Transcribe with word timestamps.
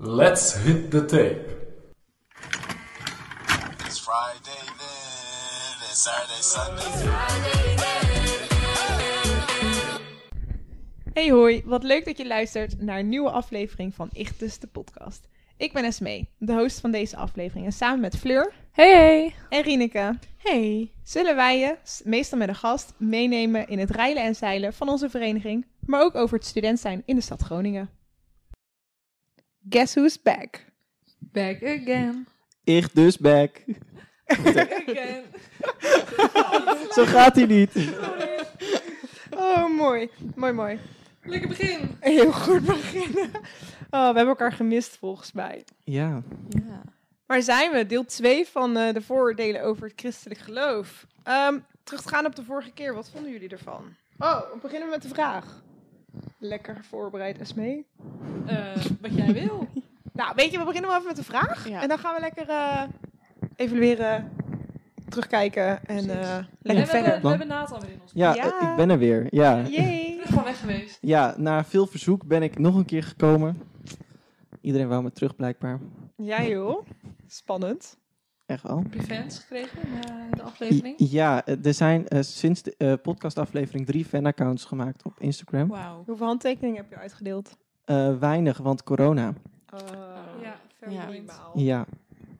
Let's 0.00 0.54
hit 0.54 0.90
the 0.90 1.04
tape. 1.04 1.46
It's 3.86 3.98
Friday 3.98 4.62
then, 4.78 5.76
it's 5.90 6.02
Saturday, 6.02 6.42
Sunday. 6.42 7.08
Hey 11.12 11.30
hoi, 11.30 11.62
wat 11.64 11.82
leuk 11.82 12.04
dat 12.04 12.16
je 12.18 12.26
luistert 12.26 12.80
naar 12.80 12.98
een 12.98 13.08
nieuwe 13.08 13.30
aflevering 13.30 13.94
van 13.94 14.08
Ichtus 14.12 14.58
de 14.58 14.66
podcast. 14.66 15.28
Ik 15.56 15.72
ben 15.72 15.84
Esmee, 15.84 16.28
de 16.38 16.52
host 16.52 16.80
van 16.80 16.90
deze 16.90 17.16
aflevering 17.16 17.66
en 17.66 17.72
samen 17.72 18.00
met 18.00 18.16
Fleur 18.16 18.52
Hey, 18.72 18.90
hey. 18.94 19.34
en 19.48 19.62
Rieneke 19.62 20.18
Hey. 20.36 20.90
zullen 21.04 21.36
wij 21.36 21.58
je, 21.58 21.76
s- 21.84 22.02
meestal 22.04 22.38
met 22.38 22.48
een 22.48 22.54
gast, 22.54 22.92
meenemen 22.96 23.68
in 23.68 23.78
het 23.78 23.90
reilen 23.90 24.22
en 24.22 24.34
zeilen 24.34 24.72
van 24.72 24.88
onze 24.88 25.10
vereniging, 25.10 25.66
maar 25.86 26.02
ook 26.02 26.14
over 26.14 26.36
het 26.36 26.46
student 26.46 26.78
zijn 26.80 27.02
in 27.06 27.14
de 27.14 27.20
stad 27.22 27.42
Groningen. 27.42 27.90
Guess 29.68 29.94
who's 29.94 30.22
back? 30.22 30.64
Back 31.18 31.62
again. 31.62 32.26
Ik 32.64 32.94
dus 32.94 33.18
back. 33.18 33.64
again. 34.26 35.24
Zo 36.94 37.04
gaat 37.04 37.34
hij 37.36 37.46
niet. 37.46 37.70
Oh, 39.36 39.76
mooi. 39.76 40.10
Mooi, 40.34 40.52
mooi. 40.52 40.78
Lekker 41.22 41.48
begin. 41.48 41.96
Heel 42.00 42.32
goed 42.32 42.64
beginnen. 42.64 43.30
Oh, 43.90 44.00
we 44.00 44.16
hebben 44.16 44.26
elkaar 44.26 44.52
gemist 44.52 44.96
volgens 44.96 45.32
mij. 45.32 45.64
Ja. 45.84 46.22
Ja. 46.48 46.82
Waar 47.26 47.42
zijn 47.42 47.70
we? 47.70 47.86
Deel 47.86 48.04
2 48.04 48.46
van 48.46 48.76
eh, 48.76 48.92
de 48.94 49.02
vooroordelen 49.02 49.62
over 49.62 49.82
het 49.82 49.92
christelijk 49.96 50.40
geloof. 50.40 51.06
Ehm, 51.22 51.58
terug 51.84 52.02
te 52.02 52.08
gaan 52.08 52.26
op 52.26 52.36
de 52.36 52.44
vorige 52.44 52.72
keer, 52.72 52.94
wat 52.94 53.10
vonden 53.10 53.30
jullie 53.32 53.48
ervan? 53.48 53.94
Oh, 54.18 54.40
we 54.40 54.58
beginnen 54.62 54.88
met 54.88 55.02
de 55.02 55.08
vraag. 55.08 55.62
Lekker 56.38 56.84
voorbereid, 56.84 57.38
Esmee. 57.38 57.86
Eh, 58.46 58.76
wat 59.00 59.14
jij 59.14 59.32
wil. 59.32 59.66
Nou, 60.12 60.32
weet 60.36 60.50
je, 60.52 60.58
we 60.58 60.64
beginnen 60.64 60.90
wel 60.90 60.98
even 60.98 61.08
met 61.08 61.16
de 61.18 61.24
vraag. 61.24 61.68
Ja. 61.68 61.82
En 61.82 61.88
dan 61.88 61.98
gaan 61.98 62.14
we 62.14 62.20
lekker 62.20 62.48
eh, 62.48 62.82
evalueren, 63.56 64.32
terugkijken 65.08 65.86
en 65.86 65.96
eh, 66.20 66.38
lekker 66.62 66.84
we, 66.84 66.90
verder. 66.90 67.02
hebben, 67.12 67.22
we 67.22 67.28
hebben 67.28 67.46
Nathan 67.46 67.80
weer 67.80 67.90
in 67.90 68.00
ons. 68.02 68.10
Ja, 68.14 68.34
Ja. 68.34 68.70
ik 68.70 68.76
ben 68.76 68.90
er 68.90 68.98
weer. 68.98 69.26
Ja. 69.30 69.56
Yay. 69.68 70.00
Ik 70.00 70.16
ben 70.16 70.26
gewoon 70.26 70.44
weg 70.44 70.60
geweest. 70.60 70.98
ja, 71.00 71.34
na 71.36 71.64
veel 71.64 71.86
verzoek 71.86 72.24
ben 72.26 72.42
ik 72.42 72.58
nog 72.58 72.74
een 72.74 72.84
keer 72.84 73.02
gekomen. 73.02 73.62
Iedereen 74.60 74.88
wou 74.88 75.02
me 75.02 75.12
terug 75.12 75.36
blijkbaar. 75.36 75.78
Ja 76.16 76.42
joh, 76.42 76.86
spannend. 77.26 77.96
Echt 78.50 78.62
wel. 78.62 78.78
Heb 78.78 78.94
je 78.94 79.02
fans 79.02 79.38
gekregen 79.38 79.82
in 79.82 79.94
eh, 79.94 80.32
de 80.36 80.42
aflevering? 80.42 80.94
Ja, 80.98 81.46
eh, 81.46 81.64
er 81.66 81.74
zijn 81.74 82.08
eh, 82.08 82.22
sinds 82.22 82.62
de 82.62 82.74
eh, 82.78 82.92
podcastaflevering 83.02 83.86
drie 83.86 84.04
fanaccounts 84.04 84.64
gemaakt 84.64 85.04
op 85.04 85.20
Instagram. 85.20 85.68
Wauw. 85.68 86.02
Hoeveel 86.06 86.26
handtekeningen 86.26 86.76
heb 86.76 86.90
je 86.90 86.96
uitgedeeld? 86.96 87.56
Eh, 87.84 88.18
weinig, 88.18 88.58
want 88.58 88.82
corona. 88.82 89.32
Ja, 90.42 90.56
fair 90.78 90.92
ja. 90.92 91.04
point. 91.04 91.10
minimaal. 91.10 91.58
Ja, 91.58 91.86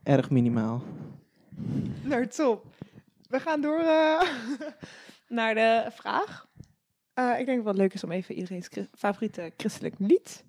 erg 0.02 0.30
minimaal. 0.30 0.82
Nou, 2.02 2.26
top. 2.26 2.66
We 3.28 3.40
gaan 3.40 3.60
door 3.60 3.78
eh, 3.78 4.20
naar 5.38 5.54
de 5.54 5.88
vraag. 5.90 6.48
Eh, 7.14 7.30
ik 7.38 7.46
denk 7.46 7.46
dat 7.46 7.56
het 7.56 7.64
wel 7.64 7.74
leuk 7.74 7.94
is 7.94 8.04
om 8.04 8.10
even 8.10 8.34
iedereen's 8.34 8.68
favoriete 8.94 9.52
christelijk 9.56 9.94
lied. 9.98 10.44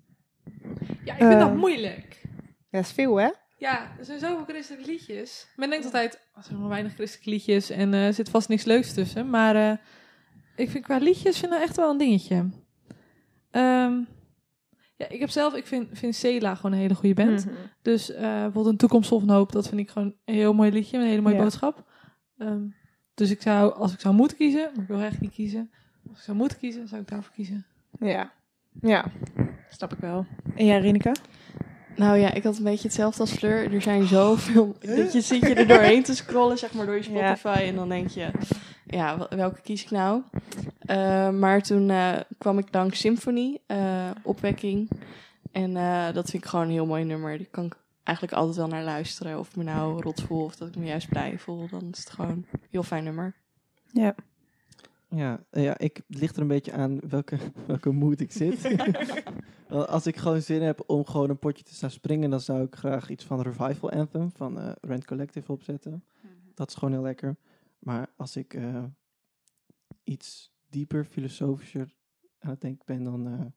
Ja, 1.04 1.12
ik 1.12 1.22
vind 1.26 1.40
dat 1.40 1.56
moeilijk. 1.56 2.22
Ja, 2.68 2.78
is 2.78 2.92
veel 2.92 3.16
hè? 3.16 3.30
Ja, 3.62 3.92
er 3.98 4.04
zijn 4.04 4.18
zoveel 4.18 4.44
christelijke 4.44 4.90
liedjes. 4.90 5.46
Men 5.56 5.70
denkt 5.70 5.84
altijd, 5.84 6.14
oh, 6.14 6.36
er 6.38 6.44
zijn 6.44 6.60
maar 6.60 6.68
weinig 6.68 6.94
christelijke 6.94 7.30
liedjes 7.30 7.70
en 7.70 7.94
eh, 7.94 8.06
er 8.06 8.14
zit 8.14 8.28
vast 8.28 8.48
niks 8.48 8.64
leuks 8.64 8.94
tussen. 8.94 9.30
Maar 9.30 9.56
eh, 9.56 9.76
ik 10.56 10.70
vind 10.70 10.84
qua 10.84 10.96
liedjes 10.98 11.38
vind 11.38 11.52
ik 11.52 11.60
echt 11.60 11.76
wel 11.76 11.90
een 11.90 11.98
dingetje. 11.98 12.50
Ehm, 13.50 14.00
ja, 14.96 15.08
ik 15.08 15.20
heb 15.20 15.30
zelf, 15.30 15.54
ik 15.54 15.66
vind, 15.66 15.88
vind 15.92 16.14
Sela 16.14 16.54
gewoon 16.54 16.72
een 16.72 16.78
hele 16.78 16.94
goede 16.94 17.14
band. 17.14 17.44
Mhm. 17.46 17.54
Dus 17.82 18.10
eh, 18.10 18.20
bijvoorbeeld 18.22 18.66
een 18.66 18.76
toekomst 18.76 19.08
vol 19.08 19.18
van 19.18 19.30
hoop, 19.30 19.52
dat 19.52 19.68
vind 19.68 19.80
ik 19.80 19.90
gewoon 19.90 20.14
een 20.24 20.34
heel 20.34 20.52
mooi 20.52 20.70
liedje, 20.70 20.96
met 20.96 21.04
een 21.06 21.10
hele 21.10 21.22
mooie 21.22 21.36
Ja. 21.36 21.42
boodschap. 21.42 21.84
Ehm, 22.38 22.62
dus 23.14 23.30
ik 23.30 23.42
zou, 23.42 23.74
als 23.74 23.92
ik 23.92 24.00
zou 24.00 24.14
moeten 24.14 24.36
kiezen, 24.36 24.70
maar 24.74 24.82
ik 24.82 24.88
wil 24.88 25.00
echt 25.00 25.20
niet 25.20 25.32
kiezen. 25.32 25.70
Als 26.08 26.18
ik 26.18 26.24
zou 26.24 26.36
moeten 26.36 26.58
kiezen, 26.58 26.88
zou 26.88 27.00
ik 27.00 27.08
daarvoor 27.08 27.32
kiezen. 27.34 27.66
Ja. 27.98 28.32
Ja, 28.80 29.04
snap 29.68 29.92
ik 29.92 29.98
wel. 29.98 30.26
En 30.54 30.66
jij, 30.66 30.80
Rineke? 30.80 31.12
Nou 31.96 32.16
ja, 32.18 32.32
ik 32.32 32.42
had 32.42 32.56
een 32.58 32.64
beetje 32.64 32.82
hetzelfde 32.88 33.20
als 33.20 33.32
Fleur. 33.32 33.72
Er 33.74 33.82
zijn 33.82 34.06
zoveel. 34.06 34.76
dat 34.80 35.12
je 35.12 35.20
zit 35.20 35.40
je 35.40 35.54
er 35.54 35.66
doorheen 35.66 36.02
te 36.02 36.14
scrollen, 36.14 36.58
zeg 36.58 36.72
maar, 36.72 36.86
door 36.86 36.94
je 36.94 37.12
Ja. 37.12 37.34
Spotify. 37.36 37.62
En 37.62 37.74
dan 37.74 37.88
denk 37.88 38.08
je, 38.08 38.30
ja, 38.86 39.18
wel- 39.18 39.28
welke 39.36 39.60
kies 39.60 39.82
ik 39.82 39.90
nou? 39.90 40.22
Eh, 40.78 41.30
maar 41.30 41.62
toen 41.62 41.90
eh, 41.90 42.12
kwam 42.38 42.58
ik 42.58 42.66
langs 42.70 43.00
Symphony, 43.00 43.58
eh, 43.66 44.10
Opwekking. 44.22 44.90
En 45.52 45.72
dat 46.14 46.30
vind 46.30 46.42
ik 46.44 46.48
gewoon 46.50 46.64
een 46.64 46.70
heel 46.72 46.86
mooi 46.86 47.04
nummer. 47.04 47.38
Die 47.38 47.48
kan 47.50 47.64
ik 47.64 47.76
eigenlijk 48.04 48.36
altijd 48.36 48.56
wel 48.56 48.66
naar 48.68 48.82
luisteren. 48.84 49.38
Of 49.38 49.48
ik 49.48 49.56
me 49.56 49.62
nou 49.64 50.02
rot 50.02 50.22
voel 50.22 50.44
of 50.44 50.56
dat 50.56 50.68
ik 50.68 50.76
me 50.76 50.84
juist 50.86 51.08
blij 51.08 51.38
voel. 51.38 51.68
Dan 51.70 51.88
is 51.92 51.98
het 51.98 52.10
gewoon 52.10 52.30
een 52.30 52.46
heel 52.70 52.82
fijn 52.82 53.04
nummer. 53.04 53.34
Ja. 53.92 54.14
Ja, 55.14 55.44
eh, 55.50 55.62
ja, 55.62 55.78
ik 55.78 55.96
het 56.06 56.18
ligt 56.18 56.36
er 56.36 56.42
een 56.42 56.48
beetje 56.48 56.72
aan 56.72 57.00
welke, 57.08 57.38
welke 57.66 57.90
mood 57.90 58.20
ik 58.20 58.32
zit. 58.32 58.76
Als 59.68 60.06
ik 60.06 60.16
gewoon 60.16 60.42
zin 60.42 60.62
heb 60.62 60.82
om 60.86 61.06
gewoon 61.06 61.30
een 61.30 61.38
potje 61.38 61.64
te 61.64 61.74
staan 61.74 61.90
springen, 61.90 62.30
dan 62.30 62.40
zou 62.40 62.62
ik 62.62 62.74
graag 62.74 63.10
iets 63.10 63.24
van 63.24 63.40
Revival 63.40 63.90
Anthem 63.90 64.30
van 64.30 64.58
eh 64.58 64.72
Rent 64.80 65.04
Collective 65.04 65.52
opzetten. 65.52 66.04
Dat 66.54 66.68
is 66.68 66.74
gewoon 66.74 66.92
heel 66.92 67.02
lekker. 67.02 67.36
Maar 67.78 68.12
als 68.16 68.36
ik 68.36 68.54
eh, 68.54 68.84
iets 70.04 70.52
dieper, 70.68 71.04
filosofischer 71.04 71.94
aan 72.38 72.50
het 72.50 72.60
denken 72.60 72.84
ben, 72.86 73.04
dan 73.04 73.52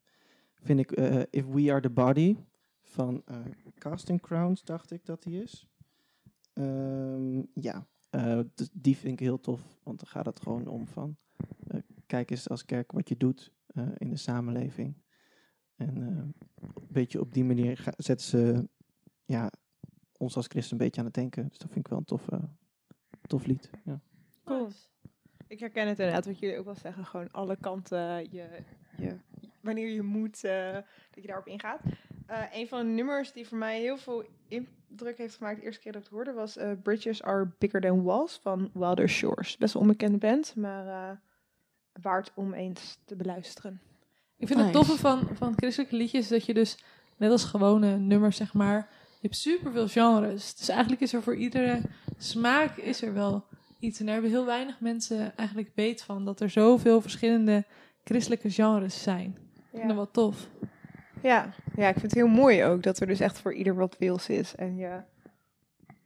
vind 0.54 0.80
ik 0.80 0.92
If 1.30 1.46
We 1.46 1.72
Are 1.72 1.82
The 1.82 1.90
Body 1.90 2.38
van 2.82 3.24
Casting 3.78 4.22
Crowns, 4.22 4.64
dacht 4.64 4.92
ik 4.92 5.06
dat 5.06 5.24
die 5.24 5.44
is. 5.44 5.68
Ehm, 6.54 7.42
ja, 7.54 7.88
dus 8.56 8.70
die 8.74 8.98
vind 8.98 9.14
ik 9.14 9.26
heel 9.26 9.40
tof, 9.40 9.62
want 9.84 10.00
dan 10.00 10.08
gaat 10.08 10.26
het 10.26 10.42
gewoon 10.42 10.68
om 10.68 10.88
van 10.88 11.18
kijk 12.06 12.32
eens 12.32 12.50
als 12.50 12.66
kerk 12.66 12.92
wat 12.92 13.10
je 13.10 13.18
doet 13.18 13.52
eh, 13.68 13.88
in 13.98 14.10
de 14.10 14.18
samenleving. 14.18 14.96
En 15.76 15.96
eh, 15.98 16.08
een 16.08 16.88
beetje 16.90 17.20
op 17.20 17.34
die 17.34 17.44
manier 17.44 17.84
zetten 17.98 18.28
ze 18.28 18.68
ja, 19.26 19.52
ons 20.18 20.36
als 20.36 20.48
christen 20.48 20.72
een 20.72 20.84
beetje 20.84 21.00
aan 21.00 21.06
het 21.06 21.16
denken. 21.16 21.48
Dus 21.48 21.58
dat 21.58 21.72
vind 21.72 21.86
ik 21.86 21.88
wel 21.88 22.00
een 22.00 22.06
tof, 22.06 22.30
eh, 22.30 22.40
tof 23.28 23.46
lied. 23.46 23.70
Ja. 23.86 24.00
Cool. 24.44 24.70
Ik 25.48 25.60
herken 25.60 25.88
het 25.88 26.00
inderdaad, 26.00 26.26
wat 26.26 26.40
jullie 26.40 26.58
ook 26.58 26.66
wel 26.66 26.76
zeggen. 26.76 27.06
Gewoon 27.06 27.32
alle 27.32 27.56
kanten, 27.56 28.32
je, 28.32 28.64
je, 28.98 29.18
wanneer 29.62 29.90
je 29.90 30.02
moet, 30.02 30.44
eh, 30.44 30.74
dat 31.12 31.22
je 31.22 31.28
daarop 31.28 31.48
ingaat. 31.48 31.82
Eh, 32.26 32.44
een 32.52 32.68
van 32.68 32.86
de 32.86 32.92
nummers 32.92 33.32
die 33.32 33.48
voor 33.48 33.58
mij 33.58 33.80
heel 33.80 33.98
veel 33.98 34.26
indruk 35.00 35.18
heeft 35.18 35.36
gemaakt, 35.36 35.60
de 35.60 35.66
eerste 35.66 35.82
keer 35.82 35.92
dat 35.92 36.02
ik 36.02 36.08
het 36.08 36.18
hoorde, 36.18 36.34
was 36.34 36.58
eh, 36.58 36.72
Bridges 36.84 37.24
Are 37.24 37.52
Bigger 37.58 37.82
Than 37.82 38.04
Walls 38.04 38.40
van 38.42 38.70
Wilder 38.74 39.10
Shores. 39.10 39.58
Best 39.58 39.74
wel 39.74 39.82
een 39.82 39.88
onbekende 39.88 40.18
band, 40.18 40.56
maar 40.56 40.88
eh, 40.88 41.18
waard 42.02 42.32
om 42.36 42.54
eens 42.54 42.98
te 43.06 43.16
beluisteren. 43.16 43.82
Ik 44.38 44.48
vind 44.48 44.60
het 44.60 44.72
toffe 44.72 44.98
van, 44.98 45.30
van 45.34 45.54
christelijke 45.56 45.96
liedjes 45.96 46.22
is 46.22 46.28
dat 46.28 46.46
je 46.46 46.54
dus, 46.54 46.78
net 47.18 47.32
als 47.32 47.44
gewone 47.44 47.98
nummers 47.98 48.38
zeg 48.38 48.54
maar, 48.54 48.90
je 49.10 49.32
hebt 49.32 49.36
superveel 49.36 49.88
genres. 49.88 50.56
Dus 50.56 50.70
eigenlijk 50.70 51.02
is 51.02 51.14
er 51.14 51.24
voor 51.24 51.36
iedere 51.36 51.82
smaak 52.18 52.78
is 52.78 53.02
er 53.02 53.14
wel 53.14 53.46
iets. 53.80 54.00
En 54.00 54.06
daar 54.06 54.14
hebben 54.14 54.32
heel 54.32 54.46
weinig 54.46 54.80
mensen 54.80 55.38
eigenlijk 55.38 55.72
weet 55.76 56.04
van, 56.04 56.26
dat 56.26 56.40
er 56.40 56.50
zoveel 56.50 57.02
verschillende 57.02 57.66
christelijke 58.04 58.50
genres 58.50 59.04
zijn. 59.04 59.38
Ik 59.56 59.80
vind 59.82 59.88
dat 59.88 59.96
wel 59.96 60.12
tof. 60.12 60.50
Ja. 61.22 61.54
Ja, 61.78 61.88
ik 61.88 61.94
vind 61.94 62.02
het 62.02 62.14
heel 62.14 62.28
mooi 62.28 62.64
ook 62.64 62.84
dat 62.84 63.00
er 63.00 63.08
dus 63.08 63.20
echt 63.20 63.40
voor 63.40 63.54
ieder 63.54 63.76
wat 63.76 63.98
wils 63.98 64.30
is 64.30 64.56
en 64.56 64.76
je 64.76 65.00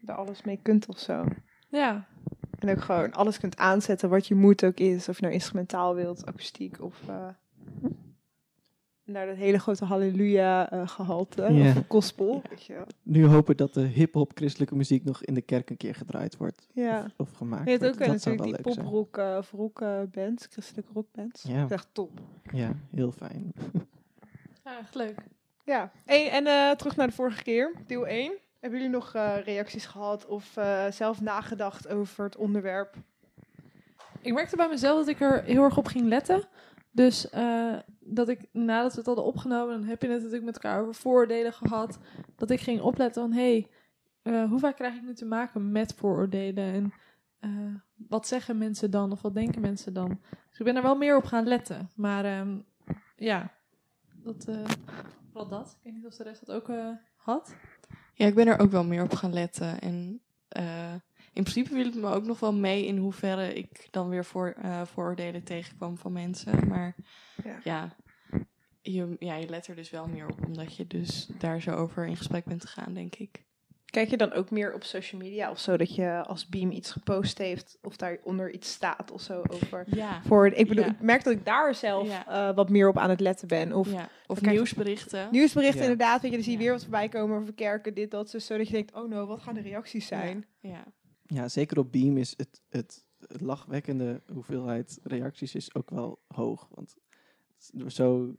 er 0.06 0.14
alles 0.16 0.44
mee 0.44 0.60
kunt 0.62 0.88
of 0.88 1.00
zo. 1.00 1.26
Ja, 1.70 2.08
En 2.60 2.70
ook 2.70 2.82
gewoon 2.82 3.12
alles 3.14 3.40
kunt 3.40 3.58
aanzetten 3.58 4.10
wat 4.10 4.28
je 4.28 4.36
moet 4.36 4.64
ook 4.66 4.78
is. 4.78 5.10
Of 5.10 5.16
je 5.16 5.22
nou 5.22 5.34
instrumentaal 5.34 5.96
wilt, 5.96 6.26
akoestiek 6.26 6.82
of 6.82 7.02
eh, 7.08 7.28
naar 9.04 9.26
dat 9.26 9.36
hele 9.36 9.60
grote 9.60 9.86
halleluja 9.86 10.72
eh, 10.72 10.88
gehalte. 10.88 11.42
Ja. 11.54 11.70
Of 11.78 11.84
gospel. 11.88 12.42
Weet 12.50 12.64
je 12.66 12.74
wel. 12.74 12.86
Nu 13.04 13.26
hopen 13.26 13.58
dat 13.58 13.74
de 13.74 13.82
hip-hop 13.82 14.32
christelijke 14.36 14.76
muziek 14.76 15.04
nog 15.04 15.24
in 15.24 15.34
de 15.34 15.42
kerk 15.42 15.70
een 15.70 15.78
keer 15.78 15.96
gedraaid 15.96 16.38
wordt. 16.38 16.68
Ja. 16.74 17.00
Of, 17.18 17.28
of 17.28 17.32
gemaakt 17.38 17.64
Je 17.66 17.70
hebt 17.70 17.82
wordt. 17.82 17.96
ook 17.96 18.02
eh, 18.02 18.12
Dat 18.12 18.22
zou 18.22 18.36
natuurlijk 18.36 18.64
die 18.64 18.74
wel 18.74 18.74
leuk 18.74 18.74
zijn. 18.74 18.86
poprock 19.12 19.18
eh, 19.18 19.38
of 19.38 19.52
rock 19.52 19.82
eh, 19.82 20.02
bands, 20.26 20.48
christelijke 20.50 20.92
rockbands. 20.94 21.44
Ja. 21.44 21.62
Dat 21.62 21.66
is 21.72 21.76
echt 21.76 21.88
top. 21.92 22.20
Ja, 22.52 22.76
heel 22.92 23.12
fijn. 23.12 23.54
ja 24.66 24.80
echt 24.80 24.96
leuk. 24.96 25.24
Ja. 25.70 25.92
Hey, 26.06 26.30
en 26.30 26.48
eh, 26.48 26.72
terug 26.72 26.96
naar 26.96 27.08
de 27.08 27.14
vorige 27.14 27.44
keer, 27.44 27.74
deel 27.88 28.08
1. 28.08 28.34
Hebben 28.60 28.80
jullie 28.80 28.96
nog 28.96 29.14
eh, 29.14 29.36
reacties 29.44 29.86
gehad 29.86 30.26
of 30.26 30.58
eh, 30.58 30.92
zelf 30.92 31.22
nagedacht 31.22 31.88
over 31.88 32.24
het 32.24 32.36
onderwerp? 32.36 32.96
Ik 34.22 34.34
merkte 34.34 34.56
bij 34.56 34.68
mezelf 34.68 34.98
dat 34.98 35.08
ik 35.08 35.22
er 35.22 35.44
heel 35.44 35.64
erg 35.64 35.78
op 35.78 35.88
ging 35.88 36.08
letten. 36.08 36.48
Dus 36.92 37.30
eh, 37.30 37.78
dat 38.00 38.30
ik, 38.30 38.40
nadat 38.52 38.92
we 38.92 38.98
het 38.98 39.06
hadden 39.06 39.26
opgenomen, 39.26 39.80
dan 39.80 39.88
heb 39.88 40.02
je 40.02 40.08
het 40.08 40.18
natuurlijk 40.18 40.46
met 40.46 40.56
elkaar 40.56 40.82
over 40.82 40.96
vooroordelen 40.96 41.54
gehad. 41.54 42.00
Dat 42.36 42.50
ik 42.50 42.60
ging 42.60 42.82
opletten 42.82 43.22
van, 43.22 43.32
hé, 43.32 43.66
hey, 44.22 44.48
hoe 44.48 44.60
vaak 44.60 44.76
krijg 44.76 44.96
ik 44.96 45.04
nu 45.04 45.14
te 45.14 45.26
maken 45.26 45.72
met 45.72 45.94
vooroordelen? 45.94 46.74
En 46.74 46.94
eh, 47.40 47.76
wat 48.08 48.28
zeggen 48.28 48.58
mensen 48.58 48.92
dan 48.92 49.12
of 49.12 49.22
wat 49.22 49.34
denken 49.34 49.62
mensen 49.62 49.94
dan? 49.94 50.20
Dus 50.50 50.60
ik 50.60 50.66
ben 50.66 50.76
er 50.76 50.82
wel 50.82 50.98
meer 50.98 51.18
op 51.18 51.26
gaan 51.26 51.48
letten. 51.48 51.90
Maar 51.96 52.26
ehm, 52.26 52.58
ja, 53.16 53.52
dat, 54.24 54.48
dat. 55.48 55.68
Ik 55.78 55.84
weet 55.84 55.94
niet 55.94 56.06
of 56.06 56.16
de 56.16 56.24
rest 56.24 56.46
dat 56.46 56.56
ook 56.56 56.70
eh, 56.70 56.90
had. 57.16 57.56
Ja, 58.14 58.26
ik 58.26 58.36
ben 58.36 58.48
er 58.48 58.60
ook 58.60 58.72
wel 58.72 58.84
meer 58.84 59.04
op 59.04 59.14
gaan 59.14 59.34
letten. 59.34 59.82
En 59.82 60.22
eh, 60.48 60.94
in 61.34 61.44
principe 61.44 61.70
viel 61.70 61.86
het 61.86 61.96
me 61.96 62.08
ook 62.10 62.26
nog 62.26 62.40
wel 62.40 62.54
mee 62.54 62.86
in 62.86 62.98
hoeverre 62.98 63.54
ik 63.54 63.88
dan 63.92 64.10
weer 64.10 64.26
voor, 64.26 64.54
eh, 64.62 64.82
vooroordelen 64.86 65.44
tegenkwam 65.44 65.98
van 65.98 66.12
mensen. 66.12 66.68
Maar 66.68 66.96
Ja. 67.44 67.60
ja, 67.64 67.96
je, 68.82 69.16
ja, 69.20 69.36
je 69.36 69.50
let 69.50 69.68
er 69.68 69.76
dus 69.76 69.90
wel 69.90 70.08
meer 70.08 70.28
op, 70.28 70.46
omdat 70.46 70.76
je 70.76 70.88
dus 70.88 71.30
daar 71.38 71.62
zo 71.62 71.72
over 71.76 72.06
in 72.06 72.18
gesprek 72.18 72.46
bent 72.46 72.66
gegaan, 72.66 72.94
denk 72.94 73.16
ik. 73.16 73.44
Kijk 73.90 74.10
je 74.10 74.18
dan 74.18 74.32
ook 74.34 74.52
meer 74.52 74.74
op 74.74 74.84
social 74.84 75.22
media 75.22 75.50
of 75.50 75.60
zo 75.60 75.78
dat 75.78 75.96
je 75.96 76.24
als 76.26 76.48
Beam 76.48 76.72
iets 76.72 76.92
gepost 76.92 77.38
heeft 77.38 77.78
of 77.82 77.96
daaronder 77.96 78.52
iets 78.54 78.72
staat 78.72 79.12
of 79.12 79.22
zo 79.22 79.42
over? 79.50 79.84
Ja. 79.96 80.22
Voor, 80.24 80.48
ik 80.48 80.68
bedoel, 80.68 80.84
Ja. 80.84 80.90
ik 80.92 81.02
merk 81.02 81.24
dat 81.24 81.34
ik 81.34 81.46
daar 81.46 81.76
zelf 81.76 82.08
Ja. 82.08 82.28
eh, 82.50 82.56
wat 82.56 82.70
meer 82.70 82.88
op 82.88 82.98
aan 82.98 83.10
het 83.10 83.20
letten 83.20 83.48
ben. 83.48 83.74
Of 83.74 83.92
ja. 83.92 84.10
Of 84.28 84.42
nieuwsberichten. 84.42 85.28
nieuwsberichten 85.32 85.78
Ja. 85.84 85.90
inderdaad, 85.90 86.22
weet 86.22 86.32
je, 86.32 86.36
dan 86.38 86.46
zie 86.46 86.52
je 86.54 86.58
Ja. 86.58 86.64
weer 86.64 86.74
wat 86.74 86.82
voorbij 86.84 87.10
komen 87.10 87.42
over 87.42 87.54
kerken, 87.54 87.94
dit, 87.94 88.12
dat, 88.12 88.30
zo, 88.30 88.40
zodat 88.40 88.68
je 88.68 88.74
denkt, 88.74 88.94
oh 88.94 89.10
no, 89.10 89.26
wat 89.26 89.42
gaan 89.42 89.54
de 89.54 89.62
reacties 89.62 90.08
zijn? 90.08 90.46
Ja. 90.60 90.84
Ja, 91.26 91.48
zeker 91.48 91.78
op 91.80 91.92
Beam 91.92 92.18
is 92.18 92.34
het, 92.38 92.62
het, 92.70 93.06
het 93.28 93.42
lachwekkende 93.42 94.22
hoeveelheid 94.34 95.00
reacties 95.04 95.56
is 95.56 95.76
ook 95.76 95.90
wel 95.90 96.20
hoog. 96.28 96.68
Want 96.74 96.96
zo 97.88 98.36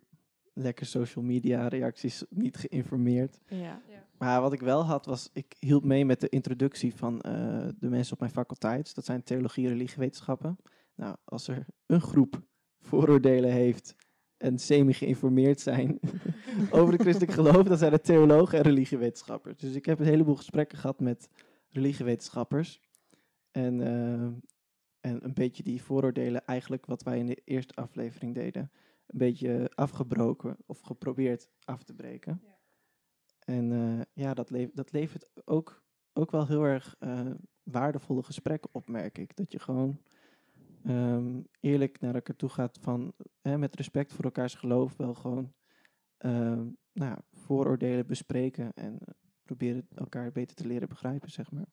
lekker 0.63 0.87
social 0.87 1.25
media 1.25 1.69
reacties 1.69 2.25
niet 2.29 2.57
geïnformeerd. 2.57 3.39
Ja. 3.47 3.83
Maar 4.19 4.41
wat 4.41 4.53
ik 4.53 4.61
wel 4.61 4.85
had 4.85 5.07
was, 5.07 5.31
ik 5.33 5.57
hielp 5.59 5.85
mee 5.85 6.05
met 6.05 6.21
de 6.21 6.29
introductie 6.29 6.95
van 6.95 7.21
eh, 7.21 7.33
de 7.79 7.89
mensen 7.89 8.13
op 8.13 8.21
mijn 8.21 8.33
faculteit. 8.33 8.95
Dat 8.95 9.05
zijn 9.05 9.23
theologie 9.23 9.65
en 9.65 9.73
religiewetenschappen. 9.73 10.57
Nou, 10.95 11.17
als 11.25 11.49
er 11.49 11.67
een 11.87 12.01
groep 12.01 12.43
vooroordelen 12.81 13.51
heeft 13.51 13.95
en 14.37 14.59
semi-geïnformeerd 14.59 15.61
zijn 15.61 16.01
over 16.71 16.93
het 16.93 17.03
christelijk 17.03 17.33
geloof, 17.33 17.63
dan 17.63 17.79
zijn 17.79 17.93
het 17.93 18.05
theologen 18.05 18.59
en 18.59 18.65
religiewetenschappers. 18.65 19.59
Dus 19.59 19.75
ik 19.75 19.87
heb 19.87 19.99
een 19.99 20.07
heleboel 20.07 20.37
gesprekken 20.37 20.79
gehad 20.79 21.01
met 21.01 21.29
religiewetenschappers. 21.69 22.81
En, 23.51 23.81
eh, 23.81 24.23
en 25.01 25.25
een 25.25 25.35
beetje 25.35 25.63
die 25.63 25.83
vooroordelen, 25.83 26.45
eigenlijk 26.47 26.87
wat 26.87 27.03
wij 27.03 27.19
in 27.19 27.27
de 27.27 27.43
eerste 27.45 27.75
aflevering 27.75 28.35
deden, 28.35 28.71
een 29.11 29.19
beetje 29.19 29.71
afgebroken 29.75 30.57
of 30.67 30.81
geprobeerd 30.81 31.51
af 31.65 31.83
te 31.83 31.95
breken. 31.95 32.43
En 33.45 33.73
eh, 33.73 34.01
ja, 34.13 34.35
dat, 34.35 34.51
leef, 34.51 34.71
dat 34.73 34.93
levert 34.93 35.31
ook, 35.45 35.83
ook 36.13 36.31
wel 36.31 36.47
heel 36.47 36.65
erg 36.65 36.97
eh, 36.99 37.31
waardevolle 37.63 38.23
gesprekken 38.23 38.71
op, 38.73 38.89
merk 38.89 39.19
ik. 39.19 39.37
Dat 39.37 39.53
je 39.53 39.59
gewoon 39.59 40.01
ehm, 40.85 41.43
eerlijk 41.61 42.01
naar 42.01 42.15
elkaar 42.15 42.37
toe 42.37 42.49
gaat 42.49 42.79
van, 42.81 43.13
hè, 43.41 43.59
met 43.59 43.77
respect 43.77 44.13
voor 44.13 44.25
elkaars 44.25 44.55
geloof, 44.55 44.97
wel 44.97 45.15
gewoon 45.15 45.53
ehm, 46.17 46.69
nou, 46.93 47.11
ja, 47.11 47.23
vooroordelen 47.33 48.07
bespreken 48.07 48.73
en 48.75 48.99
proberen 49.43 49.87
elkaar 49.95 50.33
beter 50.33 50.57
te 50.57 50.67
leren 50.67 50.89
begrijpen, 50.89 51.31
zeg 51.31 51.51
maar. 51.51 51.69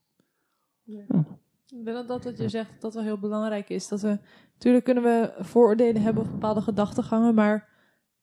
Ik 1.70 1.86
denk 1.86 1.98
dat 1.98 2.08
dat 2.08 2.24
wat 2.24 2.38
je 2.38 2.50
zegt, 2.50 2.82
dat 2.82 2.94
wel 2.94 3.04
heel 3.04 3.20
belangrijk 3.20 3.70
is. 3.70 3.88
Dat 3.88 4.02
we, 4.02 4.20
natuurlijk 4.54 4.86
kunnen 4.86 5.04
we 5.04 5.34
vooroordelen 5.40 6.02
hebben 6.02 6.24
of 6.24 6.32
bepaalde 6.32 6.62
gedachtegangen, 6.62 7.36
maar 7.36 7.70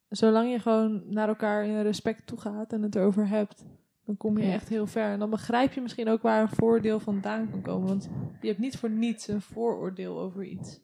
zolang 0.08 0.50
je 0.50 0.58
gewoon 0.58 1.02
naar 1.06 1.28
elkaar 1.28 1.64
in 1.64 1.82
respect 1.82 2.26
toe 2.26 2.40
gaat 2.40 2.72
en 2.72 2.82
het 2.82 2.94
erover 2.94 3.28
hebt, 3.28 3.64
dan 4.04 4.16
kom 4.16 4.38
je 4.38 4.52
echt 4.52 4.68
heel 4.68 4.86
ver. 4.86 5.10
En 5.10 5.18
dan 5.18 5.30
begrijp 5.30 5.72
je 5.72 5.80
misschien 5.80 6.08
ook 6.08 6.22
waar 6.22 6.42
een 6.42 6.48
vooroordeel 6.48 7.00
vandaan 7.00 7.50
kan 7.50 7.62
komen. 7.62 7.88
Want 7.88 8.08
je 8.40 8.48
hebt 8.48 8.58
niet 8.58 8.76
voor 8.76 8.90
niets 8.90 9.28
een 9.28 9.40
vooroordeel 9.40 10.20
over 10.20 10.44
iets. 10.44 10.80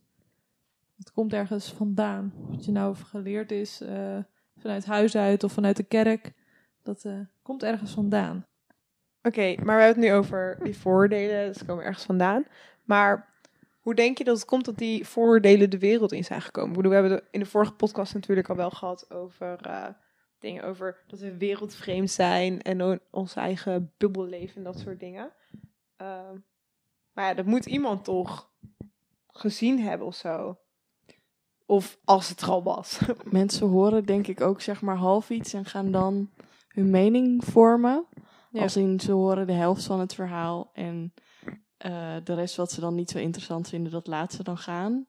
Het 0.97 1.13
komt 1.13 1.33
ergens 1.33 1.73
vandaan. 1.73 2.33
Wat 2.49 2.65
je 2.65 2.73
nou 2.73 2.97
geleerd 2.97 3.53
is 3.53 3.81
eh, 3.81 4.19
vanuit 4.57 4.85
huis 4.85 5.17
uit 5.17 5.45
of 5.45 5.53
vanuit 5.53 5.77
de 5.77 5.83
kerk, 5.83 6.33
dat 6.83 7.05
eh, 7.05 7.21
komt 7.43 7.63
ergens 7.63 7.93
vandaan. 7.93 8.47
Oké, 9.23 9.55
maar 9.65 9.77
we 9.77 9.83
hebben 9.83 10.03
het 10.03 10.13
nu 10.13 10.13
over 10.13 10.59
die 10.63 10.77
vooroordelen, 10.77 11.47
dus 11.47 11.59
ze 11.59 11.65
komen 11.65 11.85
ergens 11.85 12.05
vandaan. 12.05 12.45
Maar 12.85 13.29
hoe 13.81 13.95
denk 13.95 14.19
je 14.19 14.25
dat 14.25 14.37
het 14.37 14.45
komt 14.45 14.65
dat 14.65 14.79
die 14.79 15.07
vooroordelen 15.07 15.71
de 15.71 15.79
wereld 15.79 16.13
in 16.13 16.25
zijn 16.25 16.43
gekomen? 16.43 16.89
We 16.89 16.95
hebben 16.95 17.23
in 17.31 17.41
de 17.41 17.47
vorige 17.47 17.73
podcast 17.73 18.15
natuurlijk 18.15 18.49
al 18.49 18.57
wel 18.57 18.71
gehad 18.71 19.11
over 19.11 19.59
eh, 19.61 19.87
dingen 20.39 20.65
over 20.65 20.97
dat 21.07 21.19
we 21.19 21.37
wereldvreemd 21.37 22.11
zijn 22.11 22.63
en 22.63 22.83
o- 22.83 22.99
onze 23.11 23.41
eigen 23.41 23.93
bubbel 23.99 24.27
leven 24.27 24.57
en 24.57 24.63
dat 24.63 24.79
soort 24.79 25.01
dingen. 25.01 25.33
Ehm, 25.97 26.37
maar 27.13 27.25
ja, 27.29 27.35
dat 27.35 27.47
moet 27.47 27.67
iemand 27.67 28.05
toch 28.05 28.51
gezien 29.27 29.81
hebben 29.81 30.07
of 30.07 30.15
zo. 30.15 30.59
Of 31.67 31.99
als 32.05 32.29
het 32.29 32.41
er 32.41 32.49
al 32.49 32.63
was. 32.63 33.01
Mensen 33.25 33.69
horen 33.69 34.05
denk 34.05 34.27
ik 34.27 34.41
ook 34.41 34.61
zeg 34.61 34.81
maar 34.83 34.97
half 34.97 35.31
iets 35.31 35.53
en 35.53 35.65
gaan 35.65 35.91
dan 35.91 36.31
hun 36.69 36.91
mening 36.91 37.45
vormen. 37.45 38.07
Ja. 38.51 38.63
Als 38.63 38.77
in 38.77 39.01
ze 39.01 39.13
horen 39.13 39.47
de 39.47 39.53
helft 39.53 39.85
van 39.85 40.01
het 40.01 40.15
verhaal 40.15 40.71
en 40.73 41.15
eh, 41.77 42.17
de 42.25 42.35
rest 42.35 42.57
wat 42.57 42.73
ze 42.73 42.81
dan 42.81 42.95
niet 42.95 43.11
zo 43.11 43.19
interessant 43.19 43.69
vinden, 43.69 43.93
dat 43.93 44.07
laten 44.07 44.37
ze 44.37 44.43
dan 44.43 44.59
gaan. 44.59 45.07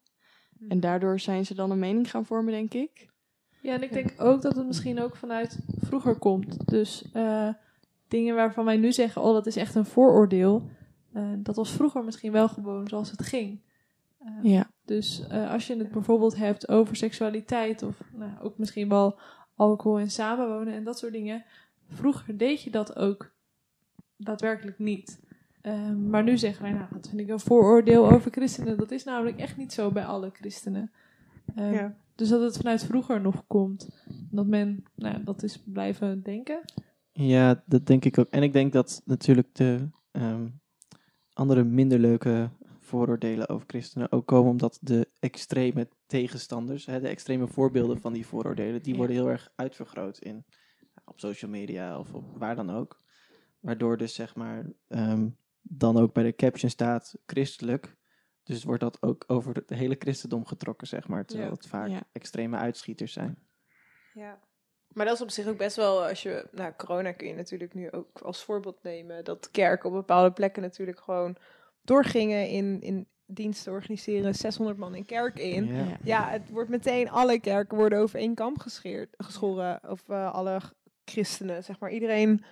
En 0.67 0.79
daardoor 0.79 1.19
zijn 1.19 1.45
ze 1.45 1.55
dan 1.55 1.71
een 1.71 1.79
mening 1.79 2.09
gaan 2.09 2.25
vormen, 2.25 2.53
denk 2.53 2.73
ik. 2.73 3.09
Ja, 3.61 3.73
en 3.73 3.83
ik 3.83 3.93
denk 3.93 4.13
ook 4.17 4.41
dat 4.41 4.55
het 4.55 4.67
misschien 4.67 5.01
ook 5.01 5.15
vanuit 5.15 5.59
vroeger 5.79 6.15
komt. 6.15 6.67
Dus 6.69 7.11
eh, 7.13 7.49
dingen 8.07 8.35
waarvan 8.35 8.65
wij 8.65 8.77
nu 8.77 8.91
zeggen, 8.91 9.21
oh, 9.21 9.33
dat 9.33 9.45
is 9.45 9.55
echt 9.55 9.75
een 9.75 9.85
vooroordeel. 9.85 10.69
eh, 11.13 11.23
dat 11.37 11.55
was 11.55 11.71
vroeger 11.71 12.03
misschien 12.03 12.31
wel 12.31 12.47
gewoon 12.47 12.87
zoals 12.87 13.11
het 13.11 13.21
ging. 13.23 13.61
Ja. 14.41 14.71
Dus 14.85 15.29
als 15.29 15.67
je 15.67 15.75
het 15.77 15.91
bijvoorbeeld 15.91 16.35
hebt 16.35 16.69
over 16.69 16.95
seksualiteit 16.95 17.83
of 17.83 18.01
nou, 18.13 18.31
ook 18.41 18.57
misschien 18.57 18.89
wel 18.89 19.19
alcohol 19.55 19.99
en 19.99 20.11
samenwonen 20.11 20.73
en 20.73 20.83
dat 20.83 20.97
soort 20.97 21.13
dingen. 21.13 21.43
Vroeger 21.93 22.37
deed 22.37 22.61
je 22.61 22.69
dat 22.69 22.95
ook 22.95 23.31
daadwerkelijk 24.17 24.79
niet. 24.79 25.19
Eh, 25.61 25.91
maar 25.91 26.23
nu 26.23 26.37
zeggen 26.37 26.63
wij, 26.63 26.71
nou, 26.71 26.85
dat 26.91 27.07
vind 27.09 27.21
ik 27.21 27.29
een 27.29 27.39
vooroordeel 27.39 28.11
over 28.11 28.31
christenen. 28.31 28.77
Dat 28.77 28.91
is 28.91 29.03
namelijk 29.03 29.37
echt 29.37 29.57
niet 29.57 29.73
zo 29.73 29.91
bij 29.91 30.05
alle 30.05 30.29
christenen. 30.33 30.91
Eh, 31.55 31.73
Ja. 31.73 31.95
Dus 32.15 32.29
dat 32.29 32.41
het 32.41 32.57
vanuit 32.57 32.83
vroeger 32.83 33.21
nog 33.21 33.43
komt. 33.47 34.03
Dat 34.31 34.47
men, 34.47 34.83
nou, 34.95 35.23
dat 35.23 35.43
is 35.43 35.63
blijven 35.65 36.21
denken. 36.23 36.61
Ja, 37.11 37.63
dat 37.65 37.85
denk 37.85 38.05
ik 38.05 38.17
ook. 38.17 38.27
En 38.29 38.43
ik 38.43 38.53
denk 38.53 38.73
dat 38.73 39.01
natuurlijk 39.05 39.55
de 39.55 39.89
ehm, 40.11 40.47
andere 41.33 41.63
minder 41.63 41.99
leuke 41.99 42.49
vooroordelen 42.79 43.49
over 43.49 43.67
christenen 43.67 44.11
ook 44.11 44.25
komen 44.25 44.51
omdat 44.51 44.79
de 44.81 45.07
extreme 45.19 45.87
tegenstanders, 46.05 46.85
hè, 46.85 46.99
de 47.01 47.07
extreme 47.07 47.47
voorbeelden 47.47 48.01
van 48.01 48.13
die 48.13 48.25
vooroordelen, 48.25 48.81
die 48.81 48.91
Ja. 48.91 48.97
worden 48.97 49.15
heel 49.15 49.29
erg 49.29 49.51
uitvergroot 49.55 50.17
in, 50.19 50.45
op 51.05 51.19
social 51.19 51.51
media 51.51 51.99
of 51.99 52.13
op 52.13 52.37
waar 52.37 52.55
dan 52.55 52.69
ook. 52.69 52.99
Waardoor 53.59 53.97
dus 53.97 54.13
zeg 54.15 54.35
maar 54.35 54.65
ehm, 54.87 55.29
dan 55.61 55.97
ook 55.97 56.13
bij 56.13 56.23
de 56.23 56.35
caption 56.35 56.69
staat 56.69 57.15
christelijk. 57.25 57.95
Dus 58.43 58.63
wordt 58.63 58.81
dat 58.81 59.01
ook 59.01 59.23
over 59.27 59.55
het 59.55 59.69
hele 59.69 59.95
christendom 59.99 60.45
getrokken, 60.45 60.87
zeg 60.87 61.07
maar. 61.07 61.25
Terwijl 61.25 61.49
Ja. 61.49 61.55
het 61.55 61.67
vaak 61.67 61.89
Ja. 61.89 62.01
extreme 62.11 62.57
uitschieters 62.57 63.13
zijn. 63.13 63.37
Ja. 64.13 64.39
Maar 64.87 65.05
dat 65.05 65.15
is 65.15 65.21
op 65.21 65.29
zich 65.29 65.47
ook 65.47 65.57
best 65.57 65.75
wel, 65.75 66.07
als 66.07 66.23
je, 66.23 66.47
nou, 66.51 66.73
corona 66.77 67.11
kun 67.11 67.27
je 67.27 67.33
natuurlijk 67.35 67.73
nu 67.73 67.91
ook 67.91 68.19
als 68.19 68.43
voorbeeld 68.43 68.83
nemen, 68.83 69.23
dat 69.23 69.51
kerken 69.51 69.89
op 69.89 69.95
bepaalde 69.95 70.31
plekken 70.31 70.61
natuurlijk 70.61 70.99
gewoon 70.99 71.35
doorgingen 71.81 72.49
in, 72.49 72.81
in 72.81 73.07
diensten 73.25 73.71
organiseren, 73.71 74.35
600 74.35 74.77
man 74.77 74.95
in 74.95 75.05
kerk 75.05 75.39
in. 75.39 75.65
Ja. 75.65 75.83
Ja. 75.83 75.97
Ja, 76.03 76.29
het 76.29 76.49
wordt 76.49 76.69
meteen, 76.69 77.09
alle 77.09 77.39
kerken 77.39 77.77
worden 77.77 77.99
over 77.99 78.19
één 78.19 78.35
kam 78.35 78.59
gescheerd, 78.59 79.13
geschoren, 79.17 79.89
of 79.89 80.09
eh, 80.09 80.33
alle 80.33 80.61
christenen, 81.05 81.63
zeg 81.63 81.79
maar. 81.79 81.91
Iedereen, 81.91 82.43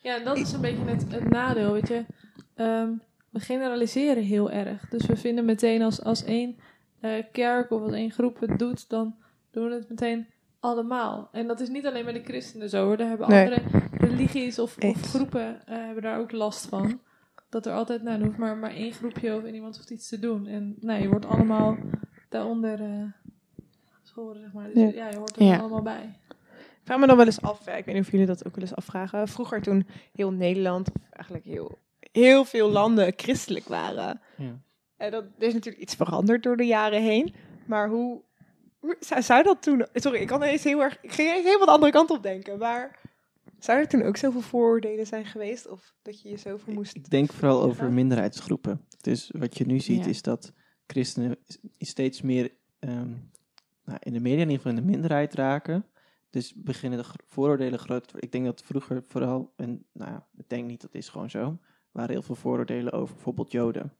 Ja, 0.00 0.16
en 0.16 0.24
dat 0.24 0.36
is 0.36 0.52
een 0.52 0.60
beetje 0.60 0.84
het, 0.84 1.12
het 1.12 1.30
nadeel, 1.30 1.72
weet 1.72 1.88
je. 1.88 2.04
Ehm, 2.54 2.92
we 3.30 3.40
generaliseren 3.40 4.22
heel 4.22 4.50
erg. 4.50 4.88
Dus 4.88 5.06
we 5.06 5.16
vinden 5.16 5.44
meteen 5.44 5.82
als, 5.82 6.02
als 6.02 6.24
één 6.24 6.56
eh, 7.00 7.24
kerk 7.32 7.70
of 7.70 7.80
als 7.82 7.92
één 7.92 8.10
groep 8.10 8.40
het 8.40 8.58
doet, 8.58 8.88
dan 8.88 9.16
doen 9.50 9.68
we 9.68 9.74
het 9.74 9.88
meteen 9.88 10.26
allemaal. 10.60 11.28
En 11.32 11.46
dat 11.46 11.60
is 11.60 11.68
niet 11.68 11.86
alleen 11.86 12.04
bij 12.04 12.12
de 12.12 12.22
christenen 12.22 12.68
zo 12.70 12.84
hoor. 12.84 12.96
Daar 12.96 13.08
hebben 13.08 13.28
Nee. 13.28 13.44
andere 13.44 13.62
religies 13.98 14.58
of, 14.58 14.76
groepen 15.02 15.66
eh, 15.66 15.76
hebben 15.76 16.02
daar 16.02 16.18
ook 16.18 16.32
last 16.32 16.66
van. 16.66 17.00
Dat 17.48 17.66
er 17.66 17.72
altijd, 17.72 18.02
nou, 18.02 18.18
er 18.20 18.26
hoeft 18.26 18.38
maar, 18.38 18.56
maar 18.56 18.70
één 18.70 18.92
groepje 18.92 19.36
of 19.36 19.44
iemand 19.44 19.76
hoeft 19.76 19.90
iets 19.90 20.08
te 20.08 20.18
doen. 20.18 20.46
En 20.46 20.76
nou, 20.80 21.02
je 21.02 21.08
wordt 21.08 21.26
allemaal 21.26 21.76
daaronder 22.28 22.80
eh 22.82 23.02
geschoren, 24.02 24.40
zeg 24.40 24.52
maar. 24.52 24.66
Dus 24.72 24.74
Ja. 24.94 25.04
ja, 25.04 25.08
je 25.10 25.16
hoort 25.16 25.36
er 25.36 25.44
Ja. 25.44 25.58
allemaal 25.58 25.82
bij. 25.82 26.18
Ik 26.84 26.90
vraag 26.90 27.00
me 27.02 27.06
dan 27.06 27.16
wel 27.16 27.26
eens 27.26 27.40
af, 27.40 27.68
ik 27.68 27.84
weet 27.84 27.94
niet 27.94 28.04
of 28.04 28.10
jullie 28.10 28.26
dat 28.26 28.46
ook 28.46 28.54
wel 28.54 28.64
eens 28.64 28.74
afvragen. 28.74 29.28
Vroeger 29.28 29.62
toen 29.62 29.86
heel 30.12 30.32
Nederland, 30.32 30.88
of 30.88 31.02
eigenlijk 31.10 31.44
heel, 31.44 31.78
heel 32.12 32.44
veel 32.44 32.70
landen 32.70 33.12
christelijk 33.16 33.68
waren. 33.68 34.20
Ja. 34.36 34.58
En 34.96 35.10
dat, 35.10 35.24
er 35.38 35.46
is 35.46 35.52
natuurlijk 35.52 35.82
iets 35.82 35.94
veranderd 35.94 36.42
door 36.42 36.56
de 36.56 36.66
jaren 36.66 37.02
heen. 37.02 37.34
Maar 37.66 37.88
hoe, 37.88 38.22
hoe 38.78 38.96
zou, 39.00 39.22
zou 39.22 39.42
dat 39.42 39.62
toen... 39.62 39.86
Sorry, 39.92 40.20
ik 40.20 40.26
kan 40.26 40.42
ineens 40.42 40.64
heel 40.64 40.82
erg... 40.82 40.98
Ik 41.00 41.12
ging 41.12 41.28
ineens 41.28 41.44
helemaal 41.44 41.66
de 41.66 41.72
andere 41.72 41.92
kant 41.92 42.10
op 42.10 42.22
denken. 42.22 42.58
Maar 42.58 42.98
zou 43.58 43.78
er 43.78 43.88
toen 43.88 44.02
ook 44.02 44.16
zoveel 44.16 44.40
vooroordelen 44.40 45.06
zijn 45.06 45.24
geweest? 45.24 45.68
Of 45.68 45.94
dat 46.02 46.22
je 46.22 46.28
je 46.28 46.36
zoveel 46.36 46.72
moest... 46.72 46.96
Ik 46.96 47.10
denk 47.10 47.32
vooral 47.32 47.62
over 47.62 47.92
minderheidsgroepen. 47.92 48.86
Dus 49.00 49.30
wat 49.38 49.58
je 49.58 49.66
nu 49.66 49.80
ziet 49.80 50.04
Ja. 50.04 50.10
is 50.10 50.22
dat 50.22 50.52
christenen 50.86 51.36
steeds 51.78 52.22
meer 52.22 52.52
ehm, 52.78 53.12
nou, 53.84 53.98
in 54.00 54.12
de 54.12 54.20
media 54.20 54.42
in 54.42 54.50
ieder 54.50 54.56
geval 54.56 54.72
in 54.72 54.84
de 54.84 54.90
minderheid 54.90 55.34
raken. 55.34 55.86
Dus 56.34 56.54
beginnen 56.54 56.98
de 56.98 57.08
vooroordelen 57.26 57.78
groter 57.78 58.06
te 58.06 58.12
worden. 58.12 58.28
Ik 58.28 58.32
denk 58.32 58.44
dat 58.44 58.62
vroeger 58.62 59.02
vooral, 59.02 59.52
en 59.56 59.86
nou 59.92 60.10
ja, 60.10 60.26
ik 60.36 60.48
denk 60.48 60.66
niet, 60.66 60.80
dat 60.80 60.94
is 60.94 61.08
gewoon 61.08 61.30
zo, 61.30 61.58
waren 61.92 62.10
heel 62.10 62.22
veel 62.22 62.34
vooroordelen 62.34 62.92
over 62.92 63.14
bijvoorbeeld 63.14 63.50
Joden. 63.50 63.92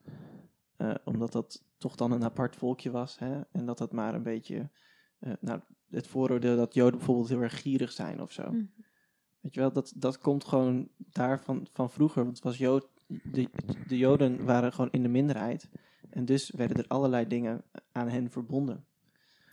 Eh, 0.77 0.95
omdat 1.05 1.33
dat 1.33 1.65
toch 1.79 1.95
dan 1.95 2.13
een 2.13 2.25
apart 2.25 2.57
volkje 2.57 2.91
was. 2.91 3.19
Hè? 3.19 3.41
En 3.53 3.67
dat 3.67 3.79
dat 3.79 3.93
maar 3.93 4.15
een 4.15 4.23
beetje, 4.23 4.71
eh, 5.19 5.33
nou, 5.41 5.61
het 5.91 6.07
vooroordeel 6.07 6.57
dat 6.57 6.75
Joden 6.75 6.97
bijvoorbeeld 6.97 7.29
heel 7.29 7.43
erg 7.43 7.61
gierig 7.61 7.93
zijn 7.93 8.23
of 8.23 8.33
zo. 8.33 8.43
Mhm. 8.43 8.65
Weet 9.41 9.55
je 9.55 9.61
wel, 9.61 9.73
dat, 9.73 9.93
dat 9.97 10.19
komt 10.19 10.45
gewoon 10.45 10.89
daarvan 10.97 11.67
van 11.73 11.91
vroeger. 11.91 12.23
Want 12.23 12.37
het 12.37 12.45
was 12.45 12.59
Jood, 12.59 12.89
de, 13.07 13.51
de 13.87 13.99
Joden 13.99 14.45
waren 14.45 14.73
gewoon 14.73 14.91
in 14.91 15.03
de 15.03 15.09
minderheid. 15.09 15.69
En 16.11 16.25
dus 16.25 16.51
werden 16.51 16.77
er 16.77 16.89
allerlei 16.89 17.27
dingen 17.27 17.65
aan 17.93 18.09
hen 18.09 18.31
verbonden. 18.31 18.85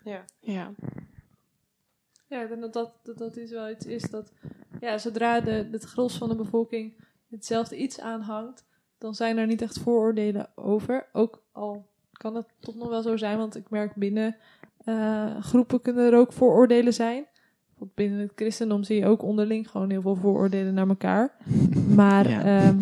Ja. 0.03 0.25
Ja. 0.39 0.73
Ja, 2.31 2.41
ik 2.41 2.47
denk 2.49 2.61
dat 2.61 2.73
dat, 2.73 2.91
dat 3.03 3.17
dat 3.17 3.35
iets 3.35 3.51
wel 3.51 3.69
iets 3.69 3.85
is 3.85 4.09
dat, 4.09 4.31
ja, 4.81 4.97
zodra 4.97 5.39
de, 5.41 5.67
het 5.71 5.83
gros 5.83 6.17
van 6.17 6.29
de 6.29 6.35
bevolking 6.35 6.93
hetzelfde 7.29 7.77
iets 7.77 7.99
aanhangt, 7.99 8.65
dan 8.97 9.15
zijn 9.15 9.37
er 9.37 9.47
niet 9.47 9.61
echt 9.61 9.79
vooroordelen 9.79 10.49
over. 10.55 11.07
Ook 11.11 11.43
al 11.51 11.85
kan 12.11 12.35
het 12.35 12.45
toch 12.59 12.75
nog 12.75 12.89
wel 12.89 13.01
zo 13.01 13.17
zijn, 13.17 13.37
want 13.37 13.55
ik 13.55 13.69
merk 13.69 13.95
binnen 13.95 14.35
eh, 14.85 15.37
groepen 15.41 15.81
kunnen 15.81 16.11
er 16.11 16.17
ook 16.17 16.33
vooroordelen 16.33 16.93
zijn. 16.93 17.25
Want 17.77 17.93
binnen 17.93 18.19
het 18.19 18.31
christendom 18.35 18.83
zie 18.83 18.99
je 18.99 19.05
ook 19.05 19.21
onderling 19.23 19.69
gewoon 19.69 19.89
heel 19.89 20.01
veel 20.01 20.15
vooroordelen 20.15 20.73
naar 20.73 20.87
elkaar. 20.87 21.35
Maar 21.95 22.29
Ja. 22.29 22.43
ehm, 22.43 22.79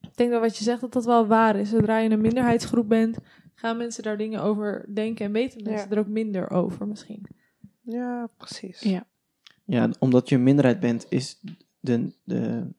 ik 0.00 0.16
denk 0.16 0.30
dat 0.30 0.40
wat 0.40 0.56
je 0.56 0.64
zegt, 0.64 0.80
dat 0.80 0.92
dat 0.92 1.04
wel 1.04 1.26
waar 1.26 1.56
is. 1.56 1.68
Zodra 1.68 1.98
je 1.98 2.10
een 2.10 2.20
minderheidsgroep 2.20 2.88
bent, 2.88 3.18
gaan 3.54 3.76
mensen 3.76 4.02
daar 4.02 4.16
dingen 4.16 4.42
over 4.42 4.84
denken 4.94 5.24
en 5.26 5.32
weten 5.32 5.62
mensen 5.62 5.88
Ja. 5.88 5.94
er 5.94 6.00
ook 6.00 6.08
minder 6.08 6.50
over 6.50 6.86
misschien. 6.88 7.26
Ja, 7.84 8.28
precies. 8.36 8.80
Ja. 8.80 9.06
Ja, 9.64 9.90
omdat 9.98 10.28
je 10.28 10.34
een 10.34 10.42
minderheid 10.42 10.80
bent, 10.80 11.06
is 11.08 11.40
de, 11.80 12.12
de, 12.24 12.70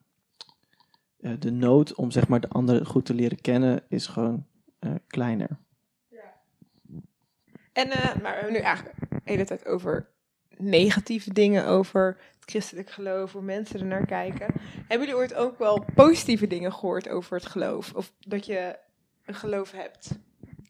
eh, 1.19 1.33
de 1.39 1.51
nood 1.51 1.95
om 1.95 2.11
zeg 2.11 2.27
maar 2.27 2.41
de 2.41 2.49
ander 2.49 2.85
goed 2.85 3.05
te 3.05 3.13
leren 3.13 3.41
kennen, 3.41 3.83
is 3.89 4.07
gewoon 4.07 4.45
eh, 4.79 4.91
kleiner. 5.07 5.57
En, 7.75 7.89
eh, 7.91 8.21
maar 8.21 8.31
we 8.31 8.37
hebben 8.37 8.53
nu 8.53 8.59
eigenlijk 8.59 8.99
de 9.09 9.21
hele 9.23 9.45
tijd 9.45 9.65
over 9.65 10.09
negatieve 10.57 11.33
dingen 11.33 11.67
over 11.67 12.17
het 12.35 12.49
christelijk 12.49 12.89
geloof, 12.89 13.31
hoe 13.31 13.41
mensen 13.41 13.79
er 13.79 13.85
naar 13.85 14.05
kijken. 14.05 14.53
Hebben 14.87 15.07
jullie 15.07 15.15
ooit 15.15 15.33
ook 15.33 15.57
wel 15.57 15.85
positieve 15.95 16.47
dingen 16.47 16.73
gehoord 16.73 17.09
over 17.09 17.37
het 17.37 17.45
geloof? 17.45 17.93
Of 17.93 18.13
dat 18.19 18.45
je 18.45 18.77
een 19.25 19.35
geloof 19.35 19.71
hebt? 19.71 20.19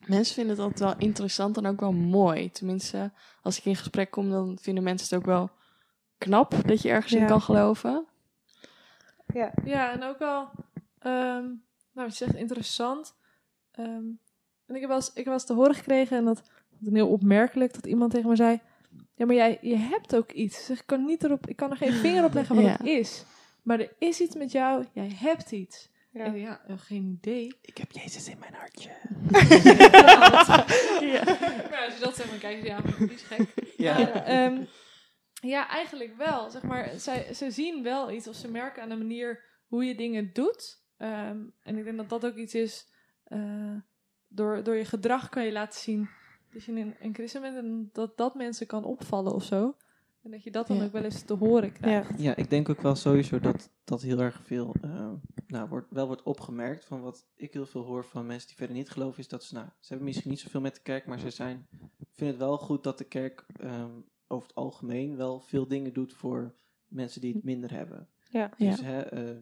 Mensen 0.08 0.36
vinden 0.36 0.56
het 0.56 0.66
altijd 0.66 0.80
wel 0.80 1.08
interessant 1.08 1.58
en 1.58 1.66
ook 1.66 1.80
wel 1.80 1.92
mooi. 1.92 2.52
Tenminste, 2.52 3.12
als 3.42 3.58
ik 3.58 3.66
in 3.66 3.76
gesprek 3.76 4.12
kom, 4.12 4.30
dan 4.30 4.58
vinden 4.62 4.84
mensen 4.84 5.08
het 5.10 5.18
ook 5.18 5.26
wel 5.26 5.50
knap 6.18 6.68
dat 6.68 6.82
je 6.82 6.90
ergens 6.90 7.14
in 7.14 7.26
kan 7.26 7.42
geloven. 7.42 8.06
Ja. 9.34 9.52
Ja, 9.64 9.92
en 9.92 10.04
ook 10.04 10.20
wel, 10.20 10.50
ehm, 11.00 11.44
nou, 11.94 12.08
je 12.08 12.12
zegt, 12.12 12.36
interessant. 12.36 13.16
Ehm, 13.72 14.06
en 14.66 14.76
ik 14.76 14.80
heb, 14.80 14.88
wel 14.88 14.96
eens, 14.96 15.10
ik 15.10 15.16
heb 15.16 15.26
wel 15.26 15.34
eens 15.34 15.46
te 15.46 15.54
horen 15.54 15.76
gekregen, 15.76 16.18
en 16.18 16.26
dat 16.26 16.44
ik 16.82 16.94
heel 16.94 17.10
opmerkelijk, 17.10 17.74
dat 17.74 17.86
iemand 17.86 18.12
tegen 18.12 18.30
me 18.30 18.36
zei: 18.36 18.62
Ja, 19.16 19.26
maar 19.26 19.36
jij 19.36 19.58
je 19.62 19.76
hebt 19.76 20.16
ook 20.16 20.32
iets. 20.32 20.66
Zeg, 20.66 20.80
ik, 20.80 20.86
kan 20.86 21.06
niet 21.06 21.24
erop, 21.24 21.48
ik 21.48 21.56
kan 21.56 21.72
er 21.72 21.78
geen 21.78 21.94
vinger 21.94 22.24
op 22.24 22.34
leggen 22.34 22.56
wat 22.56 22.66
Ja. 22.72 22.72
het 22.72 22.86
is. 22.86 23.26
Maar 23.64 23.80
er 23.80 23.94
is 24.00 24.20
iets 24.20 24.36
met 24.36 24.52
jou, 24.52 24.86
jij 24.94 25.12
hebt 25.16 25.52
iets. 25.52 25.90
Ja. 26.16 26.24
En 26.26 26.40
ja, 26.40 26.62
eh, 26.68 26.76
geen 26.78 27.18
idee. 27.22 27.58
Ik 27.62 27.78
heb 27.78 27.92
Jezus 27.92 28.30
in 28.30 28.40
mijn 28.40 28.54
hartje. 28.54 28.90
Ja. 31.14 31.24
Maar 31.70 31.84
als 31.86 31.94
je 31.98 32.04
dat 32.04 32.16
zegt, 32.16 32.30
dan 32.30 32.40
kijk 32.40 32.58
je, 32.62 32.66
ja, 32.66 32.82
die 32.98 33.12
is 33.14 33.22
gek. 33.24 33.48
Ja. 33.78 33.98
Maar, 34.00 34.14
ehm, 34.14 34.64
ja, 35.42 35.70
eigenlijk 35.70 36.18
wel. 36.18 36.50
Zeg 36.50 36.62
maar, 36.62 36.90
zij, 36.98 37.34
ze 37.34 37.52
zien 37.52 37.84
wel 37.84 38.12
iets 38.12 38.28
of 38.28 38.36
ze 38.36 38.52
merken 38.52 38.84
aan 38.84 38.90
de 38.90 38.96
manier 38.96 39.44
hoe 39.68 39.86
je 39.86 39.96
dingen 39.96 40.30
doet. 40.34 40.84
Ehm, 40.98 41.38
en 41.62 41.78
ik 41.78 41.84
denk 41.84 41.98
dat 41.98 42.10
dat 42.10 42.26
ook 42.26 42.36
iets 42.36 42.56
is. 42.56 42.88
eh, 43.24 43.76
door, 44.28 44.64
door 44.64 44.76
je 44.76 44.86
gedrag 44.86 45.30
kan 45.30 45.46
je 45.46 45.52
laten 45.52 45.80
zien 45.80 46.10
dat 46.54 46.64
je 46.64 46.72
een, 46.72 46.96
een 47.00 47.14
christen 47.14 47.42
bent 47.42 47.58
en 47.58 47.90
dat 47.94 48.18
dat 48.18 48.36
mensen 48.36 48.68
kan 48.68 48.84
opvallen 48.84 49.34
of 49.34 49.44
zo. 49.44 49.76
En 50.26 50.32
dat 50.32 50.44
je 50.44 50.52
dat 50.52 50.68
dan 50.68 50.78
Ja. 50.78 50.84
ook 50.84 50.92
wel 50.92 51.04
eens 51.04 51.22
te 51.22 51.34
horen 51.34 51.72
krijgt. 51.72 52.10
Ja. 52.10 52.24
Ja, 52.24 52.36
ik 52.36 52.50
denk 52.50 52.70
ook 52.70 52.82
wel 52.82 52.96
sowieso 52.96 53.40
dat 53.40 53.70
dat 53.84 54.02
heel 54.02 54.20
erg 54.20 54.42
veel, 54.44 54.76
eh, 54.82 55.12
nou, 55.48 55.70
wordt, 55.70 55.92
wel 55.92 56.08
wordt 56.08 56.24
opgemerkt 56.24 56.86
van 56.86 57.02
wat 57.02 57.28
ik 57.36 57.54
heel 57.54 57.66
veel 57.66 57.84
hoor 57.84 58.06
van 58.06 58.26
mensen 58.26 58.48
die 58.48 58.58
verder 58.58 58.76
niet 58.76 58.90
geloven, 58.90 59.20
is 59.20 59.28
dat 59.28 59.44
ze, 59.44 59.54
nou, 59.54 59.68
ze 59.80 59.88
hebben 59.88 60.06
misschien 60.08 60.30
niet 60.30 60.40
zoveel 60.40 60.62
met 60.62 60.76
de 60.76 60.82
kerk, 60.82 61.06
maar 61.06 61.20
ze 61.20 61.30
zijn, 61.30 61.68
vinden 61.98 62.36
het 62.36 62.38
wel 62.38 62.58
goed 62.58 62.84
dat 62.84 62.98
de 62.98 63.04
kerk 63.04 63.46
ehm, 63.60 63.92
over 64.28 64.48
het 64.48 64.56
algemeen 64.58 65.16
wel 65.16 65.40
veel 65.40 65.68
dingen 65.68 65.94
doet 65.94 66.14
voor 66.14 66.56
mensen 66.88 67.22
die 67.22 67.34
het 67.34 67.44
minder 67.44 67.72
hebben. 67.72 68.10
Ja. 68.30 68.52
Ja. 68.58 68.70
Dus 68.70 68.82
hè, 68.82 69.02
eh, 69.02 69.38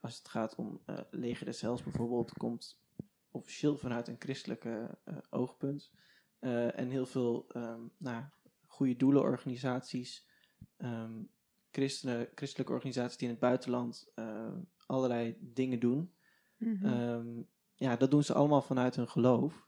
als 0.00 0.18
het 0.18 0.28
gaat 0.28 0.54
om 0.54 0.80
eh 0.86 0.98
leger 1.10 1.46
des 1.46 1.60
Heils 1.60 1.82
bijvoorbeeld, 1.82 2.32
komt 2.32 2.80
officieel 3.30 3.76
vanuit 3.76 4.08
een 4.08 4.16
christelijke 4.18 4.98
eh, 5.04 5.16
oogpunt. 5.30 5.90
Eh, 6.38 6.78
en 6.78 6.88
heel 6.88 7.06
veel 7.06 7.46
ehm, 7.48 7.80
nou, 7.98 8.24
goede 8.76 8.96
doelenorganisaties, 8.96 10.28
ehm, 10.76 11.22
christenen, 11.70 12.28
christelijke 12.34 12.72
organisaties 12.72 13.16
die 13.16 13.26
in 13.26 13.32
het 13.32 13.42
buitenland 13.42 14.10
eh, 14.14 14.52
allerlei 14.86 15.36
dingen 15.40 15.80
doen. 15.80 16.14
Mhm. 16.56 16.86
Ehm, 16.86 17.42
ja, 17.74 17.96
dat 17.96 18.10
doen 18.10 18.22
ze 18.22 18.34
allemaal 18.34 18.62
vanuit 18.62 18.96
hun 18.96 19.08
geloof. 19.08 19.66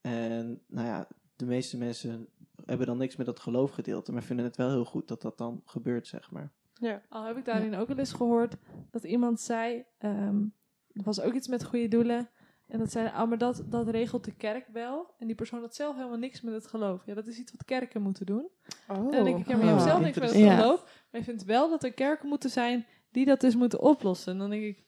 En 0.00 0.62
nou 0.66 0.86
ja, 0.86 1.08
de 1.36 1.46
meeste 1.46 1.78
mensen 1.78 2.28
hebben 2.64 2.86
dan 2.86 2.98
niks 2.98 3.16
met 3.16 3.26
dat 3.26 3.40
geloofgedeelte, 3.40 4.12
maar 4.12 4.22
vinden 4.22 4.44
het 4.44 4.56
wel 4.56 4.70
heel 4.70 4.84
goed 4.84 5.08
dat 5.08 5.22
dat 5.22 5.38
dan 5.38 5.62
gebeurt, 5.64 6.06
zeg 6.06 6.30
maar. 6.30 6.52
ja. 6.74 7.02
Al 7.08 7.24
heb 7.24 7.36
ik 7.36 7.44
daarin 7.44 7.74
ook 7.74 7.88
wel 7.88 7.98
eens 7.98 8.12
gehoord 8.12 8.56
dat 8.90 9.04
iemand 9.04 9.40
zei, 9.40 9.84
ehm 9.98 10.44
er 10.92 11.02
was 11.02 11.20
ook 11.20 11.34
iets 11.34 11.48
met 11.48 11.64
goede 11.64 11.88
doelen. 11.88 12.30
En 12.72 12.78
dat 12.78 12.90
zei, 12.90 13.10
ah, 13.14 13.28
maar 13.28 13.38
dat, 13.38 13.62
dat 13.66 13.88
regelt 13.88 14.24
de 14.24 14.32
kerk 14.34 14.66
wel. 14.72 15.14
En 15.18 15.26
die 15.26 15.36
persoon 15.36 15.60
had 15.60 15.74
zelf 15.74 15.96
helemaal 15.96 16.18
niks 16.18 16.40
met 16.40 16.54
het 16.54 16.66
geloof. 16.66 17.02
Ja, 17.06 17.14
dat 17.14 17.26
is 17.26 17.38
iets 17.38 17.52
wat 17.52 17.64
kerken 17.64 18.02
moeten 18.02 18.26
doen. 18.26 18.48
Oh. 18.88 18.96
En 18.96 19.10
dan 19.10 19.24
denk 19.24 19.38
ik, 19.38 19.46
ja, 19.46 19.56
maar 19.56 19.64
je 19.64 19.70
hebt 19.70 19.82
zelf 19.82 20.00
niks 20.00 20.18
met 20.18 20.30
het 20.32 20.38
geloof. 20.54 20.82
Maar 21.10 21.20
je 21.20 21.26
vindt 21.26 21.44
wel 21.44 21.70
dat 21.70 21.84
er 21.84 21.92
kerken 21.92 22.28
moeten 22.28 22.50
zijn 22.50 22.86
die 23.10 23.24
dat 23.24 23.40
dus 23.40 23.56
moeten 23.56 23.80
oplossen. 23.80 24.32
En 24.32 24.38
dan 24.38 24.50
denk 24.50 24.62
ik, 24.62 24.84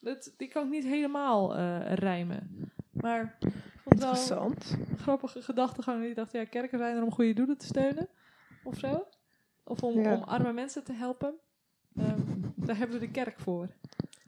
dat, 0.00 0.34
die 0.36 0.48
kan 0.48 0.64
ik 0.64 0.70
niet 0.70 0.84
helemaal 0.84 1.56
eh 1.56 1.94
rijmen. 1.94 2.70
Maar 2.90 3.36
ik 3.40 3.52
vond 3.82 3.94
het 3.94 3.98
wel 3.98 4.08
Interessant. 4.08 4.76
een 4.90 4.98
grappige 4.98 5.42
gedachtegang. 5.42 6.04
Ik 6.04 6.14
dacht, 6.16 6.32
ja, 6.32 6.44
kerken 6.44 6.78
zijn 6.78 6.96
er 6.96 7.02
om 7.02 7.12
goede 7.12 7.32
doelen 7.32 7.58
te 7.58 7.66
steunen. 7.66 8.08
Of 8.64 8.78
zo. 8.78 9.06
Of 9.64 9.82
om, 9.82 10.00
Ja. 10.00 10.14
om 10.14 10.22
arme 10.22 10.52
mensen 10.52 10.84
te 10.84 10.92
helpen. 10.92 11.34
Ehm, 11.96 12.20
daar 12.56 12.76
hebben 12.76 12.98
we 13.00 13.06
de 13.06 13.12
kerk 13.12 13.40
voor. 13.40 13.68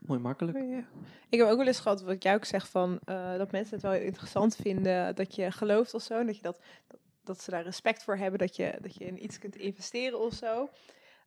Mooi 0.06 0.20
makkelijk. 0.20 0.58
Ja. 0.58 0.84
Ik 1.28 1.38
heb 1.38 1.48
ook 1.48 1.56
wel 1.56 1.66
eens 1.66 1.80
gehad, 1.80 2.02
wat 2.02 2.22
jij 2.22 2.34
ook 2.34 2.44
zegt, 2.44 2.68
van, 2.68 2.98
eh, 3.04 3.36
dat 3.36 3.52
mensen 3.52 3.74
het 3.74 3.82
wel 3.82 3.94
interessant 3.94 4.56
vinden 4.56 5.14
dat 5.14 5.34
je 5.34 5.50
gelooft 5.50 5.94
of 5.94 6.02
zo. 6.02 6.18
En 6.18 6.26
dat, 6.26 6.36
je 6.36 6.42
dat, 6.42 6.60
dat, 6.86 7.00
dat 7.24 7.42
ze 7.42 7.50
daar 7.50 7.62
respect 7.62 8.02
voor 8.02 8.16
hebben, 8.16 8.38
dat 8.38 8.56
je, 8.56 8.78
dat 8.80 8.94
je 8.96 9.04
in 9.04 9.24
iets 9.24 9.38
kunt 9.38 9.56
investeren 9.56 10.20
of 10.20 10.32
zo. 10.32 10.68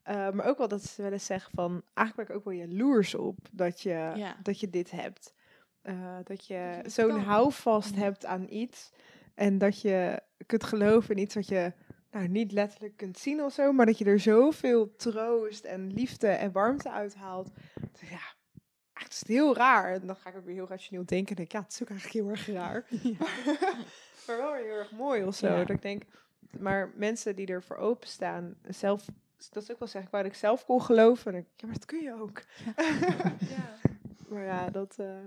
Eh, 0.04 0.30
maar 0.30 0.46
ook 0.46 0.58
wel 0.58 0.68
dat 0.68 0.84
ze 0.84 1.02
wel 1.02 1.12
eens 1.12 1.26
zeggen 1.26 1.52
van, 1.56 1.82
eigenlijk 1.94 2.28
ben 2.30 2.38
ik 2.38 2.46
ook 2.46 2.54
wel 2.54 2.68
jaloers 2.68 3.16
op 3.16 3.38
dat 3.52 3.82
je, 3.82 4.12
Ja. 4.16 4.36
dat 4.44 4.60
je 4.60 4.70
dit 4.70 4.92
hebt. 4.92 5.34
Eh, 5.82 6.18
dat 6.24 6.46
je 6.48 6.80
zo'n 6.86 7.08
kan. 7.08 7.20
houvast 7.20 7.96
Ja. 7.96 8.02
hebt 8.02 8.26
aan 8.26 8.46
iets. 8.50 8.92
En 9.36 9.58
dat 9.58 9.82
je 9.82 10.22
kunt 10.46 10.64
geloven 10.64 11.16
in 11.16 11.22
iets 11.22 11.36
wat 11.36 11.48
je 11.48 11.74
nou, 12.12 12.28
niet 12.28 12.52
letterlijk 12.52 12.98
kunt 12.98 13.18
zien 13.18 13.44
of 13.44 13.54
zo. 13.54 13.72
Maar 13.72 13.86
dat 13.86 13.98
je 13.98 14.06
er 14.06 14.20
zoveel 14.20 14.96
troost 14.96 15.64
en 15.66 15.94
liefde 15.94 16.28
en 16.28 16.52
warmte 16.52 16.92
uithaalt. 16.92 17.50
Dus 18.00 18.10
ja, 18.10 18.20
echt 19.00 19.12
is 19.14 19.20
het 19.20 19.28
heel 19.28 19.56
raar. 19.56 19.94
En 19.94 20.08
dan 20.08 20.16
ga 20.16 20.30
ik 20.30 20.36
ook 20.38 20.46
weer 20.46 20.54
heel 20.56 20.68
rationeel 20.68 21.06
denken. 21.06 21.30
En 21.30 21.36
denk 21.36 21.48
ik, 21.48 21.54
ja, 21.54 21.62
het 21.62 21.72
is 21.74 21.82
ook 21.82 21.90
eigenlijk 21.90 22.20
heel 22.20 22.30
erg 22.30 22.48
raar. 22.48 22.86
maar 24.28 24.38
wel 24.38 24.52
weer 24.52 24.64
heel 24.64 24.78
erg 24.78 24.92
mooi 24.92 25.24
of 25.24 25.36
zo. 25.36 25.48
Ja. 25.48 25.58
Dat 25.58 25.70
ik 25.70 25.82
denk, 25.82 26.04
maar 26.60 26.92
mensen 26.96 27.36
die 27.36 27.48
ervoor 27.48 27.78
openstaan, 27.78 28.56
zelf, 28.68 29.06
dat 29.50 29.64
is 29.64 29.72
ook 29.72 29.80
wel 29.80 29.88
zeggen, 29.88 30.12
ik 30.12 30.18
dat 30.24 30.32
ik 30.32 30.38
zelf 30.38 30.66
kon 30.66 30.82
geloven. 30.82 31.34
En 31.34 31.40
ik, 31.40 31.46
ja, 31.56 31.66
maar 31.68 31.76
dat 31.76 31.86
kun 31.86 32.02
je 32.04 32.14
ook. 32.22 32.42
Ja. 33.50 33.76
Maar 34.28 34.44
ja, 34.44 34.70
dat. 34.70 34.96
eh 35.00 35.20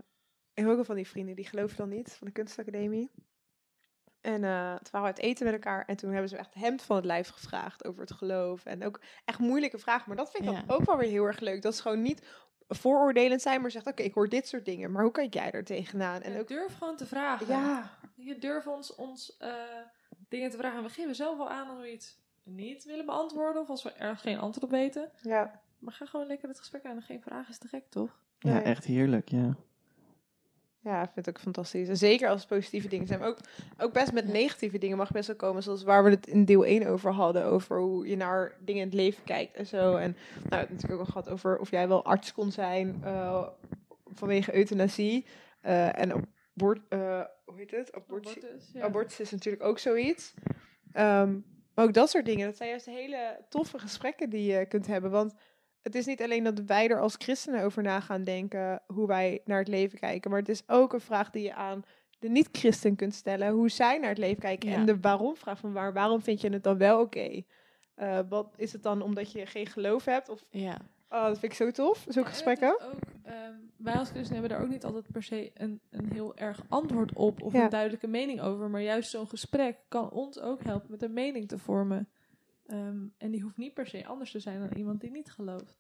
ik 0.54 0.66
heb 0.66 0.68
ook 0.68 0.74
wel 0.74 0.84
van 0.84 0.96
die 0.96 1.08
vrienden 1.08 1.34
die 1.36 1.46
geloven 1.46 1.76
dan 1.76 1.88
niet 1.88 2.12
van 2.12 2.26
de 2.26 2.32
kunstacademie. 2.32 3.10
En 4.20 4.44
eh 4.44 4.74
toen 4.74 4.90
waren 4.90 5.00
we 5.00 5.14
uit 5.14 5.18
eten 5.18 5.44
met 5.44 5.54
elkaar 5.54 5.84
en 5.84 5.96
toen 5.96 6.10
hebben 6.10 6.28
ze 6.28 6.34
me 6.34 6.40
echt 6.40 6.54
hemd 6.54 6.82
van 6.82 6.96
het 6.96 7.04
lijf 7.04 7.28
gevraagd 7.28 7.84
over 7.84 8.00
het 8.00 8.12
geloof. 8.12 8.64
En 8.64 8.84
ook 8.84 9.00
echt 9.24 9.38
moeilijke 9.38 9.78
vragen. 9.78 10.04
Maar 10.06 10.16
dat 10.16 10.30
vind 10.30 10.44
ik 10.44 10.50
Ja. 10.50 10.62
dan 10.66 10.76
ook 10.76 10.84
wel 10.84 10.96
weer 10.96 11.08
heel 11.08 11.24
erg 11.24 11.40
leuk. 11.40 11.62
Dat 11.62 11.74
ze 11.76 11.82
gewoon 11.82 12.02
niet 12.02 12.22
vooroordelend 12.74 13.42
zijn, 13.42 13.60
maar 13.60 13.70
zegt: 13.70 13.86
Oké, 13.86 14.02
ik 14.02 14.14
hoor 14.14 14.28
dit 14.28 14.48
soort 14.48 14.64
dingen, 14.64 14.92
maar 14.92 15.02
hoe 15.02 15.12
kijk 15.12 15.34
jij 15.34 15.50
er 15.50 15.64
tegenaan? 15.64 16.20
En 16.22 16.38
ook. 16.38 16.48
durf 16.48 16.78
gewoon 16.78 16.96
te 16.96 17.06
vragen. 17.06 17.46
Ja, 17.46 17.90
Je 18.14 18.38
durft 18.38 18.66
ons, 18.66 18.94
ons 18.94 19.36
eh, 19.38 19.52
dingen 20.28 20.50
te 20.50 20.56
vragen. 20.56 20.78
En 20.78 20.84
we 20.84 20.90
geven 20.90 21.14
zelf 21.14 21.36
wel 21.36 21.50
aan 21.50 21.68
als 21.68 21.78
we 21.80 21.92
iets 21.92 22.18
niet 22.42 22.84
willen 22.84 23.06
beantwoorden. 23.06 23.62
Of 23.62 23.68
als 23.68 23.82
we 23.82 23.90
er 23.92 24.16
geen 24.16 24.38
antwoord 24.38 24.64
op 24.64 24.70
weten. 24.70 25.10
ja, 25.22 25.60
Maar 25.78 25.92
ga 25.92 26.06
gewoon 26.06 26.26
lekker 26.26 26.48
het 26.48 26.58
gesprek 26.58 26.84
aan. 26.84 26.96
En 26.96 27.02
geen 27.02 27.22
vraag 27.22 27.48
is 27.48 27.58
te 27.58 27.68
gek, 27.68 27.84
toch? 27.88 28.18
Ja, 28.38 28.52
Nee. 28.52 28.62
echt 28.62 28.84
heerlijk, 28.84 29.28
ja. 29.28 29.54
Ja, 30.82 31.02
ik 31.02 31.10
vind 31.12 31.26
het 31.26 31.36
ook 31.36 31.42
fantastisch. 31.42 31.88
En 31.88 31.96
zeker 31.96 32.28
als 32.28 32.40
het 32.40 32.48
positieve 32.48 32.88
dingen 32.88 33.06
zijn. 33.06 33.18
Maar 33.18 33.28
ook, 33.28 33.38
ook 33.78 33.92
best 33.92 34.12
met 34.12 34.28
negatieve 34.28 34.78
dingen 34.78 34.96
mag 34.96 35.10
best 35.10 35.26
wel 35.26 35.36
komen. 35.36 35.62
Zoals 35.62 35.82
waar 35.82 36.04
we 36.04 36.10
het 36.10 36.26
in 36.26 36.44
deel 36.44 36.64
1 36.64 36.86
over 36.86 37.12
hadden. 37.12 37.44
Over 37.44 37.80
hoe 37.80 38.08
je 38.08 38.16
naar 38.16 38.56
dingen 38.60 38.82
in 38.82 38.88
het 38.88 38.96
leven 38.96 39.24
kijkt 39.24 39.56
en 39.56 39.66
zo. 39.66 39.96
En 39.96 40.10
nou, 40.10 40.16
we 40.34 40.40
hebben 40.40 40.58
het 40.58 40.70
natuurlijk 40.70 41.00
ook 41.00 41.06
al 41.06 41.12
gehad 41.12 41.28
over 41.28 41.58
of 41.58 41.70
jij 41.70 41.88
wel 41.88 42.04
arts 42.04 42.32
kon 42.32 42.52
zijn 42.52 43.00
eh, 43.04 43.46
vanwege 44.14 44.54
euthanasie. 44.54 45.26
Eh, 45.60 46.00
en 46.00 46.28
abort, 46.56 46.80
eh, 46.88 47.24
hoe 47.44 47.56
heet 47.56 47.70
het? 47.70 47.92
Abortie. 47.92 48.36
Abortus, 48.36 48.70
ja. 48.72 48.82
Abortus 48.82 49.20
is 49.20 49.30
natuurlijk 49.30 49.64
ook 49.64 49.78
zoiets. 49.78 50.34
Ehm, 50.92 51.38
maar 51.74 51.84
ook 51.84 51.94
dat 51.94 52.10
soort 52.10 52.24
dingen, 52.24 52.46
dat 52.46 52.56
zijn 52.56 52.68
juist 52.68 52.86
hele 52.86 53.44
toffe 53.48 53.78
gesprekken 53.78 54.30
die 54.30 54.52
je 54.52 54.66
kunt 54.66 54.86
hebben. 54.86 55.10
Want 55.10 55.34
het 55.82 55.94
is 55.94 56.06
niet 56.06 56.22
alleen 56.22 56.44
dat 56.44 56.58
wij 56.66 56.88
er 56.88 57.00
als 57.00 57.14
christenen 57.18 57.62
over 57.64 57.82
na 57.82 58.00
gaan 58.00 58.24
denken 58.24 58.82
hoe 58.86 59.06
wij 59.06 59.40
naar 59.44 59.58
het 59.58 59.68
leven 59.68 59.98
kijken. 59.98 60.30
Maar 60.30 60.40
het 60.40 60.48
is 60.48 60.62
ook 60.66 60.92
een 60.92 61.00
vraag 61.00 61.30
die 61.30 61.42
je 61.42 61.54
aan 61.54 61.82
de 62.18 62.28
niet-christen 62.28 62.96
kunt 62.96 63.14
stellen. 63.14 63.50
Hoe 63.52 63.68
zij 63.68 63.98
naar 63.98 64.08
het 64.08 64.18
leven 64.18 64.40
kijken. 64.40 64.68
Ja. 64.70 64.74
En 64.76 64.86
de 64.86 65.00
waarom-vraag 65.00 65.58
van 65.58 65.72
waar, 65.72 65.92
waarom 65.92 66.22
vind 66.22 66.40
je 66.40 66.48
het 66.50 66.62
dan 66.62 66.78
wel 66.78 67.00
oké? 67.00 67.42
Eh, 67.94 68.18
wat 68.28 68.54
is 68.56 68.72
het 68.72 68.82
dan 68.82 69.02
omdat 69.02 69.32
je 69.32 69.46
geen 69.46 69.66
geloof 69.66 70.04
hebt? 70.04 70.28
Of, 70.28 70.44
Ja. 70.50 70.76
oh, 71.10 71.24
dat 71.24 71.38
vind 71.38 71.52
ik 71.52 71.58
zo 71.58 71.70
tof, 71.70 72.04
zulke 72.08 72.28
gesprekken. 72.28 72.68
ook, 72.68 73.00
ehm, 73.22 73.52
wij 73.76 73.94
als 73.94 74.08
christenen 74.08 74.32
hebben 74.40 74.50
daar 74.50 74.60
ook 74.66 74.72
niet 74.72 74.84
altijd 74.84 75.06
per 75.12 75.22
se 75.22 75.50
een, 75.54 75.80
een 75.90 76.08
heel 76.12 76.36
erg 76.36 76.62
antwoord 76.68 77.12
op 77.12 77.42
of 77.42 77.52
Ja. 77.52 77.62
een 77.64 77.70
duidelijke 77.70 78.06
mening 78.06 78.40
over. 78.40 78.70
Maar 78.70 78.82
juist 78.82 79.10
zo'n 79.10 79.28
gesprek 79.28 79.76
kan 79.88 80.10
ons 80.10 80.40
ook 80.40 80.62
helpen 80.64 80.90
met 80.90 81.02
een 81.02 81.12
mening 81.12 81.48
te 81.48 81.58
vormen. 81.58 82.08
Ehm, 82.70 83.06
en 83.18 83.30
die 83.30 83.40
hoeft 83.42 83.56
niet 83.56 83.74
per 83.74 83.86
se 83.86 84.06
anders 84.06 84.30
te 84.30 84.40
zijn 84.40 84.60
dan 84.60 84.78
iemand 84.78 85.00
die 85.00 85.10
niet 85.10 85.30
gelooft. 85.32 85.78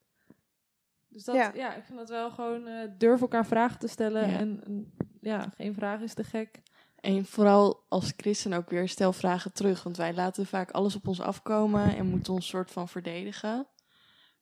Dus 1.08 1.24
dat, 1.24 1.34
Ja. 1.34 1.52
ja, 1.54 1.74
ik 1.74 1.84
vind 1.84 1.98
dat 1.98 2.08
wel 2.08 2.30
gewoon 2.30 2.66
eh, 2.66 2.88
durf 2.98 3.20
elkaar 3.20 3.46
vragen 3.46 3.78
te 3.78 3.86
stellen. 3.88 4.30
Ja. 4.30 4.38
En, 4.38 4.64
en 4.64 4.92
ja, 5.20 5.52
geen 5.56 5.74
vraag 5.74 6.00
is 6.00 6.14
te 6.14 6.24
gek. 6.24 6.62
En 7.00 7.24
vooral 7.24 7.84
als 7.88 8.12
christen 8.16 8.52
ook 8.52 8.70
weer 8.70 8.88
stel 8.88 9.12
vragen 9.12 9.52
terug. 9.52 9.82
Want 9.82 9.96
wij 9.96 10.14
laten 10.14 10.46
vaak 10.46 10.70
alles 10.70 10.96
op 10.96 11.08
ons 11.08 11.20
afkomen 11.20 11.96
en 11.96 12.06
moeten 12.06 12.32
ons 12.32 12.48
soort 12.48 12.70
van 12.70 12.88
verdedigen. 12.88 13.66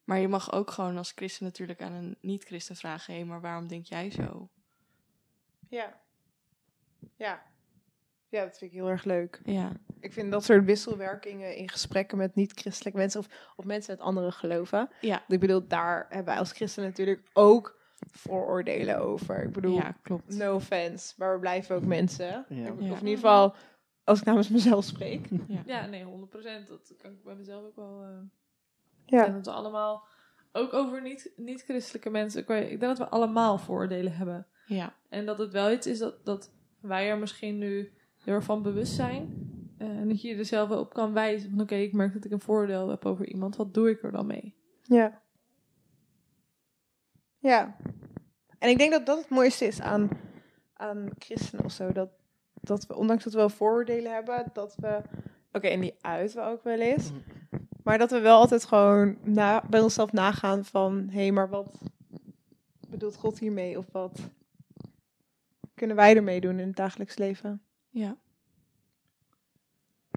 Maar 0.05 0.19
je 0.19 0.29
mag 0.29 0.53
ook 0.53 0.71
gewoon 0.71 0.97
als 0.97 1.13
christen 1.15 1.45
natuurlijk 1.45 1.83
aan 1.83 1.93
een 1.93 2.17
niet-christen 2.21 2.77
vragen... 2.77 3.15
hé, 3.15 3.25
maar 3.25 3.41
waarom 3.41 3.69
denk 3.69 3.85
jij 3.85 4.11
zo? 4.11 4.49
Ja. 5.69 6.01
Ja. 7.17 7.43
Ja, 8.29 8.45
dat 8.45 8.59
vind 8.59 8.71
ik 8.71 8.77
heel 8.77 8.89
erg 8.89 9.05
leuk. 9.05 9.41
Ja, 9.45 9.73
Ik 10.01 10.13
vind 10.13 10.31
dat 10.33 10.45
soort 10.45 10.65
wisselwerkingen 10.65 11.57
in 11.57 11.69
gesprekken 11.71 12.19
met 12.19 12.35
niet-christelijke 12.35 12.99
mensen 12.99 13.21
of, 13.21 13.27
of 13.57 13.65
mensen 13.65 13.95
met 13.97 14.05
andere 14.05 14.33
geloven. 14.33 14.89
ja, 15.01 15.23
Ik 15.29 15.41
bedoel, 15.41 15.67
daar 15.67 16.07
hebben 16.09 16.25
wij 16.27 16.39
als 16.39 16.53
christen 16.53 16.83
natuurlijk 16.85 17.21
ook 17.33 17.77
vooroordelen 18.11 18.99
over. 19.01 19.43
Ik 19.43 19.53
bedoel, 19.53 19.75
ja 19.75 19.97
klopt. 20.03 20.37
no 20.37 20.55
offense, 20.55 21.15
maar 21.17 21.33
we 21.35 21.41
blijven 21.41 21.77
ook 21.77 21.85
mensen. 21.85 22.45
Ja. 22.49 22.67
Ik- 22.67 22.73
Of 22.73 22.81
Ja. 22.81 22.85
in 22.87 22.95
ieder 22.95 23.15
geval, 23.15 23.55
als 24.05 24.19
ik 24.21 24.25
namens 24.25 24.49
mezelf 24.49 24.85
spreek. 24.85 25.29
Ja, 25.67 25.87
nee, 25.87 26.05
100%. 26.05 26.69
Dat 26.69 26.95
kan 27.03 27.11
ik 27.11 27.23
bij 27.25 27.35
mezelf 27.35 27.65
ook 27.65 27.77
wel. 27.77 28.03
eh 28.03 28.09
Ja. 29.07 29.27
En 29.27 29.33
dat 29.33 29.47
we 29.47 29.53
allemaal, 29.53 30.07
ook 30.53 30.73
over 30.73 31.03
niet- 31.03 31.33
niet-christelijke 31.37 32.11
mensen, 32.11 32.41
ik 32.41 32.49
denk 32.69 32.81
dat 32.81 32.99
we 32.99 33.09
allemaal 33.09 33.59
vooroordelen 33.59 34.13
hebben. 34.17 34.47
Ja, 34.67 34.95
En 35.09 35.27
dat 35.27 35.39
het 35.39 35.53
wel 35.53 35.73
iets 35.73 35.87
is 35.87 35.99
dat, 35.99 36.25
dat 36.25 36.51
wij 36.81 37.09
er 37.11 37.19
misschien 37.19 37.59
nu 37.59 37.93
heel 38.25 38.35
erg 38.35 38.45
van 38.45 38.63
bewust 38.63 38.93
zijn. 38.95 39.48
Eh, 39.79 39.89
en 39.89 40.09
dat 40.09 40.23
je 40.23 40.35
er 40.35 40.45
zelf 40.45 40.69
wel 40.69 40.81
op 40.81 40.93
kan 40.93 41.13
wijzen 41.13 41.51
van 41.51 41.61
oké, 41.61 41.75
ik 41.75 41.93
merk 41.93 42.13
dat 42.13 42.25
ik 42.25 42.31
een 42.31 42.41
voordeel 42.41 42.89
heb 42.89 43.07
over 43.07 43.27
iemand. 43.27 43.57
Wat 43.57 43.75
doe 43.75 43.91
ik 43.91 44.03
er 44.03 44.13
dan 44.13 44.27
mee? 44.27 44.55
Ja. 44.83 45.23
Ja. 47.39 47.77
En 48.59 48.69
ik 48.69 48.79
denk 48.79 48.93
dat 48.93 49.07
dat 49.07 49.19
het 49.19 49.29
mooiste 49.29 49.65
is 49.65 49.81
aan, 49.81 50.09
aan 50.73 51.09
christenen 51.19 51.65
of 51.65 51.73
zo. 51.73 51.93
Dat, 51.93 52.11
dat 52.61 52.87
we, 52.87 52.97
ondanks 52.97 53.25
dat 53.25 53.33
we 53.33 53.39
wel 53.39 53.49
vooroordelen 53.49 54.13
hebben, 54.13 54.51
dat 54.53 54.75
we... 54.77 55.03
Oké, 55.53 55.67
en 55.67 55.81
die 55.81 55.95
uiten 56.01 56.37
we 56.37 56.51
ook 56.51 56.65
wel 56.65 56.81
eens. 56.81 57.11
Maar 57.83 57.99
dat 57.99 58.11
we 58.11 58.19
wel 58.19 58.39
altijd 58.39 58.65
gewoon 58.65 59.19
na, 59.23 59.65
bij 59.71 59.81
onszelf 59.81 60.13
nagaan 60.13 60.65
van... 60.65 61.09
Hé, 61.11 61.21
hey, 61.21 61.33
maar 61.33 61.49
wat 61.49 61.81
bedoelt 62.89 63.17
God 63.17 63.39
hiermee? 63.39 63.79
Of 63.79 63.87
wat 63.93 64.31
kunnen 65.75 65.97
wij 65.97 66.17
ermee 66.17 66.41
doen 66.41 66.59
in 66.59 66.67
het 66.67 66.77
dagelijks 66.77 67.17
leven? 67.17 67.63
ja, 67.91 68.17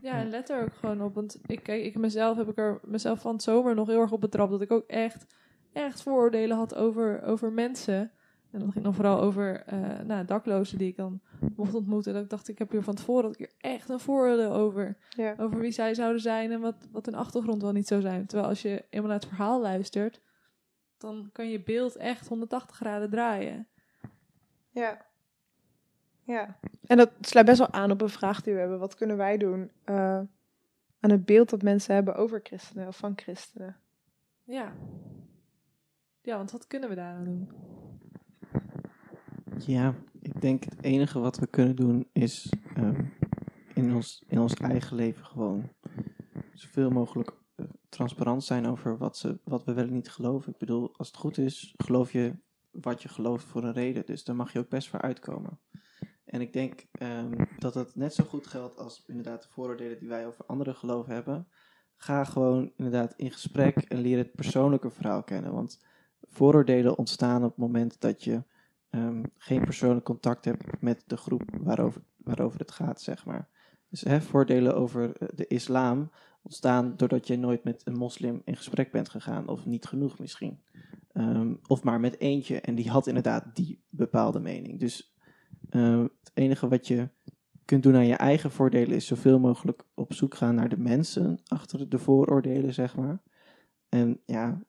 Ja, 0.02 0.18
en 0.18 0.30
let 0.30 0.50
er 0.50 0.62
ook 0.62 0.74
gewoon 0.74 1.02
op. 1.02 1.16
Want 1.16 1.40
ik, 1.46 1.64
kijk, 1.64 1.84
ik 1.84 1.98
mezelf 1.98 2.38
heb 2.38 2.50
ik 2.50 2.58
er 2.58 2.80
mezelf 2.84 3.22
van 3.22 3.34
het 3.34 3.44
zomer 3.44 3.76
nog 3.76 3.88
heel 3.88 4.02
erg 4.02 4.12
op 4.12 4.22
betrapt. 4.22 4.52
Dat 4.52 4.62
ik 4.62 4.72
ook 4.72 4.88
echt, 4.88 5.26
echt 5.74 6.02
vooroordelen 6.02 6.58
had 6.58 6.76
over, 6.76 7.24
over 7.24 7.52
mensen. 7.52 8.12
En 8.52 8.60
dat 8.60 8.72
ging 8.72 8.84
dan 8.84 8.94
vooral 8.94 9.22
over 9.22 9.64
eh 9.66 10.00
nou, 10.00 10.26
daklozen 10.26 10.78
die 10.78 10.88
ik 10.88 10.96
dan 10.96 11.22
mocht 11.56 11.74
ontmoeten. 11.74 12.14
Dat 12.14 12.24
ik 12.24 12.30
dacht, 12.30 12.48
ik 12.48 12.58
heb 12.58 12.72
hier 12.72 12.84
van 12.84 12.96
tevoren 12.96 13.24
had 13.24 13.34
ik 13.34 13.40
hier 13.40 13.72
echt 13.72 13.90
een 13.90 14.00
vooroordeel 14.00 14.54
over. 14.54 14.98
Ja. 15.10 15.36
Over 15.38 15.60
wie 15.60 15.72
zij 15.72 15.94
zouden 15.94 16.22
zijn 16.22 16.52
en 16.52 16.60
wat, 16.60 16.88
wat 16.92 17.06
hun 17.06 17.16
achtergrond 17.16 17.62
wel 17.62 17.72
niet 17.72 17.88
zou 17.88 18.02
zijn. 18.02 18.26
Terwijl 18.26 18.50
als 18.50 18.62
je 18.62 18.86
eenmaal 18.90 19.10
naar 19.10 19.20
het 19.20 19.28
verhaal 19.28 19.62
luistert, 19.62 20.22
dan 20.98 21.30
kan 21.32 21.50
je 21.50 21.64
beeld 21.64 21.96
echt 21.96 22.28
180 22.28 22.76
graden 22.76 23.10
draaien. 23.10 23.68
Ja. 24.70 25.10
Ja. 26.32 26.58
En 26.86 26.98
dat 26.98 27.12
sluit 27.22 27.46
best 27.46 27.58
wel 27.58 27.72
aan 27.72 27.91
op 27.91 28.02
een 28.02 28.10
vraag 28.10 28.41
die 28.41 28.54
we 28.54 28.60
hebben. 28.60 28.80
Wat 28.80 28.96
kunnen 28.96 29.17
wij 29.17 29.38
doen 29.38 29.72
eh, 29.84 30.20
aan 31.00 31.10
het 31.10 31.26
beeld 31.26 31.50
dat 31.50 31.62
mensen 31.62 31.94
hebben 31.94 32.15
over 32.15 32.39
christenen 32.44 32.88
of 32.88 32.98
van 32.98 33.13
christenen? 33.15 33.76
Ja. 34.44 34.74
Ja, 36.22 36.38
want 36.38 36.52
wat 36.52 36.67
kunnen 36.67 36.89
we 36.89 36.96
daar 36.96 37.13
aan 37.13 37.24
doen? 37.24 37.50
Ja, 39.58 39.94
ik 40.22 40.41
denk 40.41 40.63
het 40.63 40.84
enige 40.84 41.20
wat 41.20 41.38
we 41.38 41.48
kunnen 41.48 41.76
doen 41.76 42.08
is 42.12 42.54
ehm, 42.76 43.04
in, 43.74 43.96
ons, 43.96 44.24
in 44.28 44.39
ons 44.39 44.54
eigen 44.54 44.96
leven 44.96 45.26
gewoon 45.26 45.70
zoveel 46.54 46.89
mogelijk 46.89 47.34
eh, 47.56 47.65
transparant 47.89 48.44
zijn 48.44 48.65
over 48.65 48.98
wat, 48.98 49.17
ze, 49.17 49.39
wat 49.44 49.63
we 49.63 49.74
wel 49.74 49.88
en 49.88 49.94
niet 49.94 50.10
geloven. 50.10 50.52
Ik 50.52 50.58
bedoel, 50.58 50.94
als 50.98 51.08
het 51.08 51.17
goed 51.17 51.38
is, 51.38 51.74
geloof 51.78 52.12
je 52.12 52.36
wat 52.72 53.02
je 53.02 53.10
gelooft 53.10 53.46
voor 53.46 53.63
een 53.63 53.74
reden. 53.74 54.06
Dus 54.06 54.24
daar 54.24 54.36
mag 54.36 54.54
je 54.54 54.60
ook 54.60 54.70
best 54.70 54.89
voor 54.89 55.02
uitkomen. 55.02 55.60
En 56.32 56.41
ik 56.41 56.54
denk 56.54 56.86
ehm, 56.91 57.46
dat 57.58 57.74
dat 57.74 57.96
net 57.96 58.13
zo 58.13 58.24
goed 58.24 58.48
geldt 58.48 58.78
als 58.78 59.04
inderdaad 59.08 59.41
de 59.41 59.48
vooroordelen 59.50 60.00
die 60.00 60.08
wij 60.08 60.28
over 60.28 60.46
andere 60.46 60.74
geloven 60.74 61.13
hebben. 61.13 61.48
Ga 61.96 62.24
gewoon 62.24 62.72
inderdaad 62.76 63.13
in 63.17 63.32
gesprek 63.32 63.78
en 63.78 63.98
leer 64.02 64.17
het 64.17 64.32
persoonlijke 64.32 64.89
verhaal 64.89 65.24
kennen. 65.24 65.54
Want 65.54 65.84
vooroordelen 66.22 66.98
ontstaan 66.98 67.44
op 67.44 67.50
het 67.50 67.58
moment 67.58 68.02
dat 68.02 68.24
je 68.24 68.44
ehm, 68.89 69.24
geen 69.38 69.63
persoonlijk 69.63 70.06
contact 70.06 70.46
hebt 70.46 70.82
met 70.82 71.04
de 71.08 71.17
groep 71.17 71.44
waarover, 71.62 72.02
waarover 72.17 72.60
het 72.60 72.72
gaat, 72.72 73.02
zeg 73.02 73.26
maar. 73.26 73.50
Dus 73.89 74.02
hè, 74.02 74.22
voordelen 74.22 74.76
over 74.76 75.15
eh, 75.17 75.28
de 75.36 75.48
islam 75.48 76.12
ontstaan 76.41 76.98
doordat 76.98 77.28
je 77.28 77.38
nooit 77.38 77.63
met 77.63 77.82
een 77.86 77.98
moslim 77.98 78.41
in 78.46 78.56
gesprek 78.56 78.91
bent 78.91 79.10
gegaan, 79.10 79.48
of 79.48 79.65
niet 79.65 79.86
genoeg 79.86 80.20
misschien. 80.20 80.63
Ehm, 81.12 81.54
of 81.67 81.84
maar 81.84 82.00
met 82.00 82.20
eentje, 82.20 82.62
en 82.62 82.76
die 82.76 82.89
had 82.89 83.08
inderdaad 83.08 83.56
die 83.56 83.84
bepaalde 83.89 84.39
mening. 84.39 84.80
Dus 84.80 85.11
ehm, 85.69 86.02
het 86.02 86.32
enige 86.34 86.67
wat 86.67 86.88
je 86.88 87.10
kunt 87.65 87.84
doen 87.84 87.95
aan 87.95 88.08
je 88.08 88.15
eigen 88.15 88.52
voordelen 88.52 88.95
is 88.95 89.06
zoveel 89.06 89.39
mogelijk 89.39 89.84
op 89.93 90.13
zoek 90.13 90.36
gaan 90.36 90.56
naar 90.56 90.69
de 90.69 90.78
mensen 90.78 91.39
achter 91.47 91.89
de 91.89 91.97
vooroordelen, 91.97 92.74
zeg 92.74 92.95
maar. 92.95 93.21
En 93.89 94.21
ja, 94.26 94.62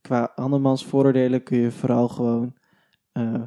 qua 0.00 0.32
andermans 0.34 0.86
vooroordelen 0.86 1.42
kun 1.42 1.58
je 1.58 1.70
vooral 1.70 2.08
gewoon 2.08 2.54
eh, 3.12 3.42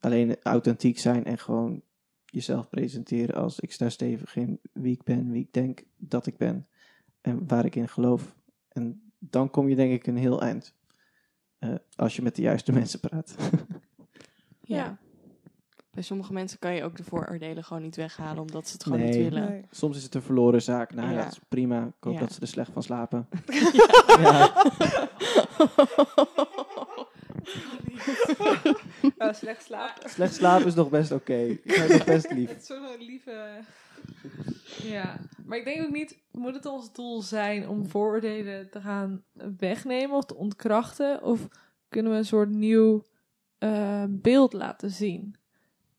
alleen 0.00 0.42
authentiek 0.42 0.98
zijn 0.98 1.24
en 1.24 1.38
gewoon 1.38 1.82
jezelf 2.24 2.68
presenteren 2.68 3.34
als 3.34 3.60
ik 3.60 3.72
sta 3.72 3.88
stevig 3.88 4.36
in 4.36 4.60
wie 4.72 4.92
ik 4.92 5.02
ben, 5.02 5.30
wie 5.30 5.42
ik 5.42 5.52
denk 5.52 5.84
dat 5.96 6.26
ik 6.26 6.36
ben 6.36 6.68
en 7.20 7.46
waar 7.46 7.64
ik 7.64 7.76
in 7.76 7.88
geloof. 7.88 8.36
En 8.68 9.12
dan 9.18 9.50
kom 9.50 9.68
je 9.68 9.76
denk 9.76 9.92
ik 9.92 10.06
een 10.06 10.16
heel 10.16 10.42
eind. 10.42 10.74
Eh, 11.58 11.74
als 11.96 12.16
je 12.16 12.22
met 12.22 12.36
de 12.36 12.42
juiste 12.42 12.72
mensen 12.80 13.00
praat. 13.00 13.36
ja. 14.60 14.98
Bij 15.90 16.02
sommige 16.02 16.32
mensen 16.32 16.58
kan 16.58 16.74
je 16.74 16.84
ook 16.84 16.96
de 16.96 17.04
vooroordelen 17.04 17.64
gewoon 17.64 17.82
niet 17.82 17.96
weghalen, 17.96 18.42
omdat 18.42 18.66
ze 18.66 18.72
het 18.72 18.82
gewoon 18.82 18.98
Nee. 18.98 19.08
niet 19.08 19.32
willen. 19.32 19.64
Soms 19.70 19.96
is 19.96 20.02
het 20.02 20.14
een 20.14 20.22
verloren 20.22 20.62
zaak. 20.62 20.94
Nou, 20.94 21.10
Ja. 21.12 21.22
dat 21.22 21.32
is 21.32 21.40
prima. 21.48 21.84
Ik 21.86 21.92
hoop 22.00 22.12
Ja. 22.14 22.20
dat 22.20 22.32
ze 22.32 22.40
er 22.40 22.46
slecht 22.46 22.72
van 22.72 22.82
slapen. 22.82 23.28
Ja. 24.20 24.52
Oh, 29.18 29.32
slecht 29.32 29.64
slapen. 29.64 30.10
Slecht 30.10 30.34
slapen 30.34 30.66
is 30.66 30.74
nog 30.74 30.88
best 30.90 31.12
oké. 31.12 31.34
Ik 31.34 31.60
vind 31.64 31.78
het 31.88 31.92
nog 31.92 32.04
best 32.04 32.30
lief. 32.32 32.48
Het 32.52 32.60
is 32.60 32.66
zo'n 32.66 32.86
lieve... 32.98 33.48
Ja, 34.82 35.16
maar 35.44 35.58
ik 35.58 35.64
denk 35.64 35.82
ook 35.82 35.90
niet... 35.92 36.18
Moet 36.32 36.54
het 36.54 36.66
ons 36.66 36.92
doel 36.92 37.22
zijn 37.22 37.68
om 37.68 37.88
vooroordelen 37.88 38.70
te 38.70 38.80
gaan 38.80 39.22
wegnemen 39.58 40.16
of 40.16 40.24
te 40.24 40.34
ontkrachten? 40.36 41.22
Of 41.22 41.48
kunnen 41.88 42.12
we 42.12 42.18
een 42.18 42.24
soort 42.24 42.48
nieuw 42.50 43.02
eh, 43.58 44.04
beeld 44.08 44.52
laten 44.52 44.90
zien? 44.90 45.34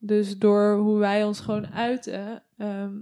Dus 0.03 0.37
door 0.37 0.75
hoe 0.77 0.97
wij 0.99 1.23
ons 1.23 1.39
gewoon 1.39 1.67
uiten... 1.67 2.43
ehm, 2.57 2.97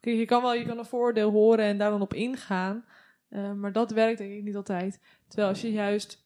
kijk, 0.00 0.16
je 0.16 0.24
kan 0.24 0.42
wel 0.42 0.54
je 0.54 0.64
kan 0.66 0.78
een 0.78 0.84
vooroordeel 0.84 1.30
horen 1.30 1.64
en 1.64 1.78
daar 1.78 1.90
dan 1.90 2.00
op 2.00 2.14
ingaan... 2.14 2.84
eh, 3.28 3.52
maar 3.52 3.72
dat 3.72 3.90
werkt 3.90 4.18
denk 4.18 4.32
ik 4.32 4.42
niet 4.42 4.56
altijd. 4.56 5.00
Terwijl 5.28 5.48
als 5.48 5.60
je 5.60 5.72
juist 5.72 6.24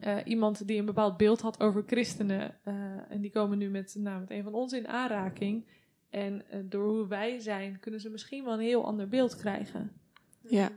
eh, 0.00 0.16
iemand 0.24 0.66
die 0.66 0.78
een 0.78 0.84
bepaald 0.84 1.16
beeld 1.16 1.40
had 1.40 1.60
over 1.60 1.82
christenen. 1.86 2.54
eh, 2.64 2.74
en 3.08 3.20
die 3.20 3.30
komen 3.30 3.58
nu 3.58 3.68
met, 3.70 3.96
nou, 3.98 4.20
met 4.20 4.30
een 4.30 4.42
van 4.42 4.54
ons 4.54 4.72
in 4.72 4.88
aanraking. 4.88 5.66
En 6.10 6.42
door 6.64 6.88
hoe 6.88 7.06
wij 7.06 7.38
zijn, 7.38 7.80
kunnen 7.80 8.00
ze 8.00 8.10
misschien 8.10 8.44
wel 8.44 8.52
een 8.52 8.60
heel 8.60 8.84
ander 8.86 9.08
beeld 9.08 9.36
krijgen. 9.36 9.92
Ja. 10.40 10.68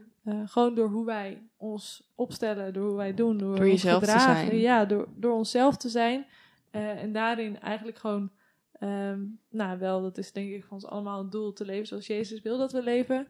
Gewoon 0.46 0.76
door 0.76 0.90
hoe 0.90 1.06
wij 1.06 1.42
ons 1.58 2.12
opstellen, 2.16 2.74
door 2.74 2.88
hoe 2.88 2.96
wij 2.98 3.14
doen, 3.14 3.38
door, 3.38 3.56
Door 3.56 3.66
ons 3.66 3.82
jezelf 3.82 4.04
te 4.04 4.10
gedragen. 4.10 4.46
zijn. 4.48 4.60
Ja, 4.60 4.86
door, 4.86 5.08
door 5.16 5.34
onszelf 5.34 5.78
te 5.78 5.90
zijn. 5.90 6.26
En 6.72 7.14
daarin 7.14 7.60
eigenlijk 7.60 7.98
gewoon, 7.98 8.32
ehm, 8.80 9.20
nou 9.50 9.80
wel, 9.80 10.02
dat 10.02 10.18
is 10.18 10.32
denk 10.32 10.52
ik 10.54 10.64
van 10.64 10.74
ons 10.74 10.86
allemaal 10.86 11.20
een 11.20 11.30
doel 11.30 11.54
te 11.54 11.66
leven 11.66 11.88
zoals 11.88 12.08
Jezus 12.08 12.42
wil 12.42 12.58
dat 12.58 12.72
we 12.72 12.84
leven. 12.84 13.28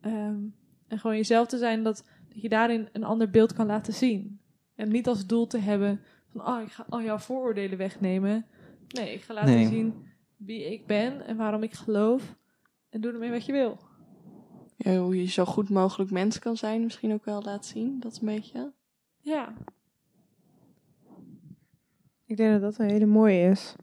Ehm, 0.00 0.36
en 0.88 0.98
gewoon 0.98 1.16
jezelf 1.16 1.46
te 1.46 1.58
zijn, 1.58 1.82
dat, 1.82 2.04
dat 2.28 2.42
je 2.42 2.48
daarin 2.48 2.88
een 2.92 3.04
ander 3.04 3.30
beeld 3.30 3.52
kan 3.52 3.66
laten 3.66 3.92
zien. 3.92 4.40
En 4.74 4.88
niet 4.88 5.06
als 5.08 5.26
doel 5.26 5.46
te 5.46 5.58
hebben 5.58 6.00
van, 6.28 6.46
oh, 6.46 6.62
ik 6.62 6.70
ga 6.72 6.86
al 6.88 7.02
jouw 7.02 7.18
vooroordelen 7.18 7.78
wegnemen. 7.78 8.46
Nee, 8.88 9.14
ik 9.14 9.22
ga 9.22 9.34
laten 9.34 9.54
Nee. 9.54 9.66
zien 9.66 9.94
wie 10.36 10.72
ik 10.72 10.86
ben 10.86 11.26
en 11.26 11.36
waarom 11.36 11.62
ik 11.62 11.72
geloof. 11.72 12.36
En 12.90 13.00
doe 13.00 13.12
ermee 13.12 13.30
wat 13.30 13.46
je 13.46 13.52
wil. 13.52 13.78
Ja, 14.76 14.96
hoe 14.96 15.16
je 15.18 15.26
zo 15.26 15.44
goed 15.44 15.68
mogelijk 15.70 16.10
mens 16.10 16.38
kan 16.38 16.56
zijn, 16.56 16.82
misschien 16.82 17.12
ook 17.12 17.24
wel 17.24 17.42
laat 17.42 17.66
zien. 17.66 18.00
Dat 18.00 18.12
is 18.12 18.18
een 18.20 18.26
beetje. 18.26 18.72
Ja, 19.20 19.54
Ik 22.26 22.36
denk 22.36 22.52
dat 22.52 22.60
dat 22.60 22.78
een 22.78 22.90
hele 22.90 23.06
mooie 23.06 23.50
is. 23.50 23.74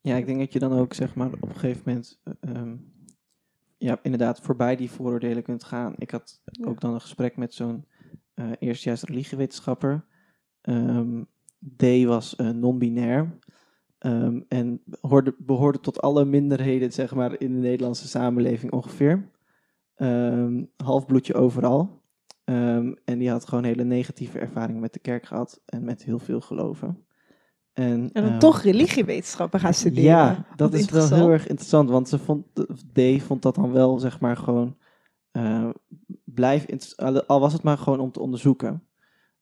Ja, 0.00 0.16
ik 0.16 0.26
denk 0.26 0.38
dat 0.38 0.52
je 0.52 0.58
dan 0.58 0.72
ook 0.72 0.94
zeg 0.94 1.14
maar 1.14 1.32
op 1.32 1.48
een 1.48 1.54
gegeven 1.54 1.82
moment, 1.86 2.20
eh, 2.22 2.32
ehm, 2.40 2.76
ja, 3.76 3.98
inderdaad 4.02 4.40
voorbij 4.40 4.76
die 4.76 4.90
vooroordelen 4.90 5.42
kunt 5.42 5.64
gaan. 5.64 5.94
Ik 5.96 6.10
had 6.10 6.42
ook 6.66 6.80
dan 6.80 6.94
een 6.94 7.00
gesprek 7.00 7.36
met 7.36 7.54
zo'n 7.54 7.84
eh 8.34 8.50
eerstejaars 8.58 9.02
religiewetenschapper. 9.02 10.04
Ehm, 10.60 11.22
D 11.76 12.04
was 12.04 12.36
eh, 12.36 12.50
non-binair. 12.50 13.38
Ehm, 13.98 14.40
en 14.48 14.82
hoorde, 15.00 15.34
behoorde 15.38 15.80
tot 15.80 16.00
alle 16.00 16.24
minderheden, 16.24 16.92
zeg 16.92 17.14
maar, 17.14 17.40
in 17.40 17.52
de 17.52 17.58
Nederlandse 17.58 18.08
samenleving 18.08 18.72
ongeveer. 18.72 19.30
Ehm 19.94 20.64
halfbloedje 20.76 21.34
overal. 21.34 22.02
En 23.04 23.18
die 23.18 23.30
had 23.30 23.48
gewoon 23.48 23.64
hele 23.64 23.84
negatieve 23.84 24.38
ervaringen 24.38 24.80
met 24.80 24.92
de 24.92 24.98
kerk 24.98 25.26
gehad 25.26 25.62
en 25.66 25.84
met 25.84 26.04
heel 26.04 26.18
veel 26.18 26.40
geloven. 26.40 27.06
En, 27.78 28.10
En 28.12 28.22
dan 28.22 28.30
ehm, 28.30 28.38
toch 28.38 28.62
religiewetenschappen 28.62 29.60
gaan 29.60 29.74
studeren. 29.74 30.10
ja, 30.10 30.46
dat 30.56 30.74
is 30.74 30.90
wel 30.90 31.08
heel 31.08 31.30
erg 31.30 31.46
interessant, 31.46 31.90
want 31.90 32.08
ze 32.08 32.18
vond, 32.18 32.46
D 32.92 33.22
vond 33.22 33.42
dat 33.42 33.54
dan 33.54 33.72
wel, 33.72 33.98
zeg 33.98 34.20
maar, 34.20 34.36
gewoon 34.36 34.76
eh, 35.30 35.68
blijf, 36.24 36.66
al 37.26 37.40
was 37.40 37.52
het 37.52 37.62
maar 37.62 37.78
gewoon 37.78 38.00
om 38.00 38.12
te 38.12 38.20
onderzoeken 38.20 38.86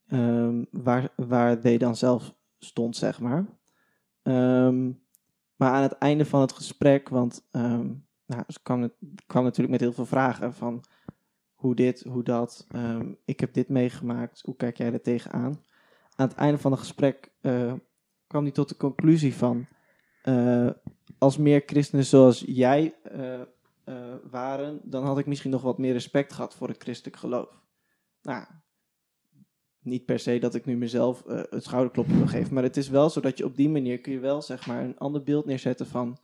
ehm, 0.08 0.64
waar, 0.70 1.08
waar 1.16 1.60
D 1.60 1.80
dan 1.80 1.96
zelf 1.96 2.34
stond, 2.58 2.96
zeg 2.96 3.20
maar. 3.20 3.46
Ehm, 4.22 4.90
maar 5.56 5.70
aan 5.72 5.82
het 5.82 5.98
einde 5.98 6.24
van 6.24 6.40
het 6.40 6.52
gesprek, 6.52 7.08
want 7.08 7.46
ehm, 7.50 7.86
nou, 8.26 8.42
ze 8.48 8.58
kwam, 8.62 8.90
kwam 9.26 9.42
natuurlijk 9.44 9.70
met 9.70 9.80
heel 9.80 9.92
veel 9.92 10.06
vragen 10.06 10.54
van 10.54 10.84
hoe 11.54 11.74
dit, 11.74 12.04
hoe 12.08 12.22
dat, 12.22 12.66
ik 13.24 13.40
heb 13.40 13.54
dit 13.54 13.68
meegemaakt, 13.68 14.42
hoe 14.44 14.56
kijk 14.56 14.76
jij 14.76 14.92
er 14.92 15.02
tegenaan? 15.02 15.64
Aan 16.16 16.28
het 16.28 16.36
einde 16.36 16.58
van 16.58 16.70
het 16.70 16.80
gesprek 16.80 17.32
eh, 17.40 17.72
kwam 18.26 18.42
hij 18.42 18.52
tot 18.52 18.68
de 18.68 18.76
conclusie 18.76 19.34
van, 19.34 19.66
eh, 20.22 20.70
als 21.18 21.36
meer 21.36 21.62
christenen 21.66 22.04
zoals 22.04 22.44
jij 22.46 22.94
eh, 23.02 23.40
eh, 23.40 24.14
waren, 24.30 24.80
dan 24.82 25.04
had 25.04 25.18
ik 25.18 25.26
misschien 25.26 25.50
nog 25.50 25.62
wat 25.62 25.78
meer 25.78 25.92
respect 25.92 26.32
gehad 26.32 26.54
voor 26.54 26.68
het 26.68 26.82
christelijk 26.82 27.16
geloof. 27.16 27.60
Nou, 28.22 28.44
niet 29.80 30.04
per 30.04 30.18
se 30.18 30.38
dat 30.38 30.54
ik 30.54 30.64
nu 30.64 30.76
mezelf 30.76 31.22
het 31.26 31.64
schouderklopje 31.64 32.16
wil 32.16 32.26
geven, 32.26 32.54
maar 32.54 32.62
het 32.62 32.76
is 32.76 32.88
wel 32.88 33.10
zo 33.10 33.20
dat 33.20 33.38
je 33.38 33.44
op 33.44 33.56
die 33.56 33.68
manier 33.68 34.00
kun 34.00 34.12
je 34.12 34.18
wel 34.18 34.42
zeg 34.42 34.66
maar 34.66 34.84
een 34.84 34.98
ander 34.98 35.22
beeld 35.22 35.46
neerzetten 35.46 35.86
van 35.86 36.18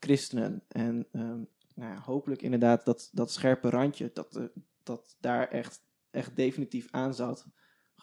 christenen. 0.00 0.62
En 0.68 1.06
ehm, 1.12 1.40
nou 1.74 1.92
ja, 1.92 2.00
hopelijk 2.00 2.42
inderdaad 2.42 2.84
dat, 2.84 3.10
dat 3.12 3.32
scherpe 3.32 3.70
randje, 3.70 4.10
dat, 4.12 4.40
dat 4.82 5.16
daar 5.20 5.48
echt, 5.48 5.80
echt 6.10 6.36
definitief 6.36 6.88
aan 6.90 7.14
zat, 7.14 7.46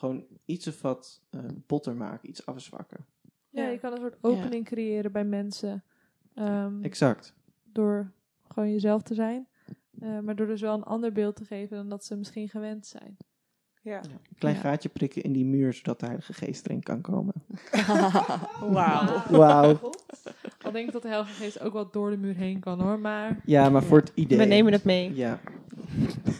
gewoon 0.04 0.26
iets 0.46 0.68
of 0.68 0.82
wat 0.82 1.22
eh, 1.30 1.40
botter 1.68 1.96
maken, 1.96 2.30
iets 2.30 2.46
afzwakken. 2.46 3.06
Ja, 3.50 3.64
Ja. 3.64 3.70
je 3.70 3.80
kan 3.80 3.92
een 3.92 3.98
soort 4.00 4.18
opening 4.22 4.66
creëren 4.66 5.12
bij 5.12 5.24
mensen. 5.26 5.84
ehm, 6.34 6.84
Exact. 6.84 7.34
door 7.64 8.12
gewoon 8.48 8.72
jezelf 8.72 9.02
te 9.02 9.14
zijn. 9.14 9.48
Eh, 10.00 10.20
maar 10.20 10.36
door 10.36 10.48
dus 10.48 10.62
wel 10.62 10.74
een 10.76 10.84
ander 10.84 11.12
beeld 11.12 11.36
te 11.36 11.46
geven 11.46 11.78
dan 11.78 11.90
dat 11.90 12.06
ze 12.06 12.16
misschien 12.16 12.50
gewend 12.50 12.86
zijn. 12.86 13.18
Ja. 13.82 13.98
Een 14.04 14.38
klein 14.38 14.56
Ja. 14.56 14.62
gaatje 14.62 14.90
prikken 14.90 15.22
in 15.22 15.32
die 15.34 15.46
muur, 15.46 15.74
zodat 15.74 16.00
de 16.00 16.06
Heilige 16.06 16.34
Geest 16.34 16.66
erin 16.66 16.84
kan 16.84 17.02
komen. 17.02 17.34
Wauw. 18.76 19.22
Wauw. 19.30 19.80
Al 20.62 20.72
denk 20.72 20.88
ik 20.88 20.94
dat 20.94 21.02
de 21.02 21.08
Heilige 21.08 21.34
Geest 21.34 21.60
ook 21.60 21.74
wel 21.74 21.92
door 21.92 22.10
de 22.10 22.18
muur 22.18 22.36
heen 22.36 22.60
kan 22.60 22.82
hoor. 22.82 23.00
Maar 23.00 23.42
Ja, 23.46 23.70
maar 23.70 23.84
voor 23.84 23.98
het 24.00 24.12
idee. 24.16 24.38
We 24.38 24.46
nemen 24.46 24.72
het 24.74 24.84
mee. 24.84 25.14
Ja, 25.16 25.40
Ja. 25.96 26.32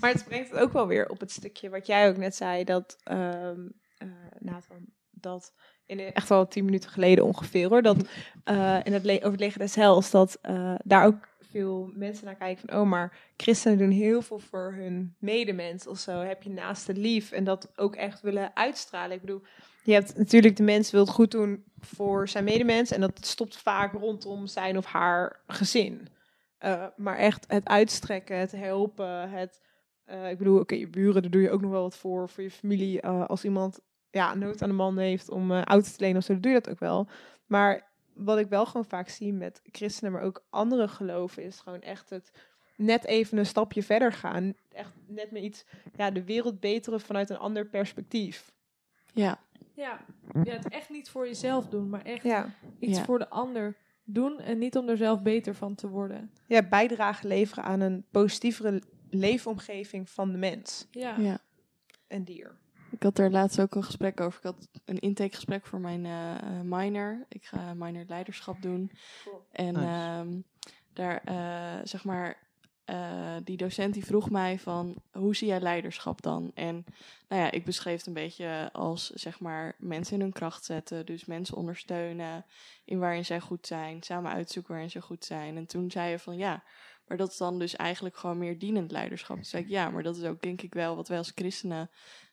Maar 0.00 0.10
het 0.12 0.24
brengt 0.24 0.50
het 0.50 0.60
ook 0.60 0.72
wel 0.72 0.86
weer 0.86 1.08
op 1.08 1.20
het 1.20 1.30
stukje 1.30 1.68
wat 1.70 1.86
jij 1.86 2.08
ook 2.08 2.16
net 2.16 2.34
zei, 2.34 2.64
dat, 2.64 2.96
ehm 3.02 3.60
eh, 3.98 4.08
Nathan, 4.38 4.86
dat 5.10 5.52
in 5.86 6.00
echt 6.00 6.30
al 6.30 6.48
tien 6.48 6.64
minuten 6.64 6.90
geleden 6.90 7.24
ongeveer 7.24 7.68
hoor, 7.68 7.82
dat 7.82 7.96
eh, 8.44 8.78
in 8.82 8.92
het 8.92 9.04
le- 9.04 9.16
over 9.16 9.30
het 9.30 9.40
leger 9.40 9.58
des 9.58 9.74
hels, 9.74 10.10
dat 10.10 10.38
eh, 10.42 10.74
daar 10.84 11.04
ook 11.04 11.28
veel 11.40 11.90
mensen 11.94 12.24
naar 12.24 12.36
kijken 12.36 12.68
van, 12.68 12.80
oh 12.80 12.88
maar 12.88 13.18
christenen 13.36 13.78
doen 13.78 13.90
heel 13.90 14.22
veel 14.22 14.38
voor 14.38 14.72
hun 14.76 15.16
medemens 15.18 15.86
of 15.86 15.98
zo, 15.98 16.20
heb 16.20 16.42
je 16.42 16.50
naaste 16.50 16.94
lief 16.94 17.32
en 17.32 17.44
dat 17.44 17.72
ook 17.76 17.96
echt 17.96 18.20
willen 18.20 18.56
uitstralen. 18.56 19.14
Ik 19.16 19.20
bedoel, 19.20 19.42
je 19.82 19.92
hebt 19.92 20.16
natuurlijk 20.16 20.56
de 20.56 20.62
mens 20.62 20.90
wil 20.90 21.00
het 21.00 21.10
goed 21.10 21.30
doen 21.30 21.64
voor 21.80 22.28
zijn 22.28 22.44
medemens 22.44 22.90
en 22.90 23.00
dat 23.00 23.26
stopt 23.26 23.56
vaak 23.56 23.92
rondom 23.92 24.46
zijn 24.46 24.76
of 24.76 24.84
haar 24.84 25.40
gezin. 25.46 26.08
Uh, 26.64 26.86
maar 26.96 27.16
echt 27.16 27.44
het 27.48 27.68
uitstrekken, 27.68 28.38
het 28.38 28.52
helpen, 28.52 29.30
het... 29.30 29.60
Uh, 30.10 30.30
ik 30.30 30.38
bedoel, 30.38 30.60
oké, 30.60 30.74
je 30.74 30.88
buren, 30.88 31.22
daar 31.22 31.30
doe 31.30 31.42
je 31.42 31.50
ook 31.50 31.60
nog 31.60 31.70
wel 31.70 31.82
wat 31.82 31.96
voor. 31.96 32.28
Voor 32.28 32.42
je 32.42 32.50
familie, 32.50 33.02
uh, 33.04 33.26
als 33.26 33.44
iemand 33.44 33.80
ja, 34.10 34.34
nood 34.34 34.62
aan 34.62 34.68
de 34.68 34.74
man 34.74 34.98
heeft 34.98 35.30
om 35.30 35.50
uh, 35.50 35.62
auto 35.62 35.88
te 35.90 35.96
lenen 35.98 36.16
of 36.16 36.24
zo, 36.24 36.32
dan 36.32 36.42
doe 36.42 36.52
je 36.52 36.60
dat 36.60 36.70
ook 36.72 36.78
wel. 36.78 37.08
Maar 37.46 37.86
wat 38.14 38.38
ik 38.38 38.48
wel 38.48 38.66
gewoon 38.66 38.84
vaak 38.84 39.08
zie 39.08 39.32
met 39.32 39.60
christenen, 39.72 40.12
maar 40.12 40.22
ook 40.22 40.44
andere 40.50 40.88
geloven, 40.88 41.42
is 41.42 41.60
gewoon 41.60 41.80
echt 41.80 42.10
het 42.10 42.32
net 42.76 43.04
even 43.04 43.38
een 43.38 43.46
stapje 43.46 43.82
verder 43.82 44.12
gaan. 44.12 44.54
Echt 44.72 44.92
net 45.06 45.30
met 45.30 45.42
iets, 45.42 45.64
ja, 45.96 46.10
de 46.10 46.24
wereld 46.24 46.60
beteren 46.60 47.00
vanuit 47.00 47.30
een 47.30 47.38
ander 47.38 47.66
perspectief. 47.66 48.52
Ja. 49.12 49.38
Ja, 49.74 50.00
ja 50.42 50.52
het 50.52 50.68
echt 50.68 50.90
niet 50.90 51.10
voor 51.10 51.26
jezelf 51.26 51.66
doen, 51.68 51.88
maar 51.88 52.02
echt 52.02 52.22
Ja, 52.22 52.54
iets 52.78 52.98
Ja. 52.98 53.04
voor 53.04 53.18
de 53.18 53.28
ander 53.28 53.76
doen 54.10 54.38
en 54.40 54.58
niet 54.58 54.76
om 54.76 54.88
er 54.88 54.96
zelf 54.96 55.22
beter 55.22 55.54
van 55.54 55.74
te 55.74 55.88
worden. 55.88 56.30
ja 56.46 56.62
bijdrage 56.68 57.26
leveren 57.28 57.64
aan 57.64 57.80
een 57.80 58.04
positievere 58.10 58.82
leefomgeving 59.10 60.10
van 60.10 60.32
de 60.32 60.38
mens 60.38 60.86
Ja, 60.90 61.16
ja. 61.18 61.38
en 62.06 62.24
dier. 62.24 62.56
Ik 62.90 63.02
had 63.02 63.18
er 63.18 63.30
laatst 63.30 63.60
ook 63.60 63.74
een 63.74 63.84
gesprek 63.84 64.20
over. 64.20 64.38
Ik 64.38 64.44
had 64.44 64.68
een 64.84 64.98
intakegesprek 64.98 65.66
voor 65.66 65.80
mijn 65.80 66.04
eh, 66.06 66.34
eh, 66.34 66.60
minor. 66.64 67.24
Ik 67.28 67.44
ga 67.44 67.74
minor 67.74 68.04
leiderschap 68.08 68.62
doen. 68.62 68.90
En 69.52 69.74
Nice. 69.74 69.86
ehm, 69.86 70.28
daar, 70.92 71.20
eh, 71.24 71.80
zeg 71.86 72.04
maar, 72.04 72.47
eh, 72.88 73.36
die 73.44 73.56
docent 73.56 73.94
die 73.94 74.04
vroeg 74.04 74.30
mij 74.30 74.58
van, 74.58 74.94
hoe 75.12 75.36
zie 75.36 75.48
jij 75.48 75.60
leiderschap 75.60 76.22
dan? 76.22 76.50
En 76.54 76.84
nou 77.28 77.42
ja, 77.42 77.50
ik 77.50 77.64
beschreef 77.64 77.96
het 77.96 78.06
een 78.06 78.12
beetje 78.12 78.70
als, 78.72 79.10
zeg 79.10 79.40
maar, 79.40 79.74
mensen 79.78 80.14
in 80.14 80.20
hun 80.20 80.32
kracht 80.32 80.64
zetten. 80.64 81.06
Dus 81.06 81.24
mensen 81.24 81.56
ondersteunen 81.56 82.44
in 82.84 82.98
waarin 82.98 83.24
zij 83.24 83.40
goed 83.40 83.66
zijn. 83.66 84.02
Samen 84.02 84.32
uitzoeken 84.32 84.72
waarin 84.72 84.90
ze 84.90 85.00
goed 85.00 85.24
zijn. 85.24 85.56
En 85.56 85.66
toen 85.66 85.90
zei 85.90 86.10
je 86.10 86.18
van, 86.18 86.36
ja, 86.36 86.62
maar 87.06 87.16
dat 87.16 87.30
is 87.30 87.36
dan 87.36 87.58
dus 87.58 87.76
eigenlijk 87.76 88.16
gewoon 88.16 88.38
meer 88.38 88.58
dienend 88.58 88.90
leiderschap. 88.90 89.36
Toen 89.36 89.44
zei 89.44 89.62
ik, 89.62 89.68
ja, 89.68 89.90
maar 89.90 90.02
dat 90.02 90.16
is 90.16 90.24
ook 90.24 90.42
denk 90.42 90.62
ik 90.62 90.74
wel 90.74 90.96
wat 90.96 91.08
wij 91.08 91.18
als 91.18 91.32
christenen 91.34 91.90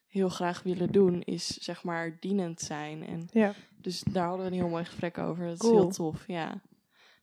heel 0.08 0.30
graag 0.30 0.63
willen 0.63 0.91
doen, 0.91 1.22
is 1.24 1.48
zeg 1.48 1.84
maar 1.84 2.18
dienend 2.20 2.60
zijn. 2.62 3.06
En 3.08 3.28
Ja. 3.32 3.54
dus 3.82 4.04
daar 4.12 4.28
hadden 4.28 4.46
we 4.46 4.52
een 4.52 4.58
heel 4.58 4.70
mooi 4.70 4.86
gesprek 4.86 5.18
over. 5.18 5.46
Dat 5.48 5.58
Cool. 5.58 5.74
is 5.74 5.80
heel 5.80 5.91
tof, 5.91 6.28
ja. 6.28 6.62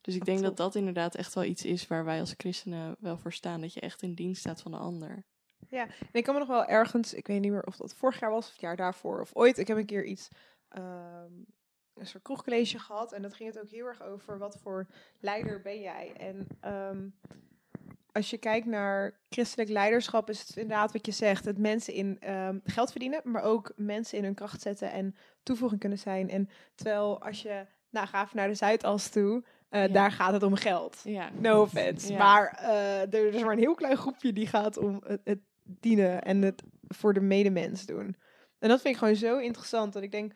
Dus 0.03 0.15
ik 0.15 0.21
Wat 0.21 0.29
denk 0.29 0.43
dat 0.43 0.57
dat 0.57 0.75
inderdaad 0.75 1.15
echt 1.15 1.35
wel 1.35 1.45
iets 1.45 1.65
is 1.65 1.87
waar 1.87 2.05
wij 2.05 2.21
als 2.21 2.35
christenen 2.37 2.97
wel 2.99 3.19
voor 3.19 3.33
staan. 3.33 3.61
Dat 3.61 3.75
je 3.75 3.81
echt 3.81 4.03
in 4.03 4.15
dienst 4.15 4.41
staat 4.41 4.63
van 4.63 4.71
de 4.71 4.77
ander. 4.77 5.25
En 5.91 6.09
ik 6.13 6.25
kan 6.25 6.35
me 6.35 6.41
nog 6.41 6.49
wel 6.49 6.65
ergens, 6.65 7.15
ik 7.15 7.27
weet 7.27 7.41
niet 7.41 7.51
meer 7.51 7.67
of 7.67 7.77
dat 7.77 7.95
vorig 7.95 8.21
jaar 8.21 8.31
was 8.31 8.47
of 8.47 8.53
het 8.53 8.61
jaar 8.61 8.77
daarvoor 8.77 9.21
of 9.21 9.31
ooit. 9.35 9.59
Ik 9.59 9.69
heb 9.69 9.77
een 9.77 9.87
keer 9.87 10.05
iets, 10.05 10.29
ehm, 10.69 11.33
een 11.95 12.07
soort 12.07 12.23
kroegcollege 12.23 12.79
gehad. 12.79 13.13
En 13.13 13.23
dat 13.23 13.35
ging 13.35 13.53
het 13.55 13.63
ook 13.63 13.71
heel 13.71 13.87
erg 13.87 14.03
over 14.03 14.39
wat 14.39 14.59
voor 14.63 14.87
leider 15.21 15.61
ben 15.61 15.81
jij. 15.81 16.13
En 16.17 16.47
ehm, 16.61 17.09
als 18.13 18.31
je 18.31 18.39
kijkt 18.39 18.67
naar 18.67 19.21
christelijk 19.29 19.71
leiderschap, 19.71 20.29
is 20.31 20.41
het 20.41 20.57
inderdaad 20.57 20.93
wat 20.93 21.07
je 21.07 21.13
zegt. 21.13 21.45
Het 21.45 21.59
mensen 21.59 21.95
in 21.95 22.21
ehm, 22.21 22.59
geld 22.65 22.91
verdienen, 22.91 23.21
maar 23.25 23.43
ook 23.43 23.73
mensen 23.77 24.19
in 24.19 24.25
hun 24.25 24.35
kracht 24.35 24.61
zetten 24.61 24.91
en 24.91 25.15
toevoeging 25.43 25.81
kunnen 25.81 25.99
zijn. 25.99 26.31
En 26.31 26.49
terwijl 26.75 27.23
als 27.23 27.43
je, 27.43 27.67
nou 27.91 28.07
ga 28.07 28.25
even 28.25 28.37
naar 28.37 28.49
de 28.49 28.55
Zuidas 28.55 29.09
toe, 29.09 29.45
eh, 29.73 29.81
Ja. 29.81 29.89
daar 29.89 30.13
gaat 30.13 30.33
het 30.33 30.43
om 30.43 30.55
geld. 30.55 31.01
Ja, 31.05 31.31
No 31.41 31.61
offense. 31.63 32.13
Ja. 32.13 32.19
Maar 32.19 32.59
eh, 32.61 33.15
er 33.15 33.35
is 33.35 33.43
maar 33.43 33.53
een 33.53 33.59
heel 33.59 33.75
klein 33.75 33.97
groepje 33.97 34.33
die 34.33 34.47
gaat 34.47 34.77
om 34.77 35.03
het, 35.07 35.21
het 35.25 35.41
dienen 35.65 36.23
en 36.23 36.43
het 36.43 36.63
voor 36.89 37.15
de 37.15 37.21
medemens 37.21 37.87
doen. 37.87 38.17
En 38.59 38.69
dat 38.69 38.81
vind 38.81 38.95
ik 38.95 39.01
gewoon 39.01 39.17
zo 39.17 39.39
interessant. 39.39 39.93
Dat 39.93 40.03
ik 40.03 40.11
denk, 40.11 40.33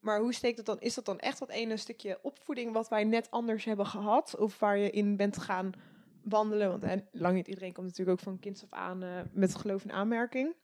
maar 0.00 0.20
hoe 0.20 0.34
steekt 0.34 0.56
dat 0.56 0.66
dan? 0.66 0.80
Is 0.80 0.94
dat 0.94 1.04
dan 1.04 1.18
echt 1.18 1.38
dat 1.38 1.50
ene 1.50 1.76
stukje 1.76 2.18
opvoeding 2.22 2.72
wat 2.72 2.88
wij 2.88 3.04
net 3.04 3.30
anders 3.30 3.64
hebben 3.64 3.86
gehad? 3.86 4.36
Of 4.36 4.58
waar 4.58 4.78
je 4.78 4.90
in 4.90 5.16
bent 5.16 5.38
gaan 5.38 5.72
wandelen? 6.22 6.68
Want 6.68 6.82
en 6.82 7.08
lang 7.12 7.34
niet 7.34 7.48
iedereen 7.48 7.72
komt 7.72 7.86
natuurlijk 7.86 8.18
ook 8.18 8.24
van 8.24 8.38
kinds 8.38 8.62
af 8.62 8.72
aan 8.72 9.02
eh, 9.02 9.08
met 9.32 9.54
geloof 9.54 9.84
in 9.84 9.92
aanmerking. 9.92 10.54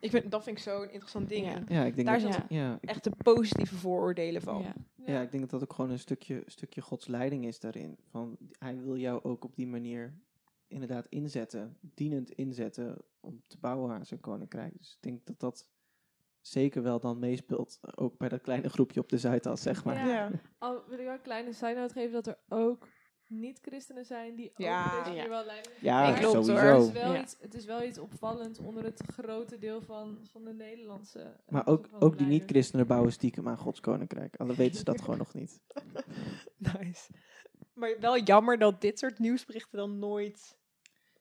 Ik 0.00 0.10
vind, 0.10 0.30
dat 0.30 0.44
vind 0.44 0.56
ik 0.56 0.62
zo'n 0.62 0.90
interessant 0.90 1.28
ding. 1.28 1.46
Ja. 1.46 1.62
Ja, 1.68 1.84
ik 1.84 1.94
denk 1.94 2.06
Daar 2.06 2.20
dat, 2.20 2.40
ja, 2.48 2.78
ik, 2.80 2.88
Echt 2.90 3.04
de 3.04 3.12
positieve 3.22 3.74
vooroordelen 3.74 4.42
van. 4.42 4.62
Ja. 4.62 4.74
ja, 5.04 5.20
ik 5.20 5.30
denk 5.30 5.42
dat 5.42 5.50
dat 5.50 5.62
ook 5.62 5.72
gewoon 5.72 5.90
een 5.90 5.98
stukje, 5.98 6.42
stukje 6.46 6.80
Gods 6.80 7.06
leiding 7.06 7.46
is 7.46 7.60
daarin. 7.60 7.96
Van, 8.10 8.36
hij 8.58 8.80
wil 8.80 8.96
jou 8.96 9.22
ook 9.22 9.44
op 9.44 9.56
die 9.56 9.66
manier 9.66 10.14
inderdaad 10.66 11.06
inzetten, 11.06 11.76
dienend 11.80 12.30
inzetten 12.30 12.96
om 13.20 13.42
te 13.46 13.58
bouwen 13.58 13.92
aan 13.92 14.06
zijn 14.06 14.20
koninkrijk. 14.20 14.78
Dus 14.78 14.92
ik 14.92 15.02
denk 15.02 15.26
dat 15.26 15.40
dat 15.40 15.68
zeker 16.40 16.82
wel 16.82 17.00
dan 17.00 17.18
meespeelt, 17.18 17.80
ook 17.96 18.18
bij 18.18 18.28
dat 18.28 18.40
kleine 18.40 18.68
groepje 18.68 19.00
op 19.00 19.08
de 19.08 19.18
Zuidas, 19.18 19.62
zeg 19.62 19.84
maar. 19.84 19.96
Ja. 19.96 20.06
Ja. 20.06 20.30
Al 20.58 20.82
wil 20.88 20.98
ik 20.98 21.04
wel 21.04 21.14
een 21.14 21.22
kleine 21.22 21.52
side-note 21.52 21.94
geven 21.94 22.12
dat 22.12 22.26
er 22.26 22.38
ook 22.48 22.88
niet-christenen 23.28 24.04
zijn 24.04 24.34
die 24.34 24.52
Ja. 24.56 24.96
ook 24.98 25.04
deze 25.04 25.16
Ja. 25.16 25.28
wel 25.28 25.44
leiding 25.44 25.74
Ja, 25.80 26.12
klopt, 26.12 26.32
sowieso. 26.46 26.54
Het 26.76 26.86
is, 26.86 26.92
wel 27.02 27.12
Ja. 27.12 27.20
iets, 27.22 27.36
het 27.40 27.54
is 27.54 27.64
wel 27.64 27.82
iets 27.82 27.98
opvallend 27.98 28.58
onder 28.58 28.84
het 28.84 29.02
grote 29.12 29.58
deel 29.58 29.82
van, 29.82 30.18
van 30.32 30.44
de 30.44 30.52
Nederlandse. 30.54 31.18
eh, 31.20 31.26
Maar 31.48 31.66
ook, 31.66 31.88
ook 31.98 32.18
die 32.18 32.26
niet-christenen 32.26 32.86
bouwen 32.86 33.12
stiekem 33.12 33.48
aan 33.48 33.56
Gods 33.58 33.80
koninkrijk. 33.80 34.36
Al 34.36 34.46
weten 34.54 34.78
ze 34.78 34.84
dat 34.84 35.00
gewoon 35.00 35.18
nog 35.18 35.34
niet. 35.34 35.60
Nice. 36.56 37.10
Maar 37.74 37.94
wel 38.00 38.18
jammer 38.18 38.58
dat 38.58 38.80
dit 38.80 38.98
soort 38.98 39.18
nieuwsberichten 39.18 39.78
dan 39.78 39.98
nooit 39.98 40.56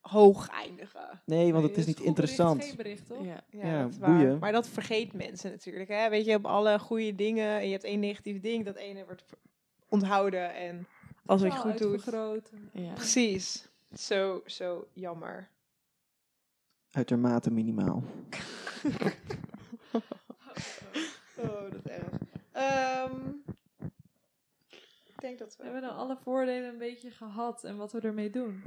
hoog 0.02 0.50
eindigen. 0.50 1.22
Nee, 1.26 1.52
want 1.54 1.64
het 1.64 1.78
is 1.78 1.86
dus 1.86 1.86
niet 1.86 1.98
goed 2.06 2.16
bericht 2.16 2.32
is 2.34 2.40
interessant. 2.40 2.64
geen 2.64 2.76
bericht, 2.84 3.08
toch? 3.08 3.26
Ja. 3.26 3.44
Ja, 3.50 3.68
Ja, 3.68 3.82
dat 3.82 3.92
is 3.92 3.98
waar. 3.98 4.18
boeien. 4.18 4.40
Maar 4.40 4.52
dat 4.52 4.68
vergeet 4.70 5.14
mensen 5.14 5.52
natuurlijk. 5.52 5.90
Hè? 5.90 6.10
Weet 6.10 6.26
je, 6.26 6.36
op 6.36 6.46
alle 6.46 6.80
goede 6.80 7.16
dingen 7.16 7.58
en 7.60 7.66
je 7.66 7.72
hebt 7.72 7.84
één 7.84 8.00
negatief 8.00 8.40
ding, 8.42 8.66
dat 8.66 8.76
ene 8.76 9.06
wordt 9.06 9.24
onthouden. 9.90 10.54
En 10.56 10.88
als 11.28 11.42
het 11.42 11.54
Wel 11.54 11.62
goed 11.62 11.82
uitvergroot. 11.82 12.52
Ja. 12.72 12.94
Precies. 12.94 13.68
Zo, 13.98 14.42
zo 14.46 14.88
jammer. 14.94 15.50
Uitermate 16.92 17.52
minimaal. 17.52 18.04
Oh, 21.38 21.72
dat 21.72 21.86
is 21.86 21.92
erg. 21.92 22.06
Ehm, 22.52 23.30
ik 25.06 25.20
denk 25.22 25.40
dat 25.40 25.50
We 25.50 25.56
we... 25.58 25.64
hebben 25.64 25.82
dan 25.82 25.98
alle 25.98 26.18
voordelen 26.18 26.70
een 26.70 26.78
beetje 26.78 27.12
gehad 27.12 27.64
en 27.64 27.78
wat 27.78 27.92
we 27.92 28.00
ermee 28.00 28.30
doen. 28.30 28.64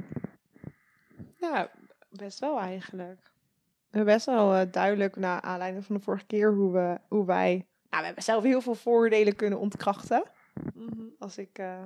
Nou, 1.38 1.68
best 2.10 2.38
wel 2.38 2.58
eigenlijk. 2.58 3.20
We 3.90 3.96
hebben 3.96 4.14
best 4.14 4.26
wel 4.26 4.54
eh, 4.54 4.72
duidelijk, 4.72 5.16
na 5.16 5.42
aanleiding 5.42 5.84
van 5.84 5.96
de 5.96 6.02
vorige 6.02 6.26
keer, 6.26 6.54
hoe, 6.54 6.72
we, 6.72 6.98
hoe 7.08 7.26
wij... 7.26 7.66
Nou, 7.90 8.00
we 8.00 8.06
hebben 8.06 8.22
zelf 8.22 8.42
heel 8.42 8.60
veel 8.60 8.74
voordelen 8.74 9.36
kunnen 9.36 9.58
ontkrachten. 9.58 10.22
Mhm. 10.74 11.04
Als 11.18 11.38
ik 11.38 11.58
eh, 11.58 11.84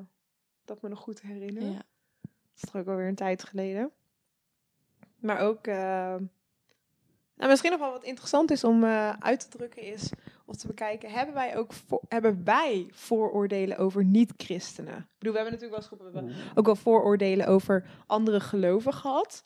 dat 0.65 0.83
me 0.83 0.89
nog 0.89 0.99
goed 0.99 1.21
herinner. 1.21 1.63
Ja. 1.63 1.83
Dat 2.21 2.33
is 2.55 2.61
toch 2.61 2.77
ook 2.77 2.87
alweer 2.87 3.09
een 3.09 3.15
tijd 3.15 3.45
geleden. 3.45 3.93
Maar 5.21 5.39
ook... 5.39 5.67
eh, 5.67 6.17
nou, 7.37 7.51
misschien 7.51 7.71
nog 7.71 7.81
wel 7.81 7.93
wat 7.93 8.05
interessant 8.05 8.51
is 8.51 8.65
om 8.65 8.85
eh, 8.85 9.13
uit 9.19 9.41
te 9.41 9.57
drukken 9.57 9.83
is... 9.83 10.11
of 10.47 10.57
te 10.57 10.67
bekijken, 10.67 11.11
hebben 11.11 11.35
wij 11.35 11.57
ook 11.57 11.73
hebben 12.09 12.45
wij 12.45 12.89
vooroordelen 12.91 13.79
over 13.79 14.05
niet-christenen? 14.05 14.97
Ik 14.97 15.19
bedoel, 15.19 15.33
we 15.33 15.41
hebben 15.41 15.61
natuurlijk 15.61 15.91
wel 15.91 16.01
eens 16.01 16.35
we 16.35 16.53
ook 16.55 16.67
wel 16.67 16.77
vooroordelen 16.77 17.47
over 17.47 17.87
andere 18.07 18.41
geloven 18.41 18.93
gehad. 18.93 19.45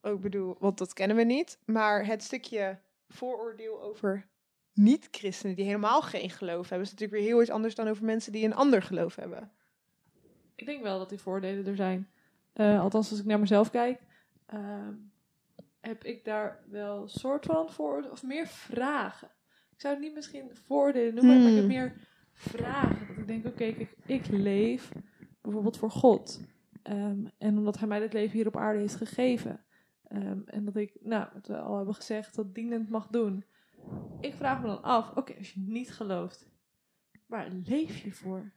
Ook 0.00 0.14
ik 0.14 0.20
bedoel, 0.20 0.56
want 0.58 0.78
dat 0.78 0.92
kennen 0.92 1.16
we 1.16 1.22
niet. 1.22 1.58
Maar 1.64 2.06
het 2.06 2.22
stukje 2.22 2.78
vooroordeel 3.08 3.82
over 3.82 4.28
niet-christenen 4.72 5.56
die 5.56 5.64
helemaal 5.64 6.02
geen 6.02 6.30
geloof 6.30 6.68
hebben... 6.68 6.86
is 6.86 6.92
natuurlijk 6.92 7.20
weer 7.20 7.30
heel 7.30 7.40
iets 7.40 7.50
anders 7.50 7.74
dan 7.74 7.88
over 7.88 8.04
mensen 8.04 8.32
die 8.32 8.44
een 8.44 8.54
ander 8.54 8.82
geloof 8.82 9.16
hebben. 9.16 9.52
Ik 10.60 10.66
denk 10.66 10.82
wel 10.82 10.98
dat 10.98 11.08
die 11.08 11.18
voordelen 11.18 11.66
er 11.66 11.76
zijn. 11.76 12.08
Eh, 12.52 12.80
althans, 12.80 13.10
als 13.10 13.20
ik 13.20 13.24
naar 13.26 13.40
mezelf 13.40 13.70
kijk, 13.70 14.00
ehm, 14.46 14.94
heb 15.80 16.04
ik 16.04 16.24
daar 16.24 16.64
wel 16.70 17.08
soort 17.08 17.46
van 17.46 17.70
vooroordelen 17.70 18.10
of 18.12 18.22
meer 18.22 18.46
vragen. 18.46 19.28
Ik 19.74 19.80
zou 19.80 19.94
het 19.94 20.02
niet 20.02 20.14
misschien 20.14 20.50
voordelen 20.52 21.14
noemen, 21.14 21.38
maar 21.42 21.50
ik 21.50 21.56
heb 21.56 21.64
Hmm. 21.64 21.72
meer 21.74 21.94
vragen. 22.32 23.06
Dat 23.08 23.16
ik 23.16 23.26
denk, 23.26 23.46
oké, 23.46 23.72
kijk, 23.72 23.96
ik 24.06 24.26
leef 24.26 24.92
bijvoorbeeld 25.40 25.76
voor 25.76 25.90
God. 25.90 26.40
Ehm, 26.82 27.24
en 27.38 27.58
omdat 27.58 27.78
hij 27.78 27.88
mij 27.88 27.98
dit 28.00 28.12
leven 28.12 28.36
hier 28.36 28.46
op 28.46 28.56
aarde 28.56 28.78
heeft 28.78 28.94
gegeven. 28.96 29.64
Ehm, 30.04 30.38
en 30.44 30.64
dat 30.64 30.76
ik, 30.76 30.96
nou, 31.00 31.28
wat 31.34 31.46
we 31.46 31.58
al 31.58 31.76
hebben 31.76 31.94
gezegd, 31.94 32.34
dat 32.34 32.54
dienend 32.54 32.88
mag 32.90 33.06
doen. 33.06 33.44
Ik 34.20 34.34
vraag 34.34 34.60
me 34.60 34.66
dan 34.66 34.82
af, 34.82 35.16
oké, 35.16 35.34
als 35.38 35.52
je 35.52 35.60
niet 35.60 35.92
gelooft, 35.92 36.50
waar 37.26 37.48
leef 37.64 37.96
je 37.96 38.12
voor? 38.12 38.50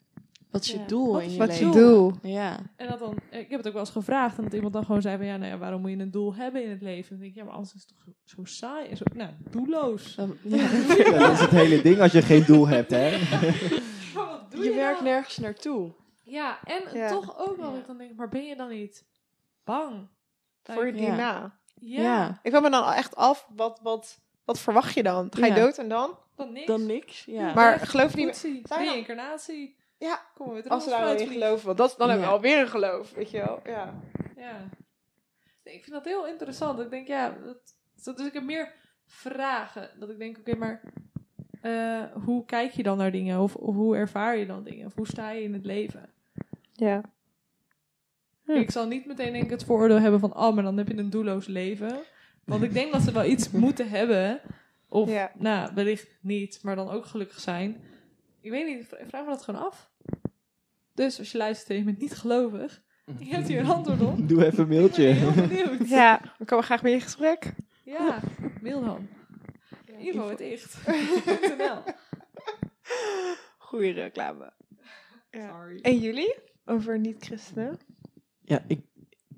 Wat 0.54 0.62
is 0.63 0.72
je 0.72 0.78
Ja. 0.80 0.86
doel 0.86 1.12
Wat 1.13 1.22
in 1.22 1.28
is 1.28 1.34
je 1.34 1.38
wat 1.39 1.48
leven? 1.48 1.68
je 1.68 1.72
doel? 1.74 2.13
Ja. 2.22 2.60
En 2.76 2.88
dat 2.88 3.00
dan, 3.00 3.18
ik 3.30 3.50
heb 3.50 3.58
het 3.58 3.68
ook 3.68 3.74
wel 3.74 3.82
eens 3.82 3.89
gevraagd 3.92 4.38
en 4.38 4.44
dat 4.44 4.54
iemand 4.54 4.74
dan 4.74 4.86
gewoon 4.86 5.02
zei 5.02 5.18
van 5.18 5.26
ja, 5.26 5.38
nou 5.38 5.52
ja, 5.52 5.58
waarom 5.58 5.82
moet 5.82 5.89
je 5.89 5.98
een 5.98 6.12
doel 6.12 6.36
hebben 6.36 6.63
in 6.63 6.70
het 6.70 6.82
leven? 6.82 7.10
Dan 7.10 7.20
denk 7.20 7.32
ik, 7.32 7.38
ja, 7.38 7.44
maar 7.44 7.54
anders 7.54 7.74
is 7.74 7.82
het 7.82 7.89
toch 7.89 8.16
zo, 8.26 8.36
zo 8.36 8.44
saai 8.46 8.88
en 8.89 8.98
zo, 8.98 9.04
nou, 9.13 9.30
doelloos. 9.50 10.16
Dan- 10.16 10.38
ja. 10.44 10.58
Ja, 10.98 11.18
dat 11.20 11.32
is 11.32 11.39
het 11.39 11.50
hele 11.50 11.82
ding 11.82 12.00
als 12.00 12.12
je 12.12 12.22
geen 12.22 12.44
doel 12.46 12.68
hebt, 12.68 12.92
hè? 12.92 13.10
Maar 14.16 14.26
wat 14.26 14.52
doe 14.52 14.63
Je 14.63 14.70
je 14.70 14.76
werkt 14.76 14.96
dan? 14.96 15.04
nergens 15.08 15.38
naartoe. 15.38 15.92
Ja, 16.24 16.60
en 16.63 16.98
Ja. 16.98 17.10
toch 17.10 17.39
ook 17.48 17.58
wel, 17.58 17.76
ik 17.76 17.88
dan 17.88 17.98
denk, 17.98 18.16
maar 18.16 18.30
ben 18.30 18.46
je 18.46 18.56
dan 18.56 18.70
niet 18.70 19.06
bang? 19.63 20.08
Voor 20.63 20.84
Like, 20.86 20.98
die 20.98 21.06
ja. 21.06 21.16
na. 21.16 21.58
ja, 21.76 22.02
Ja. 22.02 22.39
Ik 22.44 22.52
vraag 22.52 22.63
me 22.63 22.70
dan 22.70 22.92
echt 22.92 23.16
af, 23.16 23.48
wat, 23.56 23.80
wat, 23.84 24.20
wat 24.46 24.60
verwacht 24.60 24.94
je 24.94 25.04
dan? 25.04 25.28
Ga 25.32 25.46
je 25.46 25.54
Ja. 25.54 25.60
dood 25.60 25.78
en 25.78 25.89
dan? 25.89 26.18
dan 26.36 26.54
niks. 26.54 26.68
Dan 26.68 26.86
niks. 26.86 27.26
Ja. 27.26 27.54
Maar 27.54 27.80
geloof 27.80 28.16
je 28.18 28.26
niet 28.26 28.42
je 28.42 28.62
reïncarnatie. 28.76 29.76
Ja, 30.04 30.22
Kom 30.34 30.48
we 30.48 30.54
weer 30.54 30.68
als 30.68 30.84
we 30.86 30.89
daar 30.89 31.04
wel 31.04 31.16
in 31.18 31.28
geloven. 31.28 31.66
Want 31.66 31.78
dat, 31.78 31.96
dan 31.98 32.10
hebben 32.10 32.28
we 32.28 32.34
alweer 32.34 32.60
een 32.60 32.68
geloof, 32.68 33.13
weet 33.13 33.32
je 33.32 33.38
wel. 33.38 33.60
Ja. 33.66 33.94
Ja. 34.38 34.70
Nee, 35.63 35.74
ik 35.74 35.84
vind 35.84 35.96
dat 35.96 36.06
heel 36.06 36.28
interessant. 36.28 36.80
Ik 36.80 36.89
denk, 36.89 37.08
ja, 37.08 37.30
dat, 37.30 37.74
dat- 38.04 38.18
dus 38.18 38.28
ik 38.28 38.34
heb 38.34 38.44
meer 38.44 38.74
vragen. 39.06 39.89
Dat 40.00 40.10
ik 40.10 40.18
denk, 40.18 40.38
oké, 40.38 40.56
maar 40.56 40.82
eh, 41.62 42.02
hoe 42.26 42.46
kijk 42.46 42.72
je 42.72 42.84
dan 42.84 42.98
naar 42.98 43.12
dingen? 43.12 43.39
Of, 43.39 43.56
of 43.56 43.76
hoe 43.76 43.96
ervaar 43.96 44.38
je 44.38 44.46
dan 44.46 44.63
dingen? 44.63 44.86
Of 44.86 44.96
hoe 44.96 45.08
sta 45.08 45.32
je 45.32 45.44
in 45.44 45.54
het 45.54 45.66
leven? 45.66 46.10
Ja. 46.74 47.02
Hm. 48.46 48.52
Ik 48.52 48.72
zal 48.72 48.88
niet 48.88 49.06
meteen 49.06 49.32
denk 49.32 49.44
ik 49.44 49.50
het 49.50 49.63
vooroordeel 49.66 50.00
hebben 50.00 50.20
van, 50.20 50.36
oh, 50.38 50.54
maar 50.54 50.63
dan 50.63 50.78
heb 50.78 50.88
je 50.88 50.98
een 50.98 51.10
doelloos 51.10 51.48
leven. 51.48 52.00
Want 52.46 52.63
ik 52.63 52.74
denk 52.74 52.92
dat 52.92 53.02
ze 53.02 53.12
wel 53.12 53.26
iets 53.26 53.50
moeten 53.66 53.89
hebben. 53.89 54.42
Of, 54.89 55.10
Ja. 55.10 55.32
nou, 55.36 55.72
wellicht 55.74 56.18
niet, 56.22 56.60
maar 56.63 56.76
dan 56.76 56.89
ook 56.89 57.06
gelukkig 57.06 57.39
zijn. 57.39 57.84
Ik 58.43 58.51
weet 58.51 58.65
niet, 58.65 58.91
ik 58.99 59.06
vraag 59.08 59.23
me 59.23 59.29
dat 59.29 59.43
gewoon 59.43 59.65
af. 59.65 59.91
Dus 60.93 61.19
als 61.19 61.32
je 61.32 61.38
luistert 61.38 61.69
en 61.69 61.75
je 61.77 61.84
bent 61.84 61.99
niet 61.99 62.13
gelovig, 62.15 62.84
je 63.19 63.25
hebt 63.25 63.47
hier 63.47 63.60
een 63.60 63.65
antwoord 63.65 64.01
op. 64.01 64.17
Doe 64.29 64.45
even 64.45 64.71
een 64.71 64.86
Ik 64.86 64.91
ben 64.95 65.03
heel 65.15 65.32
mailtje. 65.32 65.47
benieuwd. 65.47 65.89
Ja, 65.89 66.36
we 66.38 66.45
komen 66.45 66.63
graag 66.65 66.84
mee 66.84 66.93
in 66.93 67.01
gesprek. 67.01 67.53
Ja, 67.84 68.19
mail 68.62 68.82
dan. 68.82 69.08
Info 69.97 70.29
het 70.29 70.41
echt.nl. 70.41 71.82
Goeie 73.58 73.91
reclame. 73.91 74.53
Ja. 75.32 75.49
Sorry. 75.49 75.79
En 75.82 75.99
jullie? 75.99 76.36
Over 76.65 76.99
niet-christenen? 76.99 77.77
Ja, 78.41 78.63
ik, 78.67 78.82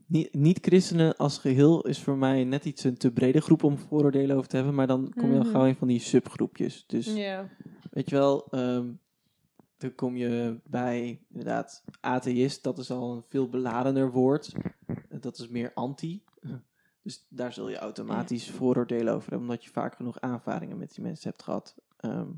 niet, 0.07 0.33
niet-christenen 0.33 1.15
als 1.17 1.37
geheel 1.37 1.87
is 1.87 1.99
voor 2.01 2.17
mij 2.17 2.43
net 2.43 2.65
iets 2.65 2.83
een 2.83 2.97
te 2.97 3.11
brede 3.11 3.41
groep 3.41 3.63
om 3.63 3.77
vooroordelen 3.77 4.35
over 4.35 4.49
te 4.49 4.55
hebben. 4.55 4.75
Maar 4.75 4.87
dan 4.87 5.13
kom 5.15 5.31
je 5.31 5.37
al 5.37 5.43
Mhm. 5.43 5.51
gauw 5.51 5.65
in 5.65 5.75
van 5.75 5.87
die 5.87 5.99
subgroepjes. 5.99 6.83
Dus 6.87 7.13
Ja. 7.13 7.49
Weet 7.95 8.09
je 8.09 8.15
wel, 8.15 8.47
ehm, 8.49 8.91
dan 9.77 9.95
kom 9.95 10.15
je 10.15 10.59
bij 10.63 11.21
inderdaad 11.29 11.83
atheïst. 11.99 12.63
Dat 12.63 12.77
is 12.77 12.91
al 12.91 13.15
een 13.15 13.23
veel 13.27 13.49
beladener 13.49 14.11
woord. 14.11 14.53
Dat 15.09 15.37
is 15.37 15.47
meer 15.47 15.71
anti. 15.73 16.23
Dus 17.01 17.25
daar 17.29 17.53
zul 17.53 17.69
je 17.69 17.77
automatisch 17.77 18.51
vooroordelen 18.51 19.13
over 19.13 19.29
hebben. 19.29 19.47
Omdat 19.47 19.63
je 19.63 19.69
vaak 19.69 19.95
genoeg 19.95 20.19
aanvaringen 20.19 20.77
met 20.77 20.93
die 20.93 21.03
mensen 21.03 21.29
hebt 21.29 21.43
gehad. 21.43 21.75
Ehm, 21.97 22.29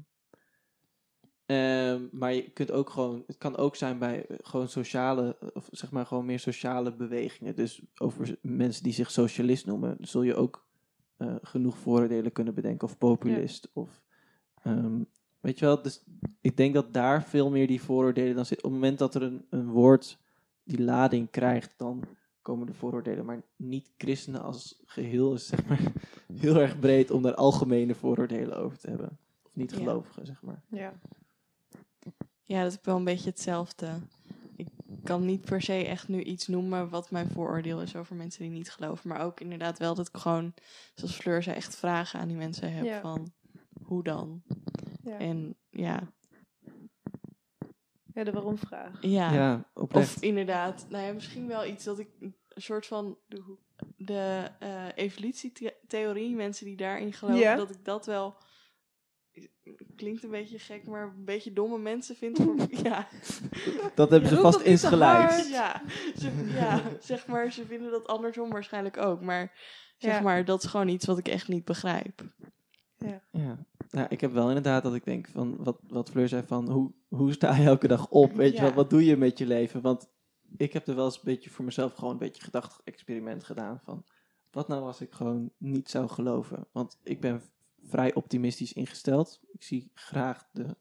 ehm, 1.46 2.08
maar 2.12 2.34
je 2.34 2.50
kunt 2.50 2.72
ook 2.72 2.90
gewoon, 2.90 3.24
het 3.28 3.38
kan 3.38 3.58
ook 3.58 3.76
zijn 3.76 4.00
bij 4.00 4.26
eh, 4.26 4.38
gewoon 4.42 4.70
sociale, 4.70 5.38
of 5.54 5.68
zeg 5.72 5.92
maar 5.92 6.06
gewoon 6.06 6.26
meer 6.26 6.40
sociale 6.40 6.96
bewegingen. 6.96 7.56
Dus 7.56 7.82
over 7.98 8.38
mensen 8.42 8.84
die 8.84 8.94
zich 8.94 9.12
socialist 9.12 9.66
noemen, 9.66 9.98
zul 10.00 10.24
je 10.24 10.36
ook 10.36 10.68
eh, 11.18 11.36
genoeg 11.42 11.78
vooroordelen 11.78 12.32
kunnen 12.32 12.54
bedenken. 12.54 12.88
Of 12.88 12.98
populist. 12.98 13.70
Of, 13.74 14.02
weet 15.40 15.60
je 15.60 15.66
wel, 15.66 15.82
dus 15.82 16.04
ik 16.42 16.58
denk 16.58 16.74
dat 16.74 16.94
daar 16.94 17.24
veel 17.24 17.50
meer 17.50 17.68
die 17.68 17.82
vooroordelen 17.82 18.36
dan 18.36 18.46
zitten. 18.46 18.66
Op 18.66 18.72
het 18.74 18.82
moment 18.82 19.00
dat 19.00 19.16
er 19.16 19.22
een, 19.24 19.46
een 19.50 19.68
woord 19.70 20.18
die 20.64 20.82
lading 20.82 21.30
krijgt, 21.30 21.74
dan 21.78 22.04
komen 22.42 22.68
de 22.68 22.74
vooroordelen. 22.74 23.26
Maar 23.26 23.42
niet 23.56 23.92
christenen 23.98 24.42
als 24.44 24.82
geheel 24.86 25.34
is 25.34 25.48
zeg 25.48 25.66
maar 25.66 25.80
heel 26.42 26.56
erg 26.56 26.80
breed 26.80 27.12
om 27.12 27.22
daar 27.22 27.36
algemene 27.36 27.96
vooroordelen 27.96 28.58
over 28.58 28.78
te 28.78 28.90
hebben. 28.90 29.18
Of 29.44 29.52
niet 29.56 29.72
Ja. 29.72 29.78
gelovigen, 29.78 30.26
zeg 30.26 30.42
maar. 30.42 30.62
Ja. 30.70 30.94
Ja, 32.44 32.64
dat 32.64 32.72
is 32.72 32.78
wel 32.82 32.96
een 32.96 33.04
beetje 33.04 33.30
hetzelfde. 33.30 33.88
Ik 34.56 34.68
kan 35.04 35.26
niet 35.26 35.42
per 35.46 35.62
se 35.62 35.74
echt 35.74 36.08
nu 36.08 36.22
iets 36.24 36.48
noemen 36.48 36.90
wat 36.90 37.12
mijn 37.12 37.30
vooroordeel 37.30 37.82
is 37.82 37.96
over 37.96 38.16
mensen 38.16 38.42
die 38.42 38.52
niet 38.52 38.72
geloven. 38.72 39.10
Maar 39.10 39.22
ook 39.22 39.40
inderdaad 39.40 39.80
wel 39.80 39.96
dat 39.96 40.08
ik 40.08 40.18
gewoon, 40.18 40.54
zoals 40.96 41.16
Fleur 41.16 41.44
zei, 41.44 41.56
echt 41.56 41.76
vragen 41.76 42.20
aan 42.20 42.28
die 42.28 42.38
mensen 42.38 42.74
heb 42.74 42.86
Ja. 42.86 43.02
van 43.02 43.32
hoe 43.84 44.04
dan? 44.04 44.42
Ja, 45.08 45.18
En 45.18 45.58
ja, 45.70 46.12
ja 48.14 48.24
de 48.24 48.32
waarom-vraag. 48.32 48.98
ja. 49.02 49.34
Ja, 49.34 49.70
oprecht. 49.74 50.16
Of 50.16 50.22
inderdaad, 50.24 50.86
nou 50.90 51.06
ja, 51.06 51.14
misschien 51.14 51.48
wel 51.48 51.66
iets 51.66 51.84
dat 51.84 52.00
ik 52.00 52.08
een 52.20 52.36
soort 52.50 52.88
van 52.88 53.18
de, 53.28 53.58
de 53.98 54.50
eh, 54.60 54.86
evolutietheorie, 54.96 56.36
mensen 56.36 56.66
die 56.66 56.76
daarin 56.78 57.14
geloven, 57.14 57.40
Ja. 57.42 57.56
dat 57.56 57.70
ik 57.70 57.86
dat 57.86 58.06
wel 58.06 58.36
klinkt 59.96 60.24
een 60.24 60.30
beetje 60.30 60.60
gek, 60.60 60.88
maar 60.88 61.04
een 61.04 61.26
beetje 61.26 61.54
domme 61.54 61.78
mensen 61.78 62.16
vind. 62.16 62.38
Voor, 62.38 62.56
ja. 62.84 63.08
dat 63.96 64.10
hebben 64.10 64.30
ze 64.30 64.36
vast 64.38 64.62
insgelijks. 64.62 65.34
hard. 65.34 65.50
Ja, 65.50 65.82
ze, 66.18 66.52
ja, 66.54 66.82
zeg 67.00 67.28
maar, 67.28 67.52
ze 67.52 67.66
vinden 67.66 67.92
dat 67.92 68.08
andersom 68.08 68.50
waarschijnlijk 68.50 68.98
ook. 68.98 69.22
Maar 69.22 69.52
zeg 69.98 70.14
Ja. 70.14 70.22
maar, 70.22 70.46
dat 70.46 70.64
is 70.64 70.70
gewoon 70.70 70.88
iets 70.88 71.06
wat 71.06 71.18
ik 71.18 71.28
echt 71.28 71.48
niet 71.48 71.66
begrijp. 71.66 72.22
Ja. 73.32 73.66
Ja, 73.90 74.10
ik 74.10 74.22
heb 74.22 74.32
wel 74.32 74.48
inderdaad 74.48 74.84
dat 74.84 74.96
ik 74.96 75.06
denk 75.06 75.28
van 75.28 75.56
wat, 75.64 75.80
wat 75.88 76.10
Fleur 76.10 76.28
zei 76.28 76.44
van 76.44 76.70
hoe, 76.72 76.92
hoe 77.08 77.32
sta 77.32 77.56
je 77.56 77.66
elke 77.66 77.88
dag 77.88 78.10
op? 78.10 78.34
Weet 78.34 78.52
je 78.52 78.58
Ja. 78.58 78.64
wel, 78.64 78.74
wat 78.74 78.90
doe 78.90 79.06
je 79.06 79.18
met 79.18 79.38
je 79.38 79.46
leven? 79.46 79.82
Want 79.82 80.10
ik 80.58 80.74
heb 80.74 80.88
er 80.88 80.96
wel 80.96 81.06
eens 81.06 81.16
een 81.16 81.22
beetje 81.24 81.50
voor 81.50 81.66
mezelf 81.66 81.94
gewoon 81.94 82.12
een 82.12 82.18
beetje 82.20 82.44
gedacht-experiment 82.44 83.44
gedaan 83.44 83.80
van 83.84 84.06
wat 84.52 84.68
nou 84.68 84.84
als 84.84 85.02
ik 85.02 85.12
gewoon 85.12 85.52
niet 85.58 85.90
zou 85.90 86.08
geloven? 86.08 86.68
Want 86.72 86.98
ik 87.04 87.20
ben 87.22 87.42
vrij 87.84 88.14
optimistisch 88.14 88.74
ingesteld. 88.74 89.40
Ik 89.52 89.64
zie 89.64 89.92
graag 89.94 90.48
de, 90.52 90.78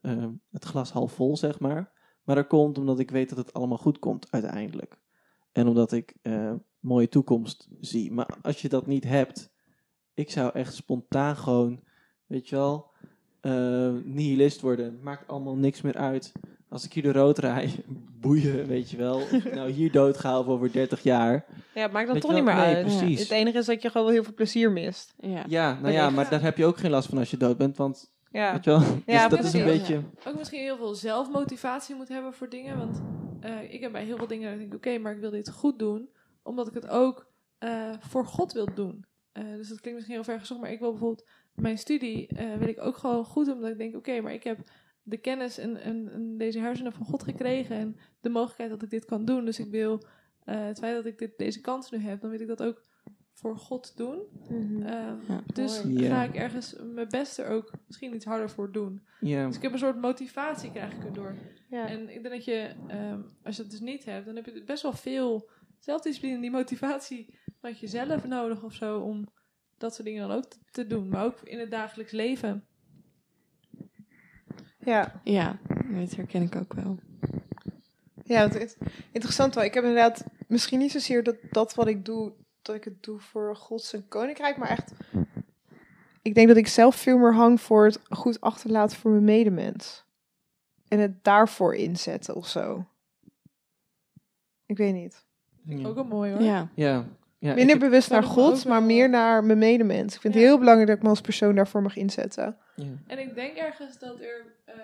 ehm, 0.00 0.32
het 0.50 0.64
glas 0.64 0.90
half 0.92 1.12
vol, 1.12 1.36
zeg 1.36 1.60
maar. 1.60 1.92
Maar 2.24 2.36
dat 2.36 2.46
komt 2.46 2.78
omdat 2.78 2.98
ik 2.98 3.10
weet 3.10 3.28
dat 3.28 3.38
het 3.38 3.52
allemaal 3.52 3.78
goed 3.78 3.98
komt 3.98 4.30
uiteindelijk. 4.30 4.98
En 5.52 5.66
omdat 5.66 5.92
ik 5.92 6.14
eh, 6.22 6.54
mooie 6.80 7.08
toekomst 7.08 7.68
zie. 7.80 8.12
Maar 8.12 8.38
als 8.42 8.62
je 8.62 8.68
dat 8.68 8.86
niet 8.86 9.04
hebt, 9.04 9.52
ik 10.14 10.30
zou 10.30 10.50
echt 10.52 10.74
spontaan 10.74 11.36
gewoon, 11.36 11.82
weet 12.26 12.48
je 12.48 12.56
wel, 12.56 12.90
eh, 13.40 13.90
nihilist 14.04 14.60
worden. 14.60 14.98
Maakt 15.02 15.28
allemaal 15.28 15.56
niks 15.56 15.80
meer 15.80 15.96
uit. 15.96 16.32
Als 16.68 16.84
ik 16.84 16.92
hier 16.92 17.02
de 17.02 17.12
rood 17.12 17.38
rij, 17.38 17.84
boeien, 18.20 18.66
weet 18.66 18.90
je 18.90 18.96
wel. 18.96 19.16
Of 19.16 19.52
nou 19.54 19.70
hier 19.70 19.92
dood 20.00 20.18
ga 20.18 20.38
of 20.38 20.46
over 20.46 20.72
30 20.72 21.02
jaar. 21.02 21.44
Ja, 21.74 21.82
het 21.82 21.92
maakt 21.92 22.08
dan 22.08 22.20
toch 22.20 22.32
niet 22.32 22.44
meer 22.44 22.54
Nee, 22.54 22.74
uit. 22.74 22.86
precies. 22.86 23.20
Het 23.20 23.30
enige 23.30 23.58
is 23.58 23.66
dat 23.66 23.82
je 23.82 23.90
gewoon 23.90 24.06
wel 24.06 24.14
heel 24.14 24.24
veel 24.24 24.34
plezier 24.34 24.70
mist. 24.72 25.14
Ja, 25.20 25.44
Ja, 25.48 25.78
nou 25.80 25.92
ja, 25.92 26.10
maar 26.10 26.30
daar 26.30 26.42
heb 26.42 26.56
je 26.56 26.64
ook 26.64 26.76
geen 26.78 26.90
last 26.90 27.08
van 27.08 27.18
als 27.18 27.30
je 27.30 27.36
dood 27.36 27.56
bent. 27.56 27.76
Want, 27.76 28.12
Ja, 28.30 28.52
weet 28.52 28.64
je 28.64 28.70
wel, 28.70 28.80
dus 29.06 29.28
dat 29.28 29.44
is 29.44 29.52
een 29.52 29.60
ook- 29.60 29.66
beetje... 29.66 30.00
ook 30.26 30.36
misschien 30.38 30.60
heel 30.60 30.76
veel 30.76 30.94
zelfmotivatie 30.94 31.94
moet 31.94 32.08
hebben 32.08 32.32
voor 32.32 32.48
dingen. 32.48 32.78
Want 32.78 33.02
eh, 33.40 33.72
ik 33.72 33.80
heb 33.80 33.92
bij 33.92 34.04
heel 34.04 34.16
veel 34.16 34.26
dingen 34.26 34.44
dat 34.52 34.60
ik 34.60 34.70
denk, 34.70 34.74
oké, 34.74 34.98
maar 34.98 35.12
ik 35.14 35.20
wil 35.20 35.30
dit 35.30 35.50
goed 35.50 35.78
doen. 35.78 36.08
Omdat 36.42 36.66
ik 36.66 36.74
het 36.74 36.88
ook 36.88 37.26
eh, 37.58 37.90
voor 38.00 38.26
God 38.26 38.52
wil 38.52 38.68
doen. 38.74 39.04
Eh, 39.32 39.44
dus 39.56 39.68
dat 39.68 39.80
klinkt 39.80 39.98
misschien 39.98 40.14
heel 40.14 40.24
ver 40.24 40.40
gezocht, 40.40 40.60
maar 40.60 40.70
ik 40.72 40.78
wil 40.78 40.90
bijvoorbeeld 40.90 41.28
mijn 41.54 41.78
studie 41.78 42.26
eh, 42.28 42.54
wil 42.56 42.68
ik 42.68 42.80
ook 42.80 42.96
gewoon 42.96 43.24
goed 43.24 43.46
doen. 43.46 43.54
Omdat 43.54 43.70
ik 43.70 43.78
denk, 43.78 43.96
oké, 43.96 44.20
maar 44.20 44.32
ik 44.32 44.44
heb 44.44 44.58
de 45.02 45.16
kennis 45.16 45.58
en, 45.58 45.76
en, 45.76 46.12
en 46.12 46.36
deze 46.38 46.58
hersenen 46.58 46.92
van 46.92 47.06
God 47.06 47.22
gekregen. 47.22 47.76
En 47.76 47.96
de 48.20 48.28
mogelijkheid 48.28 48.70
dat 48.70 48.82
ik 48.82 48.90
dit 48.90 49.04
kan 49.04 49.24
doen. 49.24 49.44
Dus 49.44 49.58
ik 49.58 49.70
wil 49.70 50.02
eh, 50.44 50.64
het 50.66 50.78
feit 50.78 50.94
dat 50.94 51.06
ik 51.06 51.18
dit, 51.18 51.38
deze 51.38 51.60
kans 51.60 51.90
nu 51.90 51.98
heb, 51.98 52.20
dan 52.20 52.30
wil 52.30 52.40
ik 52.40 52.46
dat 52.46 52.62
ook 52.62 52.82
voor 53.32 53.56
God 53.56 53.96
doen. 53.96 54.18
Mhm. 54.48 54.82
Ehm, 54.82 55.16
Ja. 55.28 55.42
dus 55.54 55.82
Mooi. 55.84 56.02
Ja. 56.02 56.08
ga 56.08 56.22
ik 56.22 56.34
ergens 56.34 56.76
mijn 56.94 57.08
best 57.08 57.38
er 57.38 57.46
ook 57.48 57.72
misschien 57.86 58.14
iets 58.14 58.24
harder 58.24 58.50
voor 58.50 58.72
doen. 58.72 59.06
Ja, 59.20 59.46
Dus 59.46 59.56
ik 59.56 59.62
heb 59.62 59.72
een 59.72 59.78
soort 59.78 60.00
motivatie 60.00 60.70
krijg 60.70 60.92
ik 60.92 61.04
erdoor. 61.04 61.34
ja. 61.68 61.88
En 61.88 62.00
ik 62.14 62.22
denk 62.22 62.34
dat 62.34 62.44
je, 62.44 62.74
ehm, 62.88 63.20
als 63.42 63.56
je 63.56 63.62
het 63.62 63.70
dus 63.70 63.80
niet 63.80 64.04
hebt, 64.04 64.26
dan 64.26 64.36
heb 64.36 64.44
je 64.46 64.62
best 64.64 64.82
wel 64.82 64.92
veel 64.92 65.50
zelfdiscipline 65.78 66.34
en 66.34 66.40
die 66.40 66.50
motivatie 66.50 67.34
vanuit 67.60 67.78
jezelf 67.78 68.26
nodig 68.26 68.62
of 68.64 68.72
zo 68.74 69.00
om 69.00 69.28
dat 69.78 69.94
soort 69.94 70.06
dingen 70.06 70.28
dan 70.28 70.36
ook 70.36 70.44
te, 70.44 70.58
te 70.70 70.86
doen. 70.86 71.08
Maar 71.08 71.24
ook 71.24 71.40
in 71.40 71.58
het 71.58 71.70
dagelijks 71.70 72.12
leven. 72.12 72.64
ja. 74.78 75.20
ja, 75.24 75.58
dat 75.90 76.14
herken 76.14 76.42
ik 76.42 76.56
ook 76.56 76.72
wel. 76.72 76.98
Ja, 78.24 78.40
het 78.40 78.54
is 78.54 78.76
interessant 79.12 79.54
wel. 79.54 79.64
Ik 79.64 79.74
heb 79.74 79.84
inderdaad 79.84 80.24
misschien 80.48 80.78
niet 80.78 80.90
zozeer 80.90 81.22
dat, 81.22 81.36
dat 81.50 81.74
wat 81.74 81.86
ik 81.86 82.04
doe, 82.04 82.32
dat 82.62 82.74
ik 82.74 82.84
het 82.84 83.02
doe 83.02 83.20
voor 83.20 83.56
Gods 83.56 83.92
en 83.92 84.08
Koninkrijk, 84.08 84.56
maar 84.56 84.68
echt, 84.68 84.92
ik 86.22 86.34
denk 86.34 86.48
dat 86.48 86.56
ik 86.56 86.66
zelf 86.66 86.96
veel 86.96 87.18
meer 87.18 87.34
hang 87.34 87.60
voor 87.60 87.84
het 87.84 88.00
goed 88.08 88.40
achterlaten 88.40 88.96
voor 88.96 89.10
mijn 89.10 89.24
medemens. 89.24 90.04
En 90.88 90.98
het 90.98 91.24
daarvoor 91.24 91.74
inzetten 91.74 92.34
of 92.34 92.48
zo. 92.48 92.86
Ik 94.66 94.76
weet 94.76 94.94
niet. 94.94 95.26
ja. 95.64 95.86
Ook 95.86 95.94
wel 95.94 96.04
mooi 96.04 96.32
hoor. 96.32 96.42
Ja, 96.42 96.70
ja. 96.74 97.08
Ja 97.48 97.54
Minder 97.54 97.78
bewust 97.78 98.10
naar 98.10 98.22
God, 98.22 98.64
maar 98.64 98.78
wel- 98.78 98.86
meer 98.86 99.08
naar 99.08 99.44
mijn 99.44 99.58
medemens. 99.58 100.14
Ik 100.14 100.20
vind 100.20 100.34
het 100.34 100.42
heel 100.42 100.58
belangrijk 100.58 100.88
dat 100.88 100.96
ik 100.96 101.02
me 101.02 101.08
als 101.08 101.20
persoon 101.20 101.54
daarvoor 101.54 101.82
mag 101.82 101.96
inzetten. 101.96 102.56
ja. 102.76 102.84
En 103.06 103.18
ik 103.18 103.34
denk 103.34 103.56
ergens 103.56 103.98
dat 103.98 104.20
er, 104.20 104.44
eh, 104.64 104.74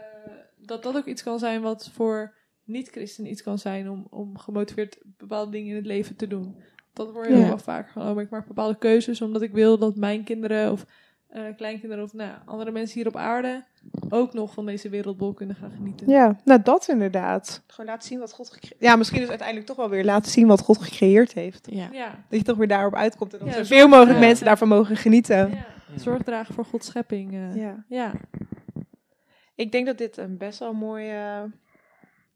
dat 0.57 0.83
dat 0.83 0.96
ook 0.96 1.07
iets 1.07 1.23
kan 1.23 1.38
zijn 1.38 1.61
wat 1.61 1.90
voor 1.92 2.35
niet-christenen 2.64 3.31
iets 3.31 3.42
kan 3.42 3.59
zijn 3.59 3.90
om, 3.90 4.07
om 4.11 4.38
gemotiveerd 4.38 4.99
bepaalde 5.03 5.51
dingen 5.51 5.68
in 5.70 5.77
het 5.77 5.87
leven 5.87 6.16
te 6.16 6.27
doen. 6.27 6.57
Dat 6.92 7.12
wordt 7.12 7.29
heel 7.29 7.38
Ja. 7.38 7.46
wel 7.49 7.59
vaak 7.59 7.90
genomen. 7.90 8.25
Ik 8.25 8.31
maak 8.31 8.46
bepaalde 8.46 8.79
keuzes 8.79 9.20
omdat 9.23 9.42
ik 9.42 9.53
wil 9.53 9.79
dat 9.79 9.96
mijn 9.96 10.25
kinderen 10.25 10.73
of 10.73 10.87
eh, 11.29 11.42
kleinkinderen 11.57 12.05
of 12.05 12.12
nou, 12.12 12.33
andere 12.44 12.70
mensen 12.70 12.99
hier 12.99 13.07
op 13.09 13.16
aarde 13.16 13.64
ook 14.09 14.33
nog 14.33 14.53
van 14.55 14.66
deze 14.66 14.88
wereldbol 14.88 15.33
kunnen 15.33 15.57
gaan 15.57 15.71
genieten. 15.71 16.09
Ja, 16.09 16.37
nou 16.45 16.62
dat 16.62 16.88
inderdaad. 16.88 17.62
Gewoon 17.66 17.90
laten 17.90 18.09
zien 18.09 18.19
wat 18.19 18.33
God 18.33 18.51
gecreëerd 18.51 18.81
Ja, 18.83 18.97
misschien 18.97 19.21
dus 19.21 19.29
uiteindelijk 19.29 19.66
toch 19.69 19.77
wel 19.77 19.88
weer 19.88 20.05
laten 20.05 20.31
zien 20.31 20.47
wat 20.47 20.61
God 20.61 20.79
gecreëerd 20.83 21.33
heeft. 21.33 21.66
ja. 21.71 21.88
Ja. 21.93 22.09
Dat 22.29 22.38
je 22.38 22.45
toch 22.45 22.57
weer 22.57 22.69
daarop 22.69 22.95
uitkomt 22.95 23.33
en 23.33 23.38
dat 23.38 23.49
Ja, 23.49 23.55
zoveel 23.55 23.88
mogelijk 23.88 24.19
ja. 24.19 24.27
mensen 24.27 24.45
daarvan 24.45 24.69
mogen 24.69 24.97
genieten. 24.97 25.51
ja. 25.51 25.66
Zorg 25.97 26.23
dragen 26.23 26.55
voor 26.55 26.64
Gods 26.64 26.87
schepping. 26.87 27.33
eh. 27.33 27.55
Ja. 27.57 27.85
ja. 27.88 28.12
Ik 29.55 29.73
denk 29.73 29.87
dat 29.87 29.99
dit 29.99 30.16
een 30.16 30.37
best 30.37 30.59
wel 30.59 30.73
mooi 30.73 31.11
eh, 31.11 31.43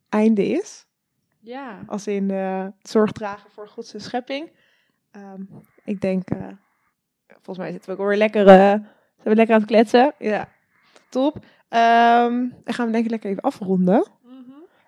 einde 0.09 0.47
is. 0.47 0.87
Ja. 1.41 1.79
Als 1.87 2.07
in 2.07 2.31
eh, 2.31 2.67
zorg 2.83 3.13
dragen 3.13 3.51
voor 3.51 3.69
Gods 3.69 3.95
schepping. 3.97 4.51
Ehm, 5.11 5.43
ik 5.85 6.01
denk, 6.01 6.31
eh, 6.31 6.39
volgens 7.27 7.59
mij 7.59 7.71
zitten 7.71 7.91
we 7.91 7.97
ook 7.97 8.03
alweer 8.03 8.17
lekker, 8.17 8.47
eh, 8.49 8.55
zijn 8.57 8.89
we 9.23 9.35
lekker 9.35 9.55
aan 9.55 9.61
het 9.61 9.71
kletsen. 9.71 10.13
Ja, 10.19 10.49
top. 11.14 11.44
Ehm, 11.68 12.33
dan 12.64 12.74
gaan 12.74 12.87
we 12.87 12.92
denk 12.92 13.05
ik 13.05 13.11
lekker 13.11 13.31
even 13.31 13.42
afronden. 13.42 14.07
Mhm. 14.22 14.33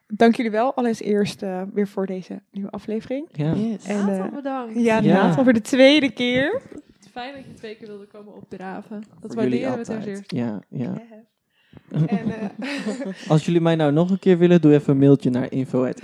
Dank 0.06 0.34
jullie 0.36 0.50
wel 0.50 0.74
allereerst 0.74 1.42
eh, 1.42 1.62
weer 1.72 1.88
voor 1.88 2.06
deze 2.06 2.42
nieuwe 2.50 2.70
aflevering. 2.70 3.28
Ja. 3.32 3.52
Yes. 3.52 3.84
En, 3.84 4.08
eh, 4.08 4.28
bedankt. 4.34 4.74
Ja, 4.74 4.98
Ja. 4.98 5.26
Nathan 5.26 5.44
voor 5.44 5.52
de 5.52 5.60
tweede 5.60 6.10
keer. 6.10 6.60
Fijn 7.12 7.34
dat 7.34 7.44
je 7.44 7.54
twee 7.54 7.76
keer 7.76 7.86
wilde 7.86 8.06
komen 8.06 8.34
opdraven. 8.34 9.02
Dat 9.20 9.32
Voor 9.32 9.40
waarderen 9.40 9.76
we 9.78 9.84
ten 9.84 10.02
zeerste. 10.02 10.36
Ja, 10.36 10.60
ja. 10.68 10.94
En, 12.06 12.30
eh, 12.40 13.30
Als 13.30 13.44
jullie 13.44 13.60
mij 13.60 13.74
nou 13.74 13.92
nog 13.92 14.10
een 14.10 14.18
keer 14.18 14.38
willen, 14.38 14.60
doe 14.60 14.72
even 14.72 14.92
een 14.92 14.98
mailtje 14.98 15.30
naar 15.30 15.52
info. 15.52 15.84
En 15.84 15.94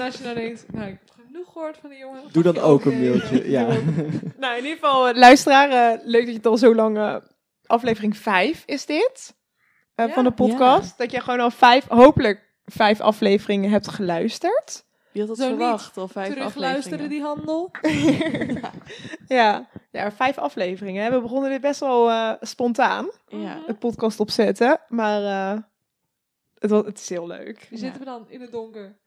als 0.00 0.16
je 0.16 0.22
nou 0.24 0.34
denkt, 0.34 0.66
nou, 0.72 0.88
ik 0.88 0.98
heb 1.04 1.17
genoeg 1.38 1.52
gehoord 1.52 1.76
van 1.76 1.90
die 1.90 1.98
jongen. 1.98 2.22
Doe 2.32 2.42
dan 2.42 2.58
ook 2.58 2.84
een 2.84 3.00
mailtje. 3.00 3.48
Ja. 3.56 3.66
nou, 4.36 4.56
in 4.58 4.62
ieder 4.64 4.78
geval, 4.78 5.08
eh, 5.08 5.14
luisteraar, 5.16 5.70
eh, 5.92 5.98
leuk 6.04 6.20
dat 6.20 6.30
je 6.30 6.36
het 6.36 6.46
al 6.46 6.56
zo 6.56 6.74
lang... 6.74 6.96
eh, 6.98 7.16
aflevering 7.66 8.16
5 8.16 8.62
is 8.66 8.86
dit. 8.86 9.36
eh, 9.94 10.06
Ja. 10.06 10.12
van 10.12 10.24
de 10.24 10.30
podcast. 10.30 10.98
Dat 10.98 11.10
je 11.10 11.20
gewoon 11.20 11.40
al 11.40 11.50
vijf, 11.50 11.86
hopelijk 11.88 12.46
vijf 12.64 13.00
afleveringen 13.00 13.70
hebt 13.70 13.88
geluisterd. 13.88 14.86
Je 15.12 15.18
had 15.20 15.28
dat 15.28 15.38
Zo 15.38 15.48
verwacht, 15.48 15.96
al 15.96 16.08
vijf 16.08 16.28
Terugluisteren 16.34 16.98
afleveringen. 17.00 17.08
die 17.10 17.22
handel. 17.22 17.70
ja. 19.38 19.68
ja, 19.90 20.12
vijf 20.12 20.38
afleveringen. 20.38 21.04
hè. 21.04 21.10
We 21.10 21.20
begonnen 21.20 21.50
dit 21.50 21.60
best 21.60 21.80
wel 21.80 22.10
eh, 22.10 22.32
spontaan, 22.40 23.08
Ja. 23.26 23.62
het 23.66 23.78
podcast 23.78 24.20
opzetten. 24.20 24.80
Maar 24.88 25.22
eh, 25.22 25.60
het, 26.58 26.70
was, 26.70 26.84
het 26.84 26.98
is 26.98 27.08
heel 27.08 27.26
leuk. 27.26 27.68
Zitten 27.70 27.98
we 27.98 28.04
dan 28.04 28.26
in 28.28 28.40
het 28.40 28.52
donker. 28.52 28.98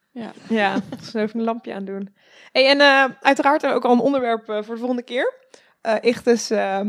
Ja, 0.49 0.79
dus 0.99 1.13
even 1.13 1.39
een 1.39 1.45
lampje 1.45 1.73
aan 1.73 1.85
doen. 1.85 2.15
Hey, 2.51 2.69
en 2.69 2.81
eh, 2.81 3.05
uiteraard 3.21 3.65
ook 3.65 3.85
al 3.85 3.91
een 3.91 3.99
onderwerp 3.99 4.49
eh, 4.49 4.63
voor 4.63 4.73
de 4.73 4.79
volgende 4.79 5.03
keer. 5.03 5.33
Eh 5.81 5.95
Ichtes 6.01 6.49
eh, 6.49 6.79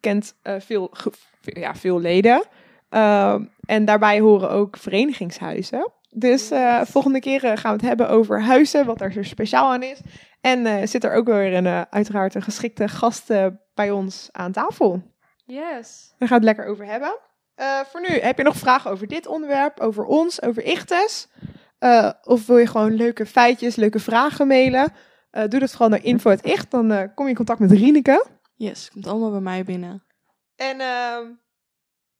kent 0.00 0.36
veel, 0.42 0.92
ja, 1.40 1.74
veel 1.74 2.00
leden. 2.00 2.42
Eh, 2.88 3.34
en 3.64 3.84
daarbij 3.84 4.20
horen 4.20 4.50
ook 4.50 4.76
verenigingshuizen. 4.76 5.92
Dus 6.10 6.50
volgende 6.82 7.20
keer 7.20 7.40
gaan 7.40 7.76
we 7.76 7.78
het 7.78 7.80
hebben 7.80 8.08
over 8.08 8.42
huizen, 8.42 8.86
wat 8.86 9.00
er 9.00 9.12
zo 9.12 9.22
speciaal 9.22 9.72
aan 9.72 9.82
is. 9.82 10.00
En 10.40 10.88
zit 10.88 11.04
er 11.04 11.14
ook 11.14 11.26
weer 11.26 11.54
een, 11.54 11.86
uiteraard 11.90 12.34
een 12.34 12.42
geschikte 12.42 12.88
gast 12.88 13.32
bij 13.74 13.90
ons 13.90 14.28
aan 14.32 14.52
tafel. 14.52 15.02
Yes. 15.44 16.14
Daar 16.18 16.28
gaan 16.28 16.40
we 16.40 16.46
het 16.46 16.56
lekker 16.56 16.66
over 16.66 16.86
hebben. 16.86 17.18
Voor 17.90 18.00
nu, 18.00 18.08
heb 18.08 18.36
je 18.36 18.44
nog 18.44 18.56
vragen 18.56 18.90
over 18.90 19.06
dit 19.06 19.26
onderwerp, 19.26 19.80
over 19.80 20.04
ons, 20.04 20.42
over 20.42 20.62
Ichtes? 20.62 21.28
Eh, 21.84 22.10
of 22.22 22.46
wil 22.46 22.56
je 22.58 22.66
gewoon 22.66 22.94
leuke 22.94 23.26
feitjes, 23.26 23.76
leuke 23.76 23.98
vragen 23.98 24.46
mailen? 24.46 24.92
Eh, 25.30 25.48
doe 25.48 25.60
dat 25.60 25.70
vooral 25.70 25.88
naar 25.88 26.04
info.icht, 26.04 26.70
dan 26.70 26.90
eh, 26.92 27.08
kom 27.14 27.24
je 27.24 27.30
in 27.30 27.36
contact 27.36 27.58
met 27.58 27.70
Rieneke. 27.70 28.26
Yes, 28.54 28.90
komt 28.90 29.06
allemaal 29.06 29.30
bij 29.30 29.40
mij 29.40 29.64
binnen. 29.64 30.02
En 30.56 30.80
ehm, 30.80 31.26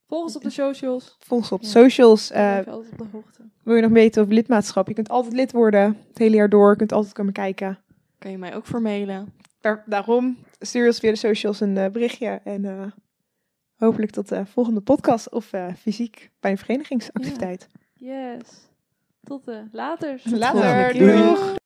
Volg 0.07 0.23
ons 0.23 0.37
op 0.37 0.43
de 0.43 0.51
socials. 0.51 1.17
Volg 1.19 1.41
ons 1.41 1.53
op 1.53 1.61
de 1.61 1.67
Ja. 1.67 1.73
socials. 1.73 2.33
Altijd 2.33 2.93
op 2.93 2.99
de 2.99 3.07
hoogte. 3.13 3.51
wil 3.63 3.75
je 3.75 3.83
nog 3.83 3.91
weten 3.91 4.23
over 4.23 4.35
lidmaatschap? 4.35 4.89
Je 4.89 4.95
kunt 4.95 5.09
altijd 5.09 5.35
lid 5.35 5.53
worden. 5.53 5.99
Het 6.09 6.19
hele 6.19 6.37
jaar 6.37 6.49
door. 6.49 6.71
Je 6.71 6.77
kunt 6.77 6.93
altijd 6.93 7.15
komen 7.15 7.33
kijken. 7.33 7.79
Kan 8.19 8.31
je 8.31 8.39
mij 8.39 8.55
ook 8.55 8.67
voor 8.67 8.83
mailen? 8.83 9.33
Daar, 9.61 9.83
daarom 9.87 10.39
stuur 10.59 10.87
ons 10.87 10.99
via 10.99 11.11
de 11.11 11.17
socials 11.17 11.61
een 11.61 11.75
berichtje. 11.75 12.41
En 12.45 12.95
hopelijk 13.77 14.11
tot 14.13 14.29
de 14.29 14.47
volgende 14.47 14.81
podcast. 14.81 15.31
Of 15.31 15.51
fysiek 15.79 16.31
bij 16.41 16.51
een 16.51 16.59
verenigingsactiviteit. 16.59 17.69
Yes. 17.95 18.73
Tot 19.25 19.45
de 19.45 19.63
later. 19.73 20.21
Later. 20.25 20.99
Doeg. 20.99 21.63